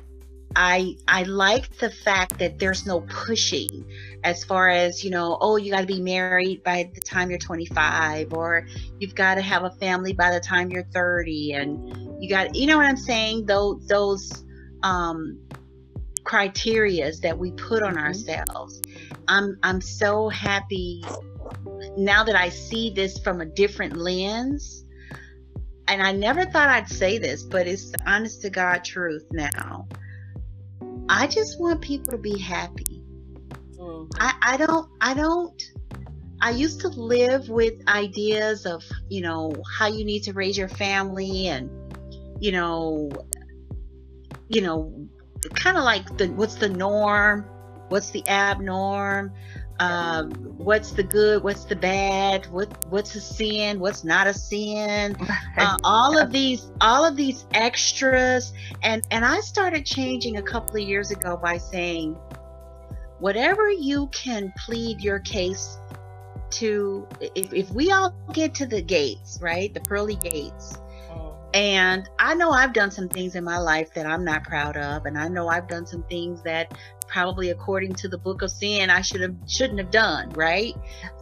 I 0.55 0.99
I 1.09 1.23
like 1.23 1.79
the 1.79 1.91
fact 1.91 2.39
that 2.41 2.59
there's 2.59 2.85
no 2.85 3.01
pushing 3.01 3.87
as 4.25 4.45
far 4.45 4.69
as, 4.69 5.03
you 5.03 5.11
know, 5.11 5.37
oh, 5.41 5.57
you 5.57 5.71
got 5.71 5.81
to 5.81 5.87
be 5.87 6.01
married 6.01 6.63
by 6.63 6.91
the 6.95 7.01
time 7.01 7.29
you're 7.29 7.39
25 7.39 8.33
or 8.33 8.67
you've 8.99 9.15
got 9.15 9.35
to 9.35 9.43
have 9.43 9.65
a 9.65 9.71
family 9.73 10.13
by 10.13 10.31
the 10.31 10.41
time 10.41 10.71
you're 10.71 10.87
30 10.93 11.53
and 11.53 12.23
you 12.23 12.29
got 12.29 12.55
you 12.55 12.67
know 12.67 12.77
what 12.77 12.87
I'm 12.87 12.97
saying? 12.97 13.47
Those 13.47 13.87
those 13.87 14.45
um 14.83 15.39
criterias 16.25 17.21
that 17.21 17.37
we 17.37 17.51
put 17.53 17.83
on 17.83 17.95
mm-hmm. 17.95 18.07
ourselves. 18.07 18.81
I'm 19.29 19.59
I'm 19.63 19.81
so 19.81 20.29
happy 20.29 21.05
now 21.97 22.25
that 22.25 22.37
I 22.37 22.49
see 22.49 22.91
this 22.91 23.19
from 23.19 23.41
a 23.41 23.47
different 23.47 23.97
lens. 23.97 24.85
And 25.89 26.01
I 26.01 26.13
never 26.13 26.45
thought 26.45 26.69
I'd 26.69 26.89
say 26.89 27.19
this, 27.19 27.43
but 27.43 27.67
it's 27.67 27.91
the 27.91 27.99
honest 28.07 28.41
to 28.43 28.51
God 28.51 28.85
truth 28.85 29.27
now. 29.33 29.89
I 31.09 31.27
just 31.27 31.61
want 31.61 31.83
people 31.83 32.13
to 32.13 32.19
be 32.19 32.39
happy. 32.39 33.02
Mm. 33.83 34.09
I, 34.19 34.35
I 34.43 34.57
don't 34.57 34.89
I 35.01 35.15
don't 35.15 35.63
I 36.41 36.51
used 36.51 36.81
to 36.81 36.89
live 36.89 37.49
with 37.49 37.75
ideas 37.87 38.67
of, 38.67 38.83
you 39.09 39.21
know, 39.21 39.53
how 39.79 39.87
you 39.87 40.05
need 40.05 40.25
to 40.25 40.33
raise 40.33 40.59
your 40.59 40.69
family 40.69 41.49
and 41.49 41.71
you 42.41 42.51
know 42.51 43.11
you 44.49 44.61
know 44.61 44.93
kind 45.55 45.77
of 45.77 45.85
like 45.85 46.17
the 46.17 46.29
what's 46.29 46.55
the 46.55 46.69
norm, 46.69 47.45
what's 47.89 48.11
the 48.11 48.23
abnorm, 48.23 49.33
um, 49.81 50.31
what's 50.57 50.93
the 50.93 51.03
good, 51.03 51.43
what's 51.43 51.65
the 51.65 51.77
bad, 51.77 52.47
what 52.47 52.85
what's 52.89 53.15
a 53.15 53.21
sin, 53.21 53.81
what's 53.81 54.05
not 54.05 54.27
a 54.27 54.35
sin, 54.35 55.17
uh, 55.59 55.77
all 55.83 56.17
of 56.19 56.31
these, 56.31 56.71
all 56.81 57.05
of 57.05 57.17
these 57.17 57.47
extras, 57.55 58.53
and 58.83 59.07
and 59.11 59.25
I 59.25 59.41
started 59.41 59.85
changing 59.85 60.37
a 60.37 60.43
couple 60.43 60.77
of 60.77 60.83
years 60.83 61.11
ago 61.11 61.37
by 61.37 61.59
saying, 61.59 62.17
whatever 63.23 63.71
you 63.71 64.09
can 64.09 64.53
plead 64.67 65.01
your 65.01 65.21
case 65.21 65.79
to, 66.51 67.07
if 67.21 67.53
if 67.55 67.71
we 67.71 67.93
all 67.93 68.13
get 68.33 68.53
to 68.57 68.67
the 68.67 68.83
gates, 68.83 69.39
right, 69.41 69.73
the 69.73 69.81
pearly 69.81 70.17
gates, 70.17 70.75
oh. 71.09 71.39
and 71.55 72.11
I 72.19 72.35
know 72.35 72.51
I've 72.51 72.73
done 72.73 72.91
some 72.91 73.09
things 73.09 73.37
in 73.37 73.45
my 73.45 73.59
life 73.59 73.95
that 73.95 74.07
I'm 74.07 74.25
not 74.25 74.43
proud 74.43 74.77
of, 74.77 75.07
and 75.07 75.17
I 75.17 75.29
know 75.29 75.47
I've 75.47 75.69
done 75.69 75.87
some 75.87 76.03
things 76.03 76.43
that 76.43 76.77
probably 77.07 77.51
according 77.51 77.93
to 77.93 78.09
the 78.09 78.19
book 78.19 78.43
of 78.43 78.51
sin 78.51 78.91
I 78.91 79.03
should 79.03 79.21
have 79.21 79.37
shouldn't 79.47 79.79
have 79.79 79.93
done, 79.93 80.31
right? 80.31 80.75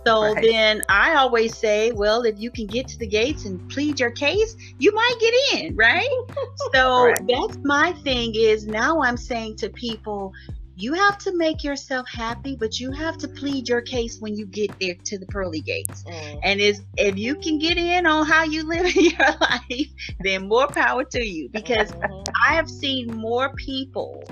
So 0.06 0.32
right. 0.32 0.42
then 0.42 0.82
I 0.88 1.16
always 1.16 1.54
say, 1.56 1.92
well, 1.92 2.22
if 2.22 2.38
you 2.38 2.50
can 2.50 2.66
get 2.66 2.88
to 2.88 2.98
the 2.98 3.06
gates 3.06 3.44
and 3.44 3.68
plead 3.68 4.00
your 4.00 4.12
case, 4.12 4.56
you 4.78 4.94
might 4.94 5.16
get 5.20 5.34
in, 5.60 5.76
right? 5.76 6.08
so 6.72 7.08
right. 7.08 7.20
that's 7.28 7.58
my 7.62 7.92
thing 8.04 8.32
is 8.34 8.66
now 8.66 9.02
I'm 9.02 9.18
saying 9.18 9.56
to 9.56 9.68
people, 9.68 10.32
you 10.80 10.94
have 10.94 11.18
to 11.18 11.36
make 11.36 11.62
yourself 11.62 12.08
happy, 12.08 12.56
but 12.56 12.80
you 12.80 12.90
have 12.90 13.18
to 13.18 13.28
plead 13.28 13.68
your 13.68 13.82
case 13.82 14.18
when 14.18 14.36
you 14.36 14.46
get 14.46 14.70
there 14.80 14.94
to 15.04 15.18
the 15.18 15.26
pearly 15.26 15.60
gates. 15.60 16.04
Mm. 16.04 16.40
And 16.42 16.60
is 16.60 16.82
if 16.96 17.18
you 17.18 17.34
can 17.34 17.58
get 17.58 17.76
in 17.76 18.06
on 18.06 18.26
how 18.26 18.44
you 18.44 18.66
live 18.66 18.94
your 18.94 19.36
life, 19.40 19.88
then 20.20 20.48
more 20.48 20.68
power 20.68 21.04
to 21.04 21.24
you. 21.24 21.48
Because 21.50 21.92
mm-hmm. 21.92 22.22
I 22.48 22.54
have 22.54 22.68
seen 22.68 23.14
more 23.14 23.54
people 23.54 24.24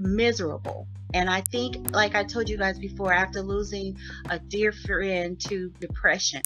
miserable. 0.00 0.86
And 1.14 1.30
I 1.30 1.40
think, 1.40 1.92
like 1.92 2.14
I 2.14 2.24
told 2.24 2.48
you 2.48 2.58
guys 2.58 2.78
before, 2.78 3.12
after 3.12 3.40
losing 3.40 3.96
a 4.28 4.38
dear 4.38 4.72
friend 4.72 5.40
to 5.48 5.70
depression, 5.80 6.42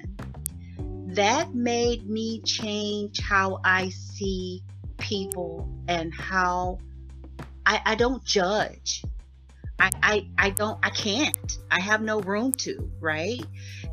that 1.14 1.54
made 1.54 2.08
me 2.08 2.40
change 2.42 3.20
how 3.20 3.58
I 3.64 3.88
see 3.88 4.62
people 4.98 5.68
and 5.88 6.14
how 6.14 6.78
I, 7.66 7.80
I 7.84 7.94
don't 7.96 8.24
judge. 8.24 9.02
I, 9.80 9.90
I 10.02 10.26
I 10.38 10.50
don't 10.50 10.78
I 10.82 10.90
can't. 10.90 11.58
I 11.70 11.80
have 11.80 12.02
no 12.02 12.20
room 12.20 12.52
to, 12.58 12.90
right? 13.00 13.44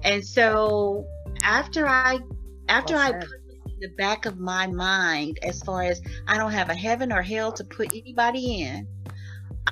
And 0.03 0.23
so 0.23 1.07
after 1.41 1.87
I 1.87 2.19
after 2.67 2.95
well 2.95 3.03
I 3.03 3.11
put 3.13 3.29
in 3.67 3.79
the 3.79 3.95
back 3.97 4.25
of 4.25 4.37
my 4.37 4.67
mind 4.67 5.39
as 5.43 5.61
far 5.63 5.83
as 5.83 6.01
I 6.27 6.37
don't 6.37 6.51
have 6.51 6.69
a 6.69 6.75
heaven 6.75 7.11
or 7.13 7.21
hell 7.21 7.51
to 7.53 7.63
put 7.63 7.93
anybody 7.93 8.63
in, 8.63 8.87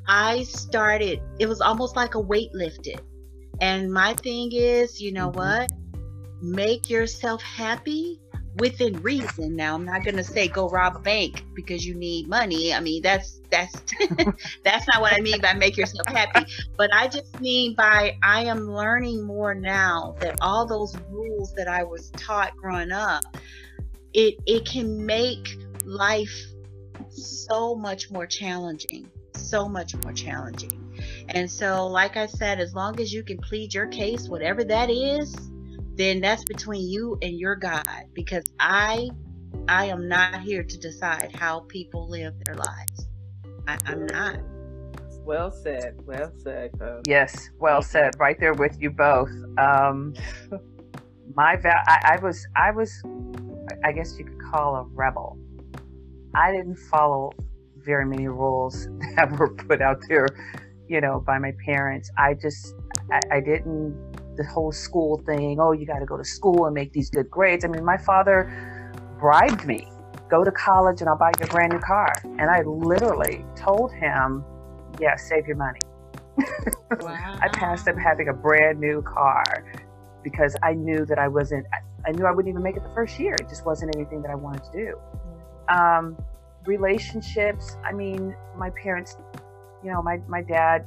I 0.07 0.43
started 0.43 1.21
it 1.39 1.47
was 1.47 1.59
almost 1.59 1.95
like 1.95 2.15
a 2.15 2.19
weight 2.19 2.53
lifted. 2.53 3.01
And 3.59 3.91
my 3.91 4.13
thing 4.13 4.51
is, 4.53 5.01
you 5.01 5.11
know 5.11 5.29
mm-hmm. 5.29 5.39
what? 5.39 5.71
Make 6.41 6.89
yourself 6.89 7.41
happy 7.41 8.21
within 8.57 9.01
reason. 9.01 9.55
Now, 9.55 9.75
I'm 9.75 9.85
not 9.85 10.03
going 10.03 10.17
to 10.17 10.23
say 10.23 10.47
go 10.47 10.69
rob 10.69 10.95
a 10.95 10.99
bank 10.99 11.45
because 11.53 11.85
you 11.85 11.95
need 11.95 12.27
money. 12.27 12.73
I 12.73 12.79
mean, 12.79 13.01
that's 13.01 13.41
that's 13.49 13.75
that's 14.63 14.87
not 14.87 15.01
what 15.01 15.13
I 15.13 15.21
mean 15.21 15.41
by 15.41 15.53
make 15.53 15.77
yourself 15.77 16.07
happy. 16.07 16.45
But 16.77 16.93
I 16.93 17.07
just 17.07 17.39
mean 17.39 17.75
by 17.75 18.17
I 18.23 18.45
am 18.45 18.71
learning 18.71 19.23
more 19.23 19.53
now 19.53 20.15
that 20.19 20.37
all 20.41 20.65
those 20.65 20.95
rules 21.09 21.53
that 21.55 21.67
I 21.67 21.83
was 21.83 22.09
taught 22.11 22.55
growing 22.55 22.91
up, 22.91 23.23
it 24.13 24.35
it 24.45 24.65
can 24.65 25.05
make 25.05 25.57
life 25.83 26.45
so 27.09 27.75
much 27.75 28.11
more 28.11 28.25
challenging, 28.25 29.09
so 29.33 29.67
much 29.67 29.95
more 30.03 30.13
challenging. 30.13 30.81
And 31.29 31.49
so, 31.49 31.87
like 31.87 32.17
I 32.17 32.25
said, 32.25 32.59
as 32.59 32.73
long 32.73 32.99
as 32.99 33.11
you 33.11 33.23
can 33.23 33.37
plead 33.37 33.73
your 33.73 33.87
case, 33.87 34.29
whatever 34.29 34.63
that 34.63 34.89
is, 34.89 35.35
then 35.97 36.21
that's 36.21 36.43
between 36.43 36.87
you 36.87 37.17
and 37.21 37.39
your 37.39 37.55
God 37.55 37.85
because 38.13 38.43
I 38.59 39.09
I 39.67 39.85
am 39.85 40.07
not 40.07 40.41
here 40.41 40.63
to 40.63 40.77
decide 40.77 41.35
how 41.35 41.61
people 41.61 42.07
live 42.07 42.33
their 42.45 42.55
lives. 42.55 43.07
I, 43.67 43.77
am 43.87 44.05
not. 44.05 44.39
Well 45.23 45.51
said. 45.51 45.99
Well 46.05 46.31
said. 46.37 46.71
Yes, 47.07 47.49
well 47.59 47.81
said. 47.81 48.13
Right 48.19 48.39
there 48.39 48.53
with 48.53 48.79
you 48.79 48.91
both. 48.91 49.31
Um, 49.57 50.13
my 51.35 51.55
va- 51.55 51.83
I, 51.87 52.15
I 52.15 52.19
was 52.21 52.45
I 52.55 52.71
was 52.71 53.01
I 53.83 53.91
guess 53.91 54.17
you 54.19 54.25
could 54.25 54.41
call 54.51 54.75
a 54.75 54.83
rebel. 54.83 55.37
I 56.35 56.51
didn't 56.51 56.77
follow 56.77 57.31
very 57.77 58.05
many 58.05 58.27
rules 58.27 58.87
that 59.15 59.31
were 59.39 59.49
put 59.49 59.81
out 59.81 60.01
there, 60.07 60.27
you 60.87 61.01
know, 61.01 61.21
by 61.25 61.39
my 61.39 61.53
parents. 61.65 62.11
I 62.17 62.35
just 62.35 62.75
I, 63.11 63.19
I 63.31 63.39
didn't 63.39 64.14
the 64.37 64.45
whole 64.45 64.71
school 64.71 65.21
thing. 65.25 65.59
Oh, 65.59 65.71
you 65.71 65.85
got 65.85 65.99
to 65.99 66.05
go 66.05 66.17
to 66.17 66.25
school 66.25 66.65
and 66.65 66.73
make 66.73 66.93
these 66.93 67.09
good 67.09 67.29
grades. 67.29 67.65
I 67.65 67.67
mean, 67.67 67.83
my 67.83 67.97
father 67.97 68.51
bribed 69.19 69.65
me. 69.65 69.87
Go 70.29 70.43
to 70.43 70.51
college 70.51 71.01
and 71.01 71.09
I'll 71.09 71.17
buy 71.17 71.31
you 71.39 71.45
a 71.45 71.47
brand 71.47 71.73
new 71.73 71.79
car. 71.79 72.11
And 72.23 72.49
I 72.49 72.61
literally 72.63 73.45
told 73.55 73.91
him, 73.93 74.43
yeah, 74.99 75.15
save 75.15 75.47
your 75.47 75.57
money. 75.57 75.79
Wow. 76.99 77.37
I 77.41 77.47
passed 77.49 77.87
up 77.87 77.95
having 77.97 78.29
a 78.29 78.33
brand 78.33 78.79
new 78.79 79.01
car 79.01 79.65
because 80.23 80.55
I 80.63 80.73
knew 80.73 81.05
that 81.05 81.19
I 81.19 81.27
wasn't, 81.27 81.65
I 82.05 82.11
knew 82.11 82.25
I 82.25 82.31
wouldn't 82.31 82.51
even 82.51 82.63
make 82.63 82.75
it 82.75 82.83
the 82.83 82.93
first 82.95 83.19
year. 83.19 83.35
It 83.35 83.47
just 83.47 83.65
wasn't 83.65 83.95
anything 83.95 84.21
that 84.23 84.31
I 84.31 84.35
wanted 84.35 84.63
to 84.63 84.71
do. 84.71 84.99
Um, 85.73 86.17
relationships, 86.65 87.77
I 87.83 87.93
mean, 87.93 88.35
my 88.57 88.71
parents, 88.71 89.17
you 89.83 89.91
know, 89.91 90.01
my, 90.01 90.19
my 90.27 90.41
dad, 90.41 90.85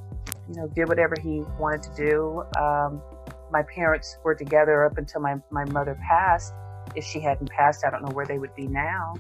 you 0.49 0.61
know, 0.61 0.69
did 0.69 0.89
whatever 0.89 1.15
he 1.23 1.43
wanted 1.59 1.83
to 1.85 1.95
do. 1.95 2.43
Um, 2.59 3.01
my 3.51 3.63
parents 3.63 4.19
were 4.25 4.35
together 4.35 4.85
up 4.85 4.99
until 4.99 5.21
my, 5.21 5.37
my 5.51 5.65
mother 5.67 5.99
passed. 6.07 6.53
If 6.95 7.05
she 7.05 7.21
hadn't 7.21 7.51
passed, 7.51 7.85
I 7.85 7.91
don't 7.91 8.03
know 8.03 8.13
where 8.13 8.27
they 8.27 8.39
would 8.39 8.55
be 8.55 8.67
now. 8.67 9.15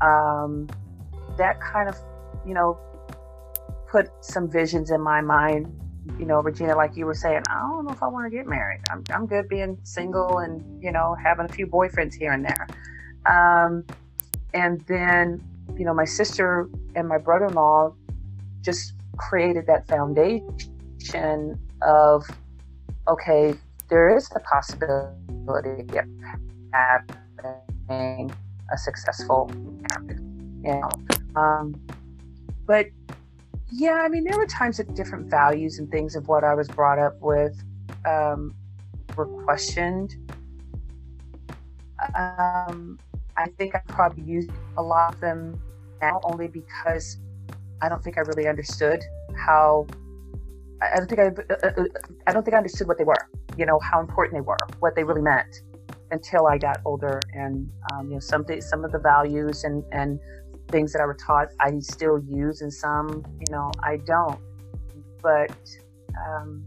Um, 0.00 0.68
that 1.36 1.60
kind 1.60 1.88
of, 1.88 1.96
you 2.46 2.54
know, 2.54 2.78
put 3.90 4.10
some 4.20 4.50
visions 4.50 4.90
in 4.90 5.00
my 5.00 5.20
mind. 5.20 5.76
You 6.18 6.24
know, 6.24 6.40
Regina, 6.40 6.74
like 6.76 6.96
you 6.96 7.06
were 7.06 7.14
saying, 7.14 7.42
I 7.48 7.60
don't 7.60 7.84
know 7.84 7.92
if 7.92 8.02
I 8.02 8.08
want 8.08 8.30
to 8.30 8.36
get 8.36 8.46
married. 8.46 8.80
I'm, 8.90 9.04
I'm 9.12 9.26
good 9.26 9.48
being 9.48 9.78
single 9.82 10.38
and, 10.38 10.82
you 10.82 10.92
know, 10.92 11.16
having 11.22 11.46
a 11.46 11.48
few 11.48 11.66
boyfriends 11.66 12.14
here 12.14 12.32
and 12.32 12.44
there. 12.44 12.66
Um, 13.26 13.84
and 14.54 14.80
then, 14.82 15.42
you 15.76 15.84
know, 15.84 15.94
my 15.94 16.04
sister 16.04 16.68
and 16.94 17.06
my 17.06 17.18
brother 17.18 17.46
in 17.46 17.54
law 17.54 17.94
just 18.62 18.94
created 19.16 19.66
that 19.66 19.86
foundation 19.86 21.58
of 21.82 22.24
okay, 23.10 23.54
there 23.88 24.16
is 24.16 24.28
the 24.28 24.40
possibility 24.40 25.98
of 25.98 26.06
having 26.72 28.32
a 28.72 28.78
successful 28.78 29.50
marriage, 29.90 30.20
you 30.62 30.80
know. 30.80 31.40
Um, 31.40 31.74
but 32.66 32.86
yeah, 33.72 34.02
I 34.04 34.08
mean, 34.08 34.24
there 34.24 34.38
were 34.38 34.46
times 34.46 34.76
that 34.76 34.94
different 34.94 35.28
values 35.28 35.78
and 35.78 35.90
things 35.90 36.14
of 36.14 36.28
what 36.28 36.44
I 36.44 36.54
was 36.54 36.68
brought 36.68 36.98
up 36.98 37.20
with 37.20 37.60
um, 38.06 38.54
were 39.16 39.26
questioned. 39.44 40.16
Um, 42.14 42.98
I 43.36 43.48
think 43.58 43.74
I 43.74 43.80
probably 43.88 44.22
used 44.22 44.50
a 44.76 44.82
lot 44.82 45.14
of 45.14 45.20
them 45.20 45.60
now 46.00 46.20
only 46.24 46.48
because 46.48 47.18
I 47.82 47.88
don't 47.88 48.02
think 48.02 48.18
I 48.18 48.20
really 48.20 48.46
understood 48.46 49.02
how 49.36 49.86
I 50.82 50.96
don't 50.96 51.08
think 51.08 51.20
I, 51.20 51.26
uh, 51.26 51.68
uh, 51.68 51.84
I 52.26 52.32
don't 52.32 52.42
think 52.42 52.54
I 52.54 52.58
understood 52.58 52.88
what 52.88 52.98
they 52.98 53.04
were, 53.04 53.28
you 53.56 53.66
know, 53.66 53.78
how 53.80 54.00
important 54.00 54.34
they 54.34 54.40
were, 54.40 54.58
what 54.78 54.94
they 54.96 55.04
really 55.04 55.22
meant 55.22 55.62
until 56.10 56.46
I 56.46 56.58
got 56.58 56.80
older. 56.84 57.20
And, 57.34 57.70
um, 57.92 58.08
you 58.08 58.14
know, 58.14 58.20
some, 58.20 58.44
some 58.60 58.84
of 58.84 58.92
the 58.92 58.98
values 58.98 59.64
and, 59.64 59.84
and 59.92 60.18
things 60.68 60.92
that 60.92 61.00
I 61.02 61.06
were 61.06 61.14
taught, 61.14 61.48
I 61.60 61.78
still 61.80 62.18
use 62.18 62.62
and 62.62 62.72
some, 62.72 63.24
you 63.40 63.52
know, 63.52 63.70
I 63.82 63.98
don't. 63.98 64.40
But, 65.22 65.52
um, 66.26 66.66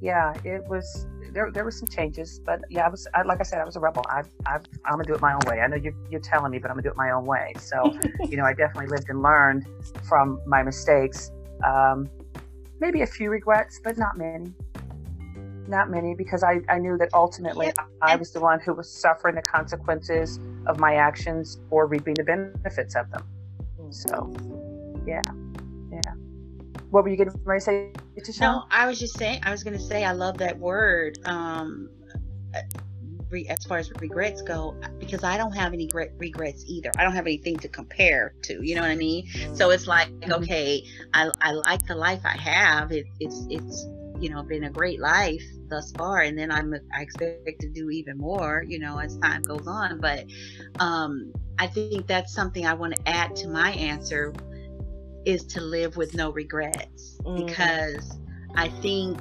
yeah, 0.00 0.34
it 0.44 0.64
was, 0.68 1.06
there, 1.32 1.50
there 1.50 1.64
were 1.64 1.70
some 1.70 1.88
changes, 1.88 2.40
but 2.44 2.60
yeah, 2.70 2.86
I 2.86 2.88
was, 2.88 3.06
I, 3.14 3.22
like 3.22 3.40
I 3.40 3.42
said, 3.42 3.60
I 3.60 3.64
was 3.64 3.76
a 3.76 3.80
rebel. 3.80 4.04
I, 4.08 4.22
I, 4.46 4.56
I'm 4.84 4.92
gonna 4.92 5.04
do 5.04 5.14
it 5.14 5.20
my 5.20 5.34
own 5.34 5.40
way. 5.46 5.60
I 5.60 5.66
know 5.66 5.76
you're, 5.76 5.94
you're 6.10 6.20
telling 6.20 6.52
me, 6.52 6.58
but 6.58 6.70
I'm 6.70 6.76
gonna 6.76 6.84
do 6.84 6.90
it 6.90 6.96
my 6.96 7.10
own 7.10 7.24
way. 7.24 7.52
So, 7.58 7.98
you 8.28 8.36
know, 8.36 8.44
I 8.44 8.52
definitely 8.52 8.86
lived 8.86 9.10
and 9.10 9.20
learned 9.20 9.66
from 10.08 10.40
my 10.46 10.62
mistakes. 10.62 11.30
Um, 11.64 12.08
maybe 12.80 13.02
a 13.02 13.06
few 13.06 13.30
regrets, 13.30 13.80
but 13.82 13.98
not 13.98 14.16
many. 14.16 14.52
Not 15.68 15.90
many, 15.90 16.14
because 16.14 16.42
I, 16.42 16.60
I 16.68 16.78
knew 16.78 16.96
that 16.98 17.08
ultimately 17.12 17.72
I 18.00 18.16
was 18.16 18.32
the 18.32 18.40
one 18.40 18.60
who 18.60 18.72
was 18.72 18.88
suffering 18.90 19.34
the 19.34 19.42
consequences 19.42 20.38
of 20.66 20.78
my 20.78 20.94
actions 20.94 21.58
or 21.70 21.86
reaping 21.86 22.14
the 22.14 22.24
benefits 22.24 22.94
of 22.94 23.10
them. 23.10 23.24
So, 23.90 24.32
yeah, 25.06 25.22
yeah. 25.90 26.00
What 26.90 27.02
were 27.02 27.10
you 27.10 27.16
going 27.16 27.30
to 27.30 27.60
say, 27.60 27.92
Tisha? 28.18 28.40
No, 28.40 28.64
I 28.70 28.86
was 28.86 28.98
just 28.98 29.18
saying. 29.18 29.40
I 29.42 29.50
was 29.50 29.64
going 29.64 29.76
to 29.76 29.82
say 29.82 30.04
I 30.04 30.12
love 30.12 30.38
that 30.38 30.56
word. 30.58 31.18
Um, 31.24 31.90
re- 33.30 33.46
as 33.48 33.64
far 33.64 33.78
as 33.78 33.90
regrets 34.00 34.42
go 34.42 34.76
because 34.98 35.24
I 35.24 35.36
don't 35.36 35.52
have 35.52 35.72
any 35.72 35.88
regrets 36.18 36.64
either. 36.66 36.90
I 36.98 37.04
don't 37.04 37.14
have 37.14 37.26
anything 37.26 37.56
to 37.58 37.68
compare 37.68 38.34
to. 38.42 38.60
You 38.62 38.74
know 38.74 38.82
what 38.82 38.90
I 38.90 38.96
mean? 38.96 39.26
So 39.54 39.70
it's 39.70 39.86
like, 39.86 40.10
mm-hmm. 40.20 40.32
okay, 40.42 40.84
I, 41.14 41.30
I 41.40 41.52
like 41.52 41.86
the 41.86 41.94
life 41.94 42.20
I 42.24 42.36
have. 42.36 42.92
It, 42.92 43.06
it's 43.20 43.46
it's 43.50 43.86
you 44.18 44.30
know 44.30 44.42
been 44.42 44.64
a 44.64 44.70
great 44.70 45.00
life 45.00 45.42
thus 45.68 45.92
far, 45.92 46.20
and 46.20 46.38
then 46.38 46.50
I'm 46.50 46.74
I 46.94 47.02
expect 47.02 47.60
to 47.60 47.68
do 47.68 47.90
even 47.90 48.18
more. 48.18 48.64
You 48.66 48.78
know, 48.78 48.98
as 48.98 49.16
time 49.18 49.42
goes 49.42 49.66
on. 49.66 50.00
But 50.00 50.24
um, 50.78 51.32
I 51.58 51.66
think 51.66 52.06
that's 52.06 52.32
something 52.32 52.66
I 52.66 52.74
want 52.74 52.96
to 52.96 53.08
add 53.08 53.34
to 53.36 53.48
my 53.48 53.70
answer 53.72 54.34
is 55.24 55.44
to 55.44 55.60
live 55.60 55.96
with 55.96 56.14
no 56.14 56.30
regrets 56.30 57.18
mm-hmm. 57.24 57.46
because 57.46 58.18
I 58.54 58.68
think 58.68 59.18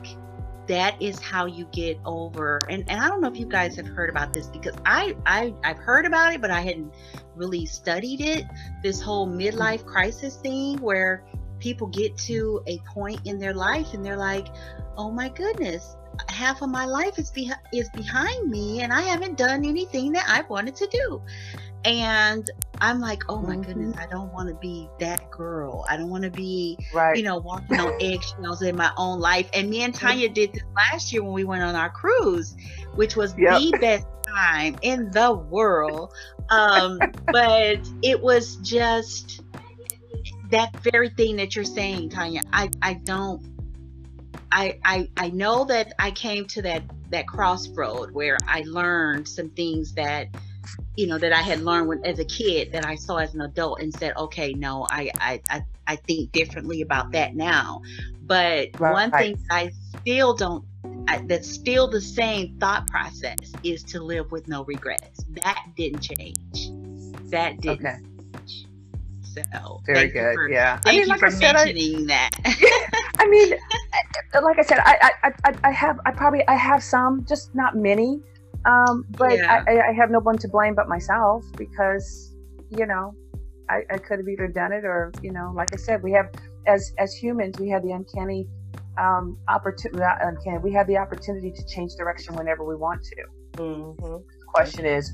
that 0.67 0.99
is 1.01 1.19
how 1.19 1.45
you 1.45 1.65
get 1.71 1.99
over 2.05 2.59
and, 2.69 2.83
and 2.89 2.99
i 3.01 3.07
don't 3.07 3.21
know 3.21 3.27
if 3.27 3.37
you 3.37 3.45
guys 3.45 3.75
have 3.75 3.87
heard 3.87 4.09
about 4.09 4.33
this 4.33 4.47
because 4.47 4.75
I, 4.85 5.15
I 5.25 5.53
i've 5.63 5.77
heard 5.77 6.05
about 6.05 6.33
it 6.33 6.41
but 6.41 6.51
i 6.51 6.61
hadn't 6.61 6.91
really 7.35 7.65
studied 7.65 8.21
it. 8.21 8.45
This 8.83 9.01
whole 9.01 9.27
midlife 9.27 9.85
crisis 9.85 10.37
thing 10.37 10.77
where 10.79 11.23
people 11.59 11.87
get 11.87 12.17
to 12.17 12.61
a 12.67 12.77
point 12.93 13.21
in 13.25 13.39
their 13.39 13.53
life 13.53 13.93
and 13.93 14.05
they're 14.05 14.17
like 14.17 14.47
oh 14.97 15.11
my 15.11 15.29
goodness 15.29 15.95
half 16.29 16.61
of 16.61 16.69
my 16.69 16.85
life 16.85 17.17
is, 17.19 17.29
be- 17.31 17.51
is 17.73 17.89
behind 17.89 18.49
me 18.49 18.81
and 18.81 18.91
i 18.91 19.01
haven't 19.01 19.37
done 19.37 19.65
anything 19.65 20.11
that 20.11 20.25
i 20.27 20.41
wanted 20.49 20.75
to 20.75 20.87
do 20.87 21.21
and 21.85 22.49
I'm 22.81 22.99
like, 22.99 23.23
oh 23.29 23.41
my 23.41 23.53
mm-hmm. 23.53 23.61
goodness, 23.61 23.95
I 23.97 24.07
don't 24.07 24.33
want 24.33 24.49
to 24.49 24.55
be 24.55 24.89
that 24.99 25.29
girl. 25.29 25.85
I 25.87 25.95
don't 25.95 26.09
want 26.09 26.23
to 26.23 26.31
be, 26.31 26.77
right. 26.93 27.15
you 27.15 27.23
know, 27.23 27.37
walking 27.37 27.79
on 27.79 27.93
eggshells 28.01 28.63
in 28.63 28.75
my 28.75 28.91
own 28.97 29.19
life. 29.19 29.49
And 29.53 29.69
me 29.69 29.83
and 29.83 29.93
Tanya 29.93 30.27
did 30.27 30.53
this 30.53 30.63
last 30.75 31.13
year 31.13 31.23
when 31.23 31.33
we 31.33 31.43
went 31.43 31.63
on 31.63 31.75
our 31.75 31.89
cruise, 31.89 32.55
which 32.95 33.15
was 33.15 33.35
yep. 33.37 33.59
the 33.59 33.77
best 33.79 34.07
time 34.27 34.75
in 34.81 35.11
the 35.11 35.33
world. 35.33 36.11
Um, 36.49 36.99
but 37.31 37.79
it 38.01 38.19
was 38.19 38.57
just 38.57 39.41
that 40.49 40.75
very 40.81 41.09
thing 41.09 41.35
that 41.37 41.55
you're 41.55 41.65
saying, 41.65 42.09
Tanya. 42.09 42.41
I, 42.51 42.69
I 42.81 42.95
don't. 42.95 43.53
I, 44.51 44.79
I 44.85 45.09
I 45.17 45.29
know 45.31 45.65
that 45.65 45.93
I 45.99 46.11
came 46.11 46.45
to 46.47 46.61
that 46.61 46.83
that 47.09 47.27
crossroad 47.27 48.11
where 48.11 48.37
I 48.47 48.63
learned 48.65 49.27
some 49.27 49.49
things 49.49 49.93
that 49.95 50.29
you 50.95 51.07
know 51.07 51.17
that 51.17 51.33
I 51.33 51.41
had 51.41 51.61
learned 51.61 51.87
when, 51.87 52.05
as 52.05 52.19
a 52.19 52.25
kid 52.25 52.71
that 52.71 52.85
I 52.85 52.95
saw 52.95 53.17
as 53.17 53.33
an 53.33 53.41
adult 53.41 53.81
and 53.81 53.93
said, 53.93 54.13
okay, 54.17 54.53
no, 54.53 54.87
I 54.89 55.11
I 55.19 55.41
I, 55.49 55.61
I 55.87 55.95
think 55.95 56.31
differently 56.31 56.81
about 56.81 57.11
that 57.11 57.35
now. 57.35 57.81
But 58.23 58.69
right. 58.79 58.93
one 58.93 59.11
thing 59.11 59.37
I 59.49 59.71
still 59.99 60.33
don't 60.33 60.65
I, 61.07 61.19
that's 61.25 61.49
still 61.49 61.87
the 61.87 62.01
same 62.01 62.57
thought 62.59 62.87
process 62.87 63.53
is 63.63 63.83
to 63.83 64.01
live 64.01 64.31
with 64.31 64.47
no 64.47 64.63
regrets. 64.65 65.23
That 65.43 65.65
didn't 65.75 65.99
change. 65.99 66.71
That 67.29 67.61
didn't. 67.61 67.85
Okay. 67.85 67.97
So 69.23 69.81
very 69.85 70.07
good. 70.07 70.35
For, 70.35 70.49
yeah. 70.49 70.79
Thank 70.79 70.87
I 70.87 70.91
mean, 70.91 70.99
you 71.01 71.07
like 71.07 71.19
for 71.19 71.25
I 71.27 71.29
said, 71.29 71.53
mentioning 71.53 72.03
I, 72.03 72.05
that. 72.07 73.09
I 73.19 73.27
mean, 73.27 73.53
like 74.41 74.59
I 74.59 74.61
said, 74.61 74.79
I, 74.79 75.11
I, 75.23 75.31
I, 75.43 75.53
I 75.65 75.71
have, 75.71 75.99
I 76.05 76.11
probably, 76.11 76.47
I 76.47 76.55
have 76.55 76.83
some, 76.83 77.25
just 77.25 77.53
not 77.53 77.75
many. 77.75 78.21
Um, 78.65 79.05
but 79.11 79.37
yeah. 79.37 79.63
I, 79.67 79.89
I 79.89 79.93
have 79.93 80.09
no 80.09 80.19
one 80.19 80.37
to 80.39 80.47
blame 80.47 80.75
but 80.75 80.87
myself 80.87 81.43
because, 81.55 82.35
you 82.69 82.85
know, 82.85 83.13
I, 83.69 83.81
I 83.91 83.97
could 83.97 84.19
have 84.19 84.27
either 84.27 84.47
done 84.47 84.71
it 84.71 84.85
or, 84.85 85.11
you 85.21 85.31
know, 85.31 85.53
like 85.55 85.73
I 85.73 85.77
said, 85.77 86.01
we 86.01 86.11
have, 86.13 86.27
as, 86.65 86.91
as 86.97 87.13
humans, 87.13 87.59
we 87.59 87.69
have 87.69 87.83
the 87.83 87.91
uncanny 87.91 88.47
um, 88.97 89.37
opportunity. 89.47 90.03
Uncanny, 90.21 90.57
we 90.59 90.71
have 90.73 90.87
the 90.87 90.97
opportunity 90.97 91.51
to 91.51 91.65
change 91.67 91.91
direction 91.95 92.35
whenever 92.35 92.63
we 92.63 92.75
want 92.75 93.03
to. 93.03 93.61
Mm-hmm. 93.61 94.01
The 94.01 94.23
question 94.47 94.85
is, 94.85 95.13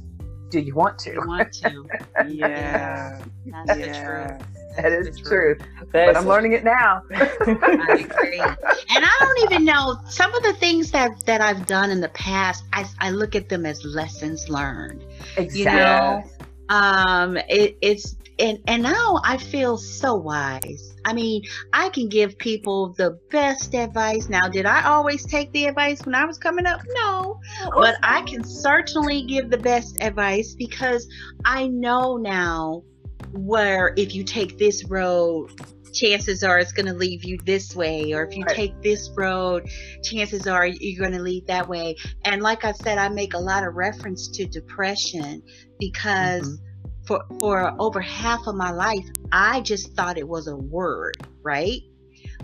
do 0.52 0.60
you 0.60 0.76
want 0.76 1.00
to? 1.00 1.14
You 1.14 1.28
want 1.28 1.54
to. 1.54 1.86
yeah. 2.28 3.22
That's 3.46 3.80
yeah. 3.80 4.28
the 4.28 4.38
truth. 4.38 4.48
That 4.78 4.92
is 4.92 5.20
true. 5.20 5.58
But 5.92 6.16
I'm 6.16 6.26
learning 6.26 6.54
it 6.54 6.64
now. 6.64 7.02
I 7.12 8.08
agree. 8.10 8.40
And 8.40 9.06
I 9.06 9.18
don't 9.20 9.52
even 9.52 9.66
know 9.66 9.98
some 10.10 10.34
of 10.34 10.44
the 10.44 10.54
things 10.54 10.92
that 10.92 11.26
that 11.26 11.42
I've 11.42 11.66
done 11.66 11.90
in 11.90 12.00
the 12.00 12.10
past. 12.10 12.64
I, 12.74 12.86
I 13.00 13.10
look 13.10 13.36
at 13.36 13.50
them 13.50 13.66
as 13.66 13.84
lessons 13.84 14.50
learned. 14.50 15.04
Exactly. 15.38 15.60
You 15.60 15.66
know, 15.66 16.24
um, 16.70 17.38
it, 17.50 17.78
it's 17.82 18.16
and 18.40 18.60
and 18.68 18.84
now 18.84 19.20
I 19.24 19.38
feel 19.38 19.78
so 19.78 20.16
wise. 20.16 20.91
I 21.06 21.14
mean, 21.14 21.44
I 21.74 21.90
can 21.90 22.10
give 22.10 22.38
people 22.38 22.94
the 22.94 23.20
best 23.30 23.74
advice. 23.74 24.30
Now, 24.30 24.48
did 24.48 24.66
I 24.66 24.84
always 24.84 25.26
take 25.26 25.52
the 25.52 25.66
advice 25.66 26.06
when 26.06 26.16
I 26.16 26.26
was 26.26 26.38
coming 26.38 26.66
up? 26.66 26.82
No, 26.94 27.40
but 27.74 27.96
I 28.04 28.22
can 28.22 28.44
certainly 28.44 29.24
give 29.24 29.50
the 29.50 29.58
best 29.58 30.02
advice 30.02 30.56
because 30.56 31.08
I 31.46 31.68
know 31.68 32.18
now 32.18 32.84
where 33.32 33.94
if 33.98 34.14
you 34.14 34.24
take 34.24 34.58
this 34.58 34.84
road 34.86 35.52
chances 35.94 36.42
are 36.44 36.58
it's 36.58 36.72
going 36.72 36.86
to 36.86 36.94
leave 36.94 37.24
you 37.26 37.38
this 37.44 37.76
way 37.76 38.14
or 38.14 38.24
if 38.24 38.36
you 38.36 38.44
right. 38.46 38.56
take 38.56 38.82
this 38.82 39.10
road 39.18 39.68
chances 40.04 40.48
are 40.48 40.66
you're 40.66 41.00
going 41.00 41.12
to 41.12 41.22
lead 41.22 41.46
that 41.48 41.68
way 41.68 41.94
and 42.24 42.42
like 42.42 42.64
i 42.64 42.72
said 42.72 42.98
i 42.98 43.10
make 43.10 43.34
a 43.34 43.38
lot 43.38 43.68
of 43.68 43.76
reference 43.76 44.30
to 44.30 44.46
depression 44.46 45.44
because 45.80 46.44
mm-hmm 46.44 46.71
for 47.06 47.24
for 47.40 47.74
over 47.80 48.00
half 48.02 48.48
of 48.48 48.56
my 48.56 48.72
life 48.72 49.06
i 49.32 49.62
just 49.62 49.94
thought 49.94 50.18
it 50.18 50.28
was 50.28 50.48
a 50.48 50.56
word 50.56 51.18
right 51.42 51.82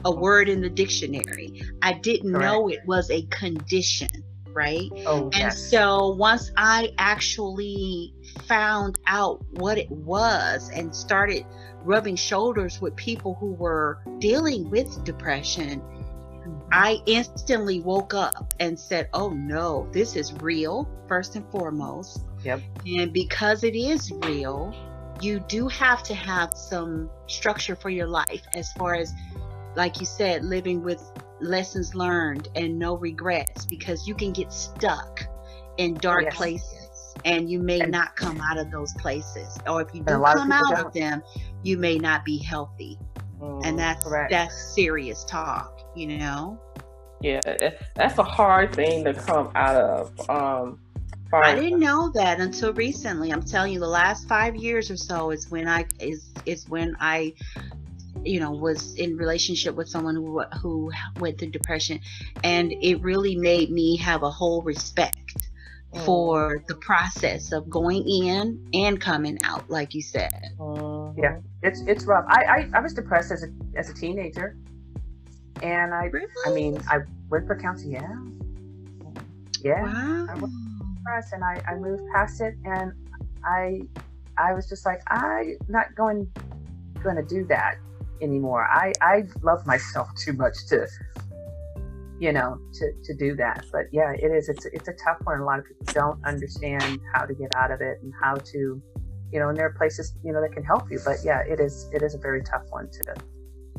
a 0.05 0.07
oh. 0.07 0.15
word 0.15 0.49
in 0.49 0.61
the 0.61 0.69
dictionary 0.69 1.61
i 1.81 1.93
didn't 1.93 2.31
Correct. 2.31 2.43
know 2.43 2.69
it 2.69 2.79
was 2.85 3.09
a 3.11 3.23
condition 3.23 4.09
right 4.53 4.89
oh, 5.05 5.25
and 5.25 5.35
yes. 5.35 5.69
so 5.69 6.15
once 6.15 6.51
i 6.57 6.91
actually 6.97 8.13
found 8.47 8.97
out 9.07 9.43
what 9.51 9.77
it 9.77 9.89
was 9.91 10.69
and 10.71 10.95
started 10.95 11.45
rubbing 11.83 12.15
shoulders 12.15 12.81
with 12.81 12.95
people 12.95 13.35
who 13.35 13.53
were 13.53 13.99
dealing 14.19 14.69
with 14.69 15.03
depression 15.03 15.79
mm-hmm. 15.79 16.53
I 16.71 17.01
instantly 17.05 17.79
woke 17.79 18.13
up 18.13 18.53
and 18.59 18.77
said, 18.77 19.09
Oh 19.13 19.29
no, 19.29 19.87
this 19.91 20.15
is 20.15 20.33
real, 20.33 20.89
first 21.07 21.35
and 21.35 21.49
foremost. 21.49 22.25
Yep. 22.47 22.61
And 22.85 23.11
because 23.11 23.65
it 23.65 23.75
is 23.75 24.09
real, 24.23 24.73
you 25.21 25.41
do 25.41 25.67
have 25.67 26.01
to 26.03 26.15
have 26.15 26.53
some 26.53 27.09
structure 27.27 27.75
for 27.75 27.89
your 27.89 28.07
life 28.07 28.43
as 28.55 28.71
far 28.73 28.95
as 28.95 29.13
like 29.75 29.99
you 29.99 30.05
said 30.05 30.45
living 30.45 30.81
with 30.81 31.11
lessons 31.41 31.93
learned 31.93 32.47
and 32.55 32.79
no 32.79 32.95
regrets 32.95 33.65
because 33.65 34.07
you 34.07 34.15
can 34.15 34.31
get 34.31 34.53
stuck 34.53 35.27
in 35.77 35.93
dark 35.95 36.23
yes. 36.23 36.35
places 36.35 37.15
and 37.25 37.49
you 37.49 37.59
may 37.59 37.81
and, 37.81 37.91
not 37.91 38.15
come 38.15 38.39
out 38.41 38.57
of 38.57 38.71
those 38.71 38.93
places 38.93 39.57
or 39.67 39.81
if 39.81 39.93
you 39.93 40.01
do 40.01 40.05
come 40.05 40.51
out 40.51 40.63
don't. 40.69 40.85
of 40.85 40.93
them 40.93 41.21
you 41.63 41.77
may 41.77 41.97
not 41.97 42.23
be 42.23 42.37
healthy 42.37 42.97
mm, 43.41 43.61
and 43.65 43.77
that's 43.77 44.05
correct. 44.05 44.31
that's 44.31 44.73
serious 44.73 45.23
talk 45.25 45.81
you 45.95 46.07
know 46.07 46.59
yeah 47.21 47.41
that's 47.95 48.17
a 48.17 48.23
hard 48.23 48.73
thing 48.73 49.03
to 49.03 49.13
come 49.13 49.51
out 49.55 49.75
of 49.75 50.29
um 50.29 50.79
I 51.33 51.55
didn't 51.55 51.79
know 51.79 52.09
that 52.13 52.39
until 52.39 52.73
recently. 52.73 53.31
I'm 53.31 53.43
telling 53.43 53.73
you, 53.73 53.79
the 53.79 53.87
last 53.87 54.27
five 54.27 54.55
years 54.55 54.89
or 54.89 54.97
so 54.97 55.31
is 55.31 55.49
when 55.49 55.67
I 55.67 55.85
is 55.99 56.29
is 56.45 56.67
when 56.69 56.95
I, 56.99 57.33
you 58.23 58.39
know, 58.39 58.51
was 58.51 58.95
in 58.95 59.17
relationship 59.17 59.75
with 59.75 59.89
someone 59.89 60.15
who 60.15 60.41
who 60.61 60.91
went 61.19 61.39
through 61.39 61.51
depression, 61.51 61.99
and 62.43 62.71
it 62.81 63.01
really 63.01 63.35
made 63.35 63.71
me 63.71 63.97
have 63.97 64.23
a 64.23 64.29
whole 64.29 64.61
respect 64.61 65.49
mm. 65.93 66.05
for 66.05 66.63
the 66.67 66.75
process 66.75 67.51
of 67.51 67.69
going 67.69 68.07
in 68.07 68.69
and 68.73 69.01
coming 69.01 69.37
out, 69.43 69.69
like 69.69 69.93
you 69.93 70.01
said. 70.01 70.53
Mm-hmm. 70.57 71.19
Yeah, 71.21 71.39
it's 71.61 71.81
it's 71.81 72.05
rough. 72.05 72.25
I, 72.29 72.43
I 72.43 72.69
I 72.73 72.79
was 72.79 72.93
depressed 72.93 73.31
as 73.31 73.43
a 73.43 73.49
as 73.75 73.89
a 73.89 73.93
teenager, 73.93 74.55
and 75.61 75.93
I 75.93 76.05
really? 76.05 76.31
I 76.45 76.53
mean 76.53 76.79
I 76.87 76.99
went 77.29 77.47
for 77.47 77.59
counseling. 77.59 77.93
Yeah, 77.93 78.15
yeah. 79.61 79.83
Wow 80.33 80.49
depressed 81.07 81.33
and 81.33 81.43
I, 81.43 81.61
I 81.67 81.75
moved 81.75 82.03
past 82.13 82.41
it 82.41 82.55
and 82.65 82.91
I 83.43 83.81
I 84.37 84.53
was 84.53 84.67
just 84.69 84.85
like 84.85 85.01
I'm 85.07 85.57
not 85.67 85.95
going 85.95 86.27
to 87.03 87.23
do 87.23 87.45
that 87.45 87.75
anymore. 88.21 88.67
I 88.69 88.91
I 89.01 89.23
love 89.41 89.65
myself 89.65 90.09
too 90.15 90.33
much 90.33 90.55
to 90.67 90.87
you 92.19 92.33
know 92.33 92.57
to 92.73 92.91
to 93.03 93.13
do 93.15 93.35
that. 93.35 93.65
But 93.71 93.85
yeah, 93.91 94.13
it 94.13 94.31
is 94.31 94.49
it's 94.49 94.65
it's 94.65 94.87
a 94.87 94.93
tough 94.93 95.17
one. 95.23 95.39
A 95.39 95.45
lot 95.45 95.59
of 95.59 95.65
people 95.65 95.85
don't 95.93 96.23
understand 96.25 96.99
how 97.13 97.25
to 97.25 97.33
get 97.33 97.53
out 97.55 97.71
of 97.71 97.81
it 97.81 97.99
and 98.01 98.13
how 98.21 98.35
to 98.35 98.81
you 99.31 99.39
know 99.39 99.49
and 99.49 99.57
there 99.57 99.65
are 99.65 99.73
places 99.73 100.13
you 100.23 100.33
know 100.33 100.41
that 100.41 100.53
can 100.53 100.63
help 100.63 100.91
you. 100.91 100.99
But 101.03 101.17
yeah, 101.23 101.41
it 101.41 101.59
is 101.59 101.89
it 101.93 102.01
is 102.01 102.15
a 102.15 102.19
very 102.19 102.43
tough 102.43 102.63
one 102.69 102.89
to 102.89 103.03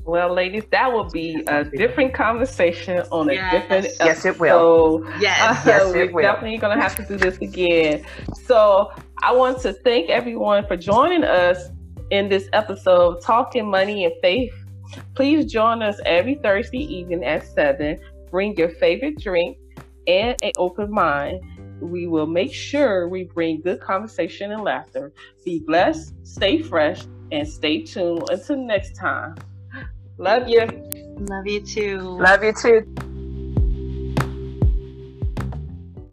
well, 0.09 0.33
ladies, 0.33 0.65
that 0.71 0.91
will 0.91 1.05
be 1.05 1.45
a 1.49 1.65
different 1.65 2.15
conversation 2.15 3.01
on 3.13 3.29
a 3.29 3.35
yes. 3.35 3.53
different 3.53 3.85
episode. 3.85 4.05
Yes, 4.07 4.25
it 4.25 4.41
will. 4.41 5.05
Yes, 5.21 5.39
uh, 5.39 5.63
yes 5.67 6.13
we're 6.13 6.23
definitely 6.23 6.57
going 6.57 6.75
to 6.75 6.83
have 6.83 6.95
to 6.97 7.05
do 7.05 7.19
this 7.19 7.37
again. 7.39 8.05
So 8.45 8.91
I 9.23 9.33
want 9.33 9.61
to 9.61 9.75
thank 9.75 10.09
everyone 10.09 10.67
for 10.67 10.79
joining 10.79 11.25
us 11.25 11.63
in 12.11 12.31
this 12.31 12.49
episode, 12.55 13.21
Talking 13.21 13.71
Money 13.71 14.07
and 14.07 14.15
Faith. 14.23 14.55
Please 15.15 15.53
join 15.53 15.83
us 15.83 16.01
every 16.07 16.37
Thursday 16.37 16.79
evening 16.79 17.23
at 17.25 17.47
7. 17.47 18.01
Bring 18.31 18.57
your 18.57 18.71
favorite 18.71 19.19
drink 19.19 19.59
and 20.07 20.35
an 20.43 20.53
open 20.57 20.91
mind. 20.91 21.41
We 21.83 22.07
will 22.07 22.27
make 22.27 22.55
sure 22.55 23.09
we 23.09 23.25
bring 23.25 23.61
good 23.61 23.83
conversation 23.83 24.53
and 24.53 24.65
laughter. 24.65 25.13
Be 25.45 25.61
blessed, 25.61 26.15
stay 26.27 26.63
fresh, 26.63 27.03
and 27.31 27.47
stay 27.47 27.83
tuned 27.83 28.31
until 28.31 28.57
next 28.57 28.97
time. 28.97 29.37
Love 30.19 30.49
you. 30.49 30.67
Love 31.31 31.47
you 31.47 31.61
too. 31.61 32.01
Love 32.01 32.43
you 32.43 32.53
too. 32.53 32.95